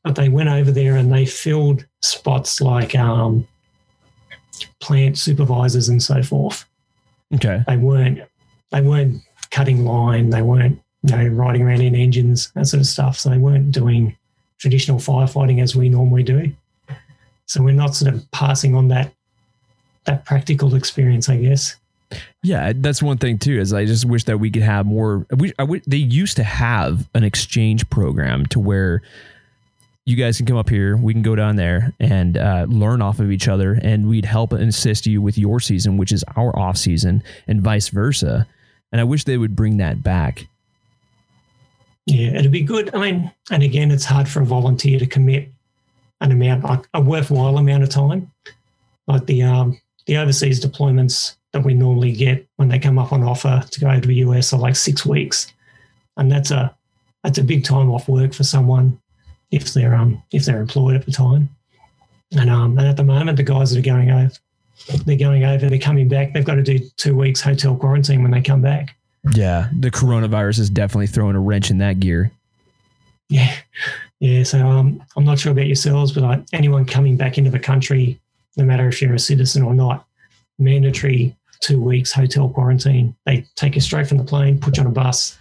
[0.03, 3.47] But they went over there and they filled spots like um,
[4.81, 6.65] plant supervisors and so forth.
[7.35, 7.63] Okay.
[7.67, 8.21] They weren't
[8.71, 12.87] they weren't cutting line, they weren't you know riding around in engines, that sort of
[12.87, 13.17] stuff.
[13.17, 14.15] So they weren't doing
[14.57, 16.51] traditional firefighting as we normally do.
[17.45, 19.13] So we're not sort of passing on that
[20.05, 21.75] that practical experience, I guess.
[22.41, 23.59] Yeah, that's one thing too.
[23.59, 25.25] Is I just wish that we could have more.
[25.35, 25.53] We,
[25.85, 29.01] they used to have an exchange program to where
[30.09, 33.19] you guys can come up here, we can go down there and uh, learn off
[33.19, 36.77] of each other, and we'd help assist you with your season, which is our off
[36.77, 38.47] season, and vice versa.
[38.91, 40.47] And I wish they would bring that back.
[42.05, 42.93] Yeah, it'd be good.
[42.95, 45.49] I mean, and again, it's hard for a volunteer to commit
[46.21, 48.31] an amount, like a worthwhile amount of time,
[49.07, 53.23] like the um, the overseas deployments that we normally get when they come up on
[53.23, 55.53] offer to go to the US are like six weeks,
[56.17, 56.75] and that's a
[57.23, 58.99] that's a big time off work for someone
[59.51, 61.49] if they're um if they're employed at the time.
[62.31, 64.31] And um and at the moment the guys that are going over
[65.05, 68.31] they're going over, they're coming back, they've got to do two weeks hotel quarantine when
[68.31, 68.95] they come back.
[69.33, 69.69] Yeah.
[69.77, 72.31] The coronavirus is definitely throwing a wrench in that gear.
[73.29, 73.53] Yeah.
[74.19, 74.43] Yeah.
[74.43, 78.19] So um I'm not sure about yourselves, but like anyone coming back into the country,
[78.57, 80.05] no matter if you're a citizen or not,
[80.57, 83.15] mandatory two weeks hotel quarantine.
[83.25, 85.37] They take you straight from the plane, put you on a bus,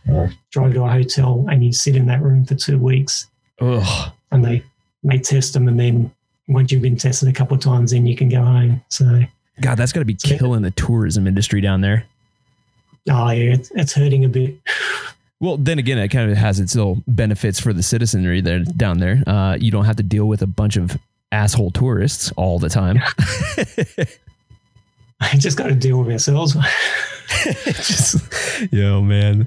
[0.51, 3.27] drive to a hotel, and you sit in that room for two weeks.
[3.61, 4.13] Ugh.
[4.31, 4.63] and they
[5.03, 6.13] may test them, and then
[6.49, 8.83] once you've been tested a couple of times, then you can go home.
[8.89, 9.23] So,
[9.61, 12.07] God, that's got to be killing the tourism industry down there.
[13.11, 14.57] oh yeah, it's, it's hurting a bit.
[15.41, 18.99] Well, then again, it kind of has its little benefits for the citizenry there down
[18.99, 19.23] there.
[19.27, 20.99] Uh, you don't have to deal with a bunch of
[21.31, 22.99] asshole tourists all the time.
[25.21, 26.57] I just got to deal with ourselves.
[27.65, 28.17] just,
[28.73, 29.47] yo, man.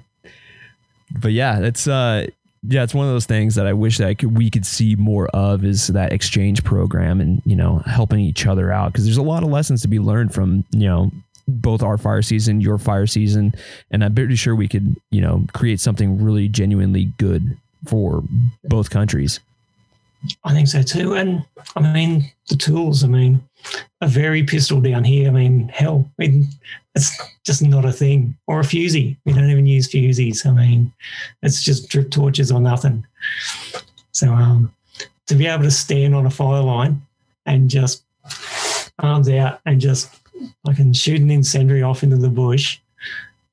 [1.20, 2.28] But yeah, it's uh,
[2.64, 4.96] yeah, it's one of those things that I wish that I could, we could see
[4.96, 9.18] more of is that exchange program and you know helping each other out because there's
[9.18, 11.12] a lot of lessons to be learned from you know
[11.48, 13.54] both our fire season, your fire season,
[13.90, 17.58] and I'm pretty sure we could you know create something really genuinely good
[17.88, 18.24] for
[18.66, 19.40] both countries.
[20.44, 21.16] I think so too.
[21.16, 21.44] And
[21.76, 23.42] I mean, the tools, I mean,
[24.02, 25.28] a Very pistol down here.
[25.28, 26.48] I mean, hell, I mean,
[26.96, 28.38] it's just not a thing.
[28.48, 29.18] Or a fusee.
[29.26, 30.46] We don't even use fusees.
[30.46, 30.94] I mean,
[31.42, 33.06] it's just drip torches or nothing.
[34.12, 34.74] So um,
[35.28, 37.02] to be able to stand on a fire line
[37.46, 38.04] and just
[39.00, 40.10] arms out and just
[40.66, 42.80] fucking shoot an incendiary off into the bush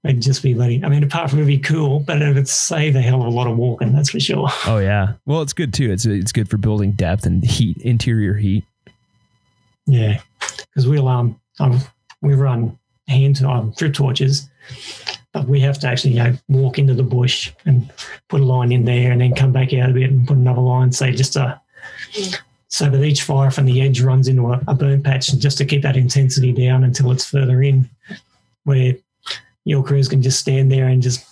[0.05, 0.83] It'd just be bloody.
[0.85, 3.31] I mean, apart from it'd be cool, but it would save a hell of a
[3.31, 3.93] lot of walking.
[3.93, 4.49] That's for sure.
[4.65, 5.15] Oh yeah.
[5.27, 5.91] Well, it's good too.
[5.91, 8.65] It's it's good for building depth and heat, interior heat.
[9.87, 11.81] Yeah, because we'll um, um
[12.23, 12.78] we run
[13.09, 14.49] hand um, drip torches,
[15.33, 17.91] but we have to actually you know walk into the bush and
[18.29, 20.61] put a line in there, and then come back out a bit and put another
[20.61, 20.93] line.
[20.93, 21.61] So just a
[22.69, 25.59] so that each fire from the edge runs into a, a burn patch, and just
[25.59, 27.89] to keep that intensity down until it's further in,
[28.65, 28.95] where
[29.65, 31.27] your crews can just stand there and just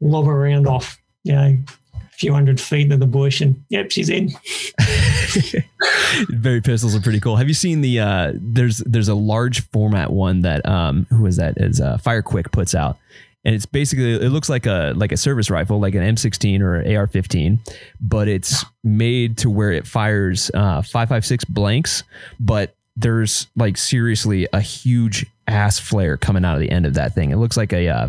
[0.00, 1.56] lob around off, you know,
[1.94, 4.30] a few hundred feet into the bush, and yep, she's in.
[6.28, 7.36] Very pistols are pretty cool.
[7.36, 11.36] Have you seen the uh there's there's a large format one that um who is
[11.36, 12.98] that is uh FireQuick puts out.
[13.44, 16.82] And it's basically it looks like a like a service rifle, like an M16 or
[16.82, 17.58] AR15,
[18.00, 22.02] but it's made to where it fires uh 556 blanks,
[22.40, 27.14] but there's like seriously a huge ass flare coming out of the end of that
[27.14, 27.30] thing.
[27.30, 28.08] It looks like a uh,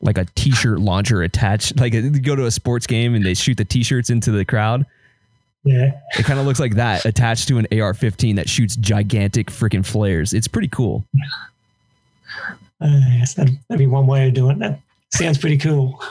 [0.00, 1.78] like a t-shirt launcher attached.
[1.78, 4.86] Like you go to a sports game and they shoot the t-shirts into the crowd.
[5.62, 9.84] Yeah, It kind of looks like that attached to an AR-15 that shoots gigantic freaking
[9.84, 10.32] flares.
[10.32, 11.04] It's pretty cool.
[12.80, 14.58] uh, yes, that'd, that'd be one way of doing it.
[14.60, 14.80] That
[15.10, 16.02] sounds pretty cool.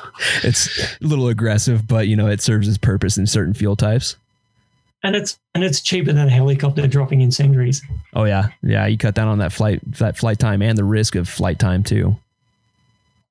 [0.44, 0.70] It's
[1.02, 4.18] a little aggressive, but you know it serves its purpose in certain fuel types.
[5.02, 7.82] And it's and it's cheaper than a helicopter dropping incendiaries.
[8.14, 8.86] Oh yeah, yeah.
[8.86, 11.84] You cut down on that flight that flight time and the risk of flight time
[11.84, 12.18] too.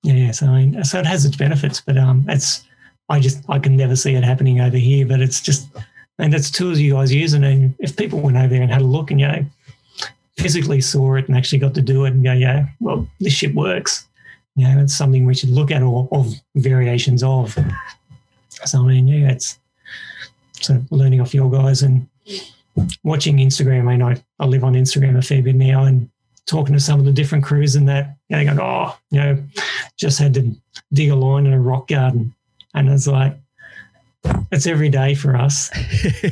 [0.03, 2.65] Yeah, so I mean, so it has its benefits, but um, it's
[3.11, 5.05] I just I can never see it happening over here.
[5.07, 5.69] But it's just
[6.19, 8.85] and that's tools you guys use, and if people went over there and had a
[8.85, 9.45] look and you know
[10.37, 13.55] physically saw it and actually got to do it and go, yeah, well, this shit
[13.55, 14.07] works.
[14.59, 16.27] you know, it's something we should look at or, or
[16.57, 17.57] variations of.
[18.51, 19.59] So I mean, yeah, it's
[20.53, 22.09] so learning off your guys and
[23.05, 23.89] watching Instagram.
[23.89, 26.11] I I, I live on Instagram a fair bit now and
[26.47, 29.21] talking to some of the different crews and that, you know, they go, oh, you
[29.21, 29.45] know,
[29.97, 30.53] just had to
[30.93, 32.35] dig a line in a rock garden.
[32.75, 33.37] And it's like,
[34.51, 35.71] it's every day for us.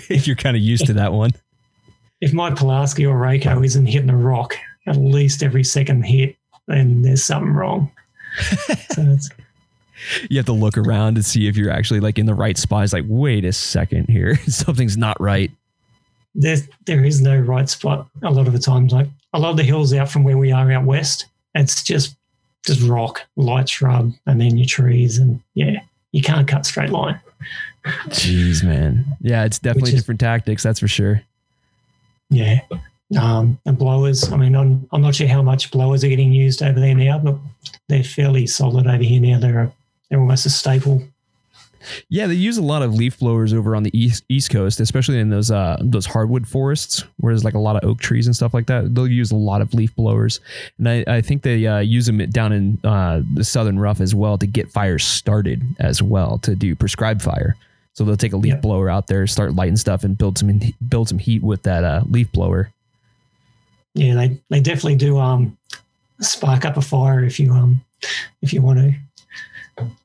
[0.09, 1.33] If you're kind of used to that one.
[2.21, 4.57] If my Pulaski or rakehoe isn't hitting a rock
[4.87, 6.37] at least every second hit,
[6.67, 7.91] then there's something wrong.
[8.91, 9.31] so it's,
[10.31, 12.85] you have to look around to see if you're actually like in the right spot.
[12.85, 15.51] It's like, wait a second here, something's not right.
[16.35, 18.93] There, there is no right spot a lot of the times.
[18.93, 22.17] Like a lot of the hills out from where we are out west, it's just
[22.67, 25.81] just rock, light shrub, and then your trees, and yeah,
[26.13, 27.19] you can't cut straight line.
[28.09, 29.05] Jeez, man.
[29.21, 31.23] Yeah, it's definitely is, different tactics, that's for sure.
[32.31, 32.61] Yeah.
[33.21, 36.63] Um, and blowers, I mean, I'm, I'm not sure how much blowers are getting used
[36.63, 37.37] over there now, but
[37.89, 39.39] they're fairly solid over here now.
[39.39, 39.73] They're, a,
[40.11, 41.03] they're almost a staple.
[42.09, 45.21] Yeah, they use a lot of leaf blowers over on the east east coast, especially
[45.21, 48.35] in those uh, those hardwood forests where there's like a lot of oak trees and
[48.35, 48.93] stuff like that.
[48.93, 50.41] They'll use a lot of leaf blowers,
[50.79, 54.17] and I, I think they uh, use them down in uh, the southern rough as
[54.17, 57.55] well to get fires started as well to do prescribed fire.
[57.97, 61.09] So they'll take a leaf blower out there, start lighting stuff, and build some build
[61.09, 62.71] some heat with that uh, leaf blower.
[63.95, 65.57] Yeah, they they definitely do um,
[66.21, 67.83] spark up a fire if you um
[68.43, 68.95] if you want to.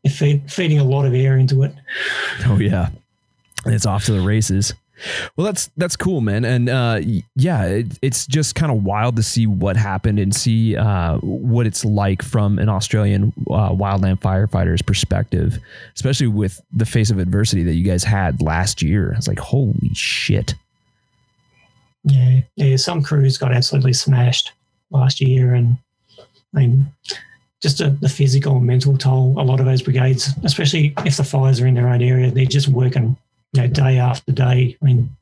[0.03, 1.76] You're feed, feeding a lot of air into it.
[2.45, 2.91] Oh yeah,
[3.65, 4.73] and it's off to the races.
[5.36, 6.99] Well, that's that's cool, man, and uh,
[7.36, 11.65] yeah, it, it's just kind of wild to see what happened and see uh, what
[11.65, 15.60] it's like from an Australian uh, wildland firefighter's perspective,
[15.95, 19.14] especially with the face of adversity that you guys had last year.
[19.18, 20.56] It's like holy shit.
[22.03, 22.76] Yeah, yeah.
[22.78, 24.52] Some crews got absolutely smashed
[24.90, 25.78] last year, and
[26.56, 26.91] I mean,
[27.61, 29.36] just a, the physical and mental toll.
[29.40, 32.45] A lot of those brigades, especially if the fires are in their own area, they're
[32.45, 33.15] just working
[33.53, 34.78] you know, day after day.
[34.82, 35.15] I mean,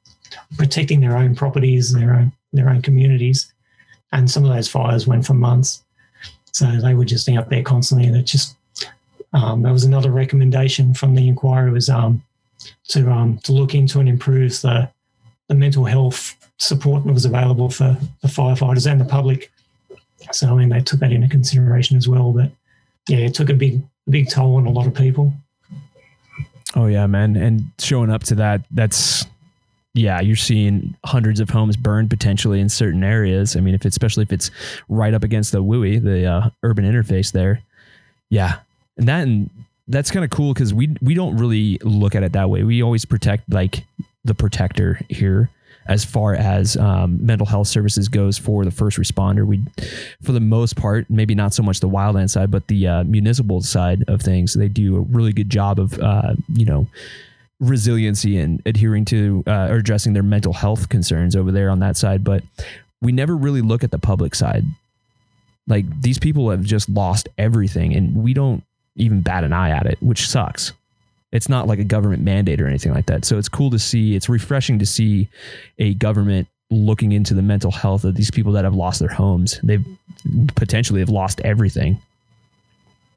[0.58, 3.52] protecting their own properties, their own their own communities,
[4.12, 5.84] and some of those fires went for months.
[6.52, 8.08] So they were just out there constantly.
[8.08, 8.56] And it just
[9.34, 12.24] um, that was another recommendation from the inquiry was um,
[12.90, 14.90] to um, to look into and improve the
[15.48, 19.52] the mental health support that was available for the firefighters and the public.
[20.32, 22.32] So I mean they took that into consideration as well.
[22.32, 22.52] But
[23.08, 25.34] yeah, it took a big big toll on a lot of people.
[26.76, 27.36] Oh yeah, man.
[27.36, 29.26] And showing up to that, that's
[29.94, 33.56] yeah, you're seeing hundreds of homes burned potentially in certain areas.
[33.56, 34.52] I mean, if it's, especially if it's
[34.88, 37.62] right up against the WUI, the uh, urban interface there.
[38.30, 38.60] Yeah.
[38.98, 39.50] And that and
[39.88, 42.64] that's kind of cool because we we don't really look at it that way.
[42.64, 43.84] We always protect like
[44.24, 45.50] the protector here
[45.90, 49.46] as far as um, mental health services goes for the first responder.
[49.46, 49.66] We,
[50.22, 53.62] for the most part, maybe not so much the wildland side, but the uh, municipal
[53.62, 56.88] side of things, they do a really good job of, uh, you know,
[57.60, 61.98] resiliency and adhering to uh, or addressing their mental health concerns over there on that
[61.98, 62.24] side.
[62.24, 62.44] But
[63.02, 64.64] we never really look at the public side.
[65.68, 68.64] Like these people have just lost everything, and we don't
[68.96, 70.72] even bat an eye at it, which sucks.
[71.32, 73.26] It's not like a government mandate or anything like that.
[73.26, 74.16] So it's cool to see.
[74.16, 75.30] It's refreshing to see
[75.78, 79.60] a government looking into the mental health of these people that have lost their homes.
[79.64, 79.86] They've
[80.56, 82.02] potentially have lost everything.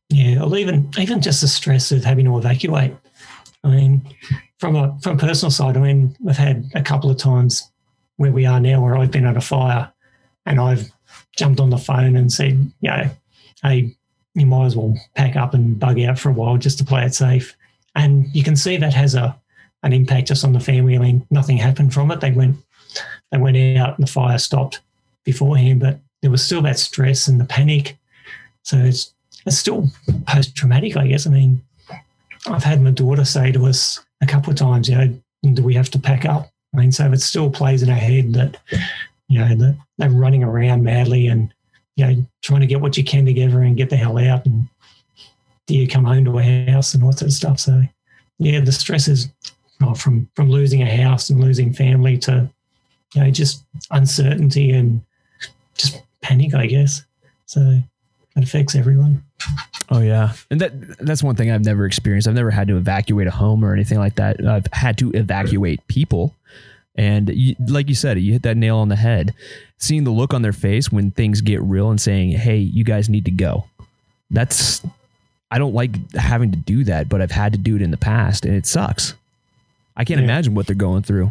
[0.08, 2.92] Yeah, or even even just the stress of having to evacuate.
[3.64, 4.02] I mean,
[4.58, 7.70] from a from a personal side, I mean, we've had a couple of times
[8.16, 9.90] where we are now where I've been at a fire
[10.44, 10.90] and I've
[11.36, 13.10] jumped on the phone and said, you know,
[13.62, 13.94] hey,
[14.34, 17.04] you might as well pack up and bug out for a while just to play
[17.04, 17.56] it safe.
[17.94, 19.38] And you can see that has a
[19.82, 22.20] an impact just on the mean, nothing happened from it.
[22.20, 22.56] They went
[23.30, 24.80] they went out and the fire stopped
[25.24, 27.96] beforehand, but there was still that stress and the panic.
[28.62, 29.12] So it's
[29.44, 29.88] it's still
[30.26, 31.26] post traumatic, I guess.
[31.26, 31.62] I mean,
[32.46, 35.18] I've had my daughter say to us a couple of times, you know,
[35.54, 36.48] do we have to pack up?
[36.72, 38.56] I mean, so it still plays in her head that,
[39.28, 41.52] you know, that they're running around madly and,
[41.96, 44.68] you know, trying to get what you can together and get the hell out and
[45.72, 47.60] do you come home to a house and all that sort of stuff.
[47.60, 47.82] So
[48.38, 49.28] yeah, the stresses
[49.82, 52.48] oh, from from losing a house and losing family to
[53.14, 55.00] you know just uncertainty and
[55.74, 57.04] just panic, I guess.
[57.46, 57.80] So
[58.36, 59.24] it affects everyone.
[59.90, 62.28] Oh yeah, and that that's one thing I've never experienced.
[62.28, 64.44] I've never had to evacuate a home or anything like that.
[64.46, 66.34] I've had to evacuate people,
[66.96, 69.34] and you, like you said, you hit that nail on the head.
[69.78, 73.08] Seeing the look on their face when things get real and saying, "Hey, you guys
[73.08, 73.64] need to go."
[74.30, 74.82] That's
[75.52, 77.98] I don't like having to do that, but I've had to do it in the
[77.98, 79.12] past and it sucks.
[79.94, 80.24] I can't yeah.
[80.24, 81.30] imagine what they're going through.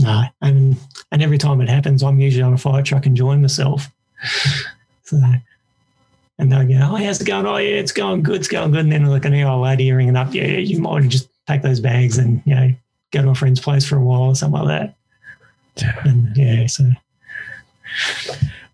[0.00, 0.76] No, and
[1.12, 3.88] and every time it happens, I'm usually on a fire truck enjoying myself.
[5.04, 5.22] So
[6.40, 7.46] And they'll go, oh, how's it going?
[7.46, 8.40] Oh, yeah, it's going good.
[8.40, 8.80] It's going good.
[8.80, 12.18] And then like an hour later, ringing up, yeah, you might just take those bags
[12.18, 12.74] and, you know,
[13.12, 14.96] go to a friend's place for a while or something like
[15.76, 15.94] that.
[16.04, 16.90] And yeah, so.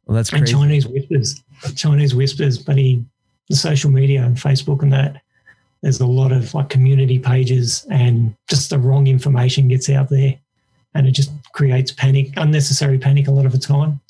[0.06, 0.48] Well, that's And.
[0.48, 1.42] Chinese whispers,
[1.76, 3.04] Chinese whispers, but he,
[3.52, 5.20] the social media and Facebook and that,
[5.82, 10.34] there's a lot of like community pages and just the wrong information gets out there
[10.94, 14.00] and it just creates panic, unnecessary panic a lot of the time,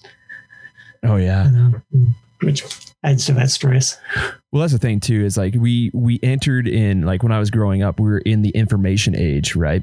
[1.02, 1.46] Oh yeah.
[1.48, 2.64] and, um, which
[3.02, 3.98] adds to that stress.
[4.52, 5.24] Well, that's the thing too.
[5.24, 8.42] Is like we we entered in like when I was growing up, we were in
[8.42, 9.82] the information age, right?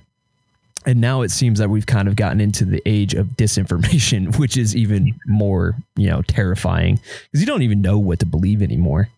[0.86, 4.56] And now it seems that we've kind of gotten into the age of disinformation, which
[4.57, 6.95] is even more you know terrifying
[7.31, 9.10] because you don't even know what to believe anymore.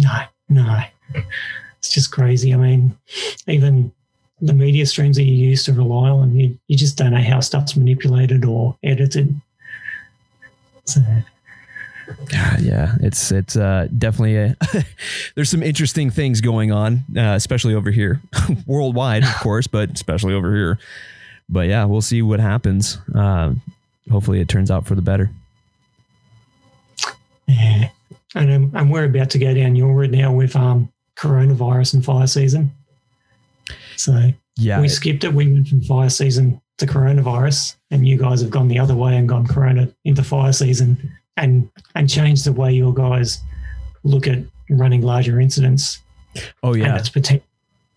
[0.00, 0.82] No, no.
[1.78, 2.52] It's just crazy.
[2.52, 2.96] I mean,
[3.46, 3.92] even
[4.40, 7.40] the media streams that you used to rely on, you, you just don't know how
[7.40, 9.40] stuff's manipulated or edited.
[10.84, 11.00] So,
[12.32, 14.56] Yeah, yeah, it's it's uh, definitely a,
[15.34, 18.20] there's some interesting things going on, uh, especially over here,
[18.66, 20.78] worldwide, of course, but especially over here.
[21.48, 22.98] But yeah, we'll see what happens.
[23.14, 23.54] Uh,
[24.10, 25.30] hopefully, it turns out for the better.
[27.46, 27.90] yeah.
[28.34, 32.26] And, and we're about to go down your route now with um, coronavirus and fire
[32.26, 32.72] season.
[33.96, 35.32] So Yeah, we skipped it.
[35.32, 39.16] We went from fire season to coronavirus, and you guys have gone the other way
[39.16, 43.40] and gone corona into fire season and and changed the way your guys
[44.04, 44.38] look at
[44.70, 46.00] running larger incidents.
[46.62, 47.42] oh And yeah, that's, poten-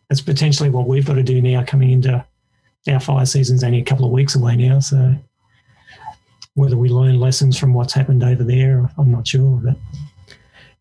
[0.10, 2.26] that's potentially what we've got to do now coming into
[2.90, 4.80] our fire season's only a couple of weeks away now.
[4.80, 5.16] So
[6.56, 9.62] whether we learn lessons from what's happened over there, I'm not sure.
[9.64, 9.78] But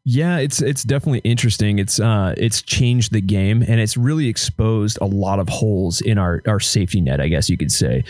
[0.05, 1.79] Yeah, it's it's definitely interesting.
[1.79, 6.19] It's uh it's changed the game and it's really exposed a lot of holes in
[6.19, 8.05] our our safety net, I guess you could say.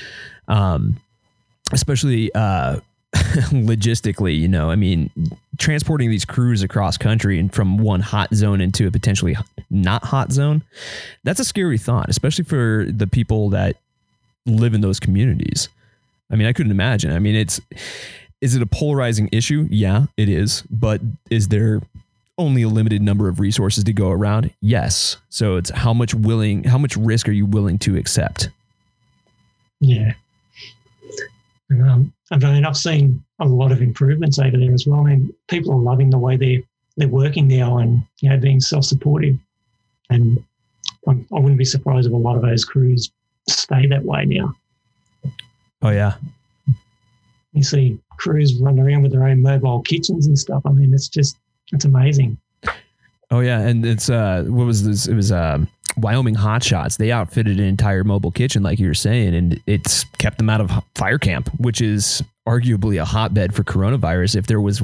[0.48, 0.98] Um
[1.70, 2.80] especially uh
[3.52, 4.70] logistically, you know.
[4.70, 5.10] I mean,
[5.58, 9.36] transporting these crews across country and from one hot zone into a potentially
[9.68, 10.62] not hot zone,
[11.24, 13.76] that's a scary thought, especially for the people that
[14.46, 15.68] live in those communities.
[16.30, 17.12] I mean, I couldn't imagine.
[17.12, 17.60] I mean, it's
[18.42, 19.66] is it a polarizing issue?
[19.70, 20.64] Yeah, it is.
[20.68, 21.00] But
[21.30, 21.80] is there
[22.36, 24.52] only a limited number of resources to go around?
[24.60, 25.16] Yes.
[25.30, 28.50] So it's how much willing, how much risk are you willing to accept?
[29.80, 30.12] yeah.
[31.70, 35.00] And, um, I mean, I've seen a lot of improvements over there as well.
[35.00, 36.62] I mean, people are loving the way they're
[36.98, 39.36] they're working now and you know being self supportive.
[40.10, 40.44] And
[41.06, 43.10] I'm, I wouldn't be surprised if a lot of those crews
[43.48, 44.54] stay that way now.
[45.80, 46.14] Oh yeah.
[47.52, 50.62] You see crews running around with their own mobile kitchens and stuff.
[50.64, 51.36] I mean, it's just
[51.72, 52.38] it's amazing.
[53.30, 55.08] Oh yeah, and it's uh, what was this?
[55.08, 56.96] It was um, Wyoming Hot Shots.
[56.96, 60.60] They outfitted an entire mobile kitchen, like you were saying, and it's kept them out
[60.60, 64.36] of fire camp, which is arguably a hotbed for coronavirus.
[64.36, 64.82] If there was,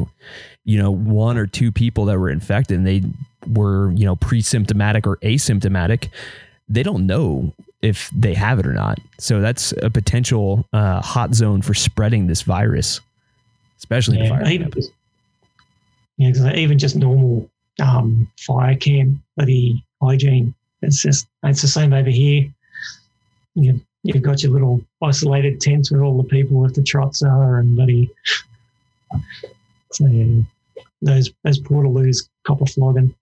[0.65, 3.03] you know, one or two people that were infected, and they
[3.47, 6.09] were, you know, pre-symptomatic or asymptomatic,
[6.69, 8.99] they don't know if they have it or not.
[9.19, 13.01] So that's a potential uh, hot zone for spreading this virus,
[13.79, 14.91] especially Yeah, fire even just,
[16.17, 17.49] yeah, 'cause even just normal
[17.81, 20.55] um, fire camp, bloody hygiene.
[20.83, 22.49] It's just it's the same over here.
[23.55, 27.59] You you've got your little isolated tents where all the people with the trots are,
[27.59, 28.11] and bloody.
[29.93, 30.43] So yeah,
[31.03, 33.15] those those portaloos copper flogging.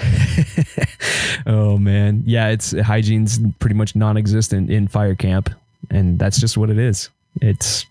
[1.46, 5.50] oh man, yeah, it's hygiene's pretty much non-existent in fire camp,
[5.90, 7.10] and that's just what it is.
[7.40, 7.86] It's.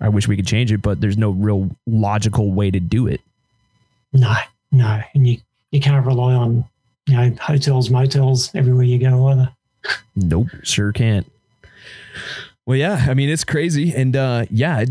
[0.00, 3.20] I wish we could change it, but there's no real logical way to do it.
[4.12, 4.32] No,
[4.70, 5.38] no, and you
[5.70, 6.64] you can't rely on
[7.06, 9.50] you know hotels, motels everywhere you go either.
[10.14, 11.30] Nope, sure can't.
[12.64, 14.84] Well, yeah, I mean it's crazy, and uh, yeah.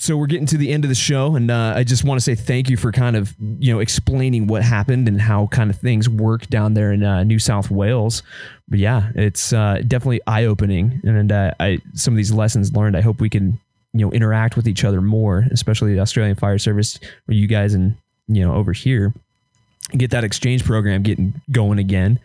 [0.00, 2.24] So we're getting to the end of the show, and uh, I just want to
[2.24, 5.76] say thank you for kind of you know explaining what happened and how kind of
[5.76, 8.22] things work down there in uh, New South Wales.
[8.68, 12.96] But yeah, it's uh, definitely eye opening, and uh, I some of these lessons learned.
[12.96, 13.58] I hope we can
[13.92, 17.74] you know interact with each other more, especially the Australian Fire Service, or you guys,
[17.74, 17.96] and
[18.28, 19.12] you know over here,
[19.90, 22.20] get that exchange program getting going again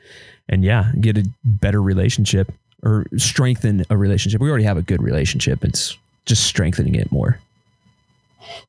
[0.49, 2.51] and yeah, get a better relationship
[2.83, 4.41] or strengthen a relationship.
[4.41, 5.63] We already have a good relationship.
[5.63, 7.39] It's just strengthening it more.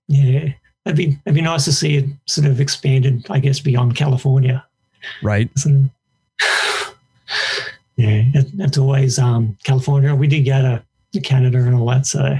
[0.09, 0.52] Yeah,
[0.84, 4.64] it'd be it'd be nice to see it sort of expanded, I guess, beyond California.
[5.22, 5.51] Right.
[5.59, 5.90] Sort of.
[7.96, 10.14] Yeah, it, it's always um, California.
[10.14, 10.82] We did go to,
[11.12, 12.38] to Canada and all that, so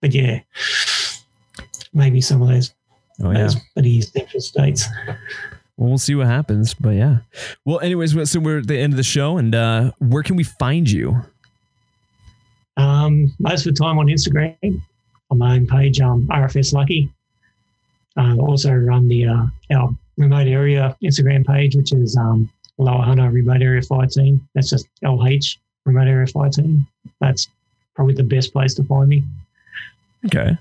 [0.00, 0.40] but yeah,
[1.92, 2.72] maybe some of those
[3.22, 3.38] Oh yeah.
[3.38, 4.86] those bloody central states.
[5.76, 6.74] Well, we'll see what happens.
[6.74, 7.18] But yeah.
[7.64, 10.44] Well, anyways, so we're at the end of the show, and uh, where can we
[10.44, 11.20] find you?
[12.76, 14.80] Um, most of the time on Instagram,
[15.32, 17.10] on my own page, um, RFS Lucky,
[18.18, 23.30] uh, also run the uh, our remote area Instagram page, which is um, Lower Hunter
[23.30, 24.46] Remote Area Fire Team.
[24.54, 25.56] That's just LH
[25.86, 26.86] Remote Area Fire Team.
[27.20, 27.48] That's
[27.96, 29.24] probably the best place to find me.
[30.26, 30.56] Okay.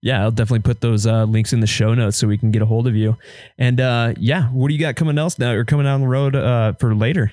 [0.00, 2.62] Yeah, I'll definitely put those uh, links in the show notes so we can get
[2.62, 3.16] a hold of you.
[3.58, 6.34] And uh, yeah, what do you got coming else now You're coming down the road
[6.34, 7.32] uh, for later?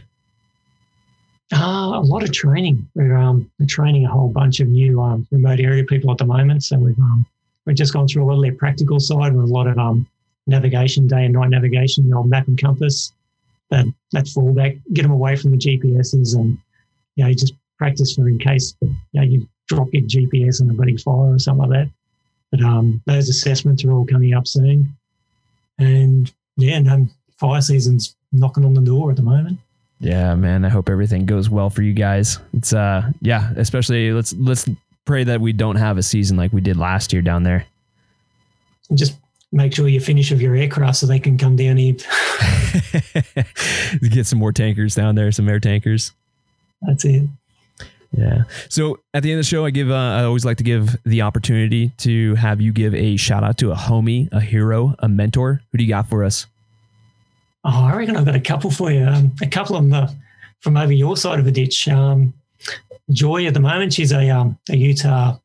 [1.53, 2.87] Uh, a lot of training.
[2.95, 6.25] We're, um, we're training a whole bunch of new um, remote area people at the
[6.25, 6.63] moment.
[6.63, 7.25] So we've um,
[7.65, 10.07] we've just gone through a lot of their practical side with a lot of um,
[10.47, 13.11] navigation, day and night navigation, old map and compass.
[13.69, 16.57] That that fallback, get them away from the GPSs, and
[17.15, 20.73] you know, just practice for in case you know you drop your GPS on a
[20.73, 21.91] bloody fire or something like that.
[22.51, 24.95] But um, those assessments are all coming up soon,
[25.79, 29.59] and yeah, and um, fire season's knocking on the door at the moment.
[30.01, 30.65] Yeah, man.
[30.65, 32.39] I hope everything goes well for you guys.
[32.53, 33.51] It's uh, yeah.
[33.55, 34.67] Especially let's let's
[35.05, 37.65] pray that we don't have a season like we did last year down there.
[38.93, 39.15] Just
[39.51, 41.93] make sure you finish of your aircraft so they can come down here.
[44.01, 46.11] Get some more tankers down there, some air tankers.
[46.81, 47.29] That's it.
[48.11, 48.43] Yeah.
[48.69, 50.97] So at the end of the show, I give uh, I always like to give
[51.03, 55.07] the opportunity to have you give a shout out to a homie, a hero, a
[55.07, 55.61] mentor.
[55.71, 56.47] Who do you got for us?
[57.63, 59.05] Oh, I reckon I've got a couple for you.
[59.05, 60.11] Um, a couple of them uh,
[60.61, 61.87] from over your side of the ditch.
[61.87, 62.33] Um,
[63.11, 65.37] Joy at the moment, she's a, um, a Utah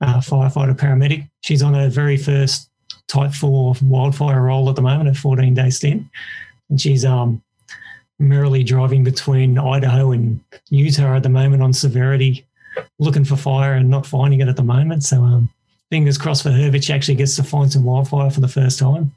[0.00, 1.28] uh, firefighter paramedic.
[1.42, 2.68] She's on her very first
[3.08, 6.06] Type 4 wildfire role at the moment, a 14 day stint.
[6.70, 7.42] And she's um,
[8.18, 10.40] merrily driving between Idaho and
[10.70, 12.46] Utah at the moment on severity,
[12.98, 15.04] looking for fire and not finding it at the moment.
[15.04, 15.50] So um,
[15.90, 18.78] fingers crossed for her that she actually gets to find some wildfire for the first
[18.78, 19.14] time.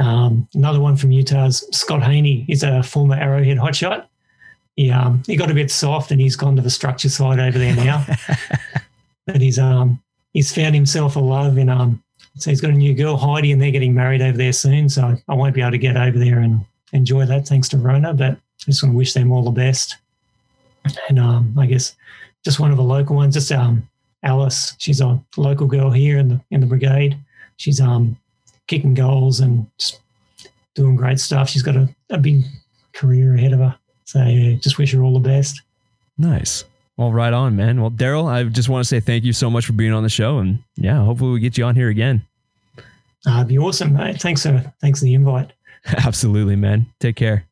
[0.00, 2.44] Um, another one from Utah's Scott Haney.
[2.46, 4.06] He's a former Arrowhead hotshot.
[4.76, 7.58] He, um, he got a bit soft and he's gone to the structure side over
[7.58, 8.04] there now.
[9.26, 12.02] but he's um he's found himself a love in um
[12.36, 14.88] so he's got a new girl Heidi and they're getting married over there soon.
[14.88, 18.12] So I won't be able to get over there and enjoy that thanks to Rona,
[18.12, 19.96] but I just want to wish them all the best.
[21.08, 21.96] And um, I guess
[22.44, 23.88] just one of the local ones, just um,
[24.22, 24.74] Alice.
[24.78, 27.16] She's a local girl here in the in the brigade.
[27.56, 28.16] She's um
[28.66, 30.00] kicking goals and just
[30.74, 31.48] doing great stuff.
[31.48, 32.44] She's got a, a big
[32.92, 33.76] career ahead of her.
[34.04, 35.62] So yeah, just wish her all the best.
[36.18, 36.64] Nice.
[36.96, 37.80] Well, right on, man.
[37.80, 40.08] Well, Darryl, I just want to say thank you so much for being on the
[40.08, 42.22] show, and yeah, hopefully we get you on here again.
[43.26, 44.20] Uh, it'd be awesome, mate.
[44.20, 45.52] Thanks for thanks for the invite.
[45.86, 46.86] Absolutely, man.
[47.00, 47.44] Take care.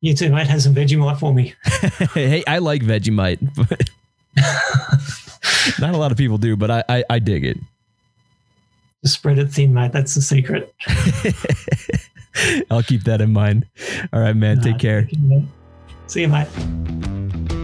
[0.00, 0.46] You too, mate.
[0.46, 1.54] Have some Vegemite for me.
[2.14, 3.90] hey, I like Vegemite, but
[5.78, 7.58] not a lot of people do, but I, I, I dig it.
[9.02, 9.92] Just spread it thin, mate.
[9.92, 10.74] That's the secret.
[12.70, 13.66] I'll keep that in mind.
[14.12, 14.60] All right, man.
[14.60, 15.08] Take care.
[16.06, 17.59] See you, mate.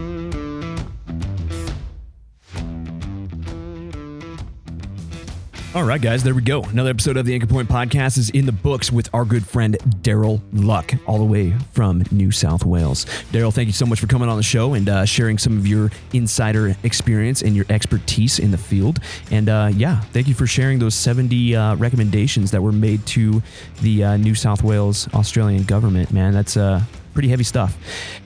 [5.77, 6.63] All right, guys, there we go.
[6.63, 9.77] Another episode of the Anchor Point Podcast is in the books with our good friend
[10.01, 13.05] Darryl Luck, all the way from New South Wales.
[13.31, 15.67] Darryl, thank you so much for coming on the show and uh, sharing some of
[15.67, 19.01] your insider experience and your expertise in the field.
[19.29, 23.43] And uh, yeah, thank you for sharing those 70 uh, recommendations that were made to
[23.83, 26.11] the uh, New South Wales Australian government.
[26.11, 26.81] Man, that's uh,
[27.13, 27.77] pretty heavy stuff.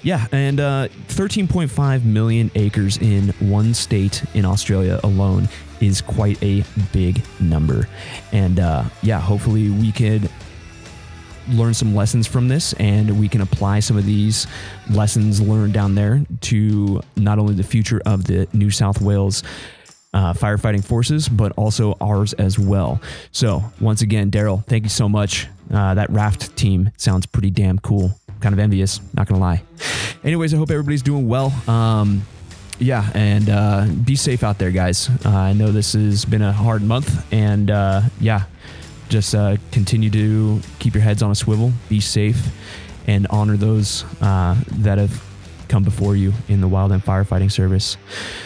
[0.03, 5.49] Yeah, and uh, 13.5 million acres in one state in Australia alone
[5.81, 6.63] is quite a
[6.93, 7.87] big number.
[8.31, 10.29] And uh, yeah, hopefully we could
[11.49, 14.47] learn some lessons from this and we can apply some of these
[14.89, 19.43] lessons learned down there to not only the future of the New South Wales
[20.13, 23.01] uh, firefighting forces, but also ours as well.
[23.31, 25.47] So, once again, Darryl, thank you so much.
[25.73, 28.11] Uh, that raft team sounds pretty damn cool.
[28.41, 29.63] Kind of envious, not gonna lie.
[30.23, 31.53] Anyways, I hope everybody's doing well.
[31.69, 32.23] Um,
[32.81, 35.09] yeah, and uh, be safe out there, guys.
[35.23, 38.45] Uh, I know this has been a hard month, and uh, yeah,
[39.07, 42.47] just uh, continue to keep your heads on a swivel, be safe,
[43.05, 45.23] and honor those uh, that have
[45.67, 47.97] come before you in the wildland firefighting service.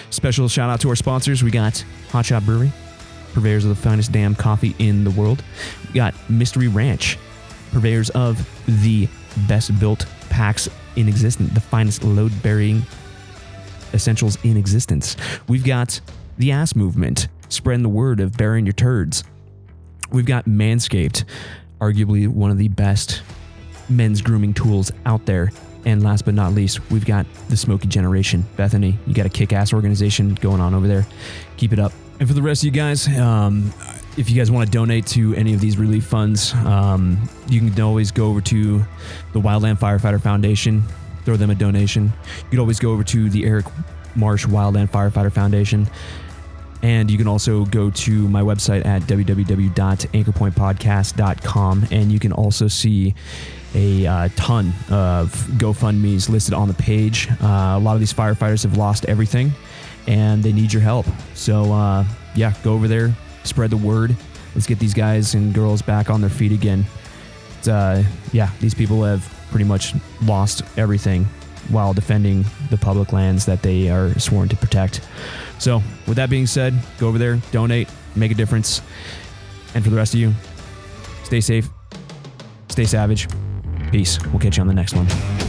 [0.10, 1.42] Special shout out to our sponsors.
[1.42, 2.74] We got Hot Shot Brewery,
[3.34, 5.44] purveyors of the finest damn coffee in the world.
[5.88, 7.18] We got Mystery Ranch,
[7.72, 8.46] purveyors of
[8.84, 9.08] the
[9.48, 10.68] best built packs
[10.98, 12.84] in existence, the finest load bearing
[13.94, 15.16] essentials in existence.
[15.48, 16.00] We've got
[16.38, 19.24] the ass movement, spreading the word of burying your turds.
[20.12, 21.24] We've got Manscaped,
[21.80, 23.22] arguably one of the best
[23.90, 25.52] men's grooming tools out there.
[25.86, 28.44] And last but not least, we've got the Smokey Generation.
[28.58, 31.06] Bethany, you got a kick ass organization going on over there.
[31.58, 31.92] Keep it up.
[32.20, 33.72] And for the rest of you guys, um,
[34.18, 37.80] if you guys want to donate to any of these relief funds, um, you can
[37.82, 38.80] always go over to
[39.34, 40.84] the Wildland Firefighter Foundation
[41.26, 42.06] throw them a donation.
[42.06, 43.66] You could always go over to the Eric
[44.16, 45.88] Marsh Wildland Firefighter Foundation
[46.82, 51.88] And you can also go to my website at www.anchorpointpodcast.com.
[51.92, 53.16] And you can also see
[53.74, 57.30] a uh, ton of GoFundMe's listed on the page.
[57.42, 59.52] Uh, a lot of these firefighters have lost everything
[60.08, 61.06] and they need your help.
[61.34, 64.16] So, uh, yeah, go over there, spread the word.
[64.54, 66.86] Let's get these guys and girls back on their feet again.
[67.68, 71.24] Uh, yeah, these people have pretty much lost everything
[71.70, 75.00] while defending the public lands that they are sworn to protect.
[75.60, 77.88] So, with that being said, go over there, donate,
[78.18, 78.82] make a difference.
[79.74, 80.34] And for the rest of you,
[81.24, 81.70] stay safe,
[82.68, 83.30] stay savage.
[83.94, 84.20] Peace.
[84.26, 85.45] We'll catch you on the next one.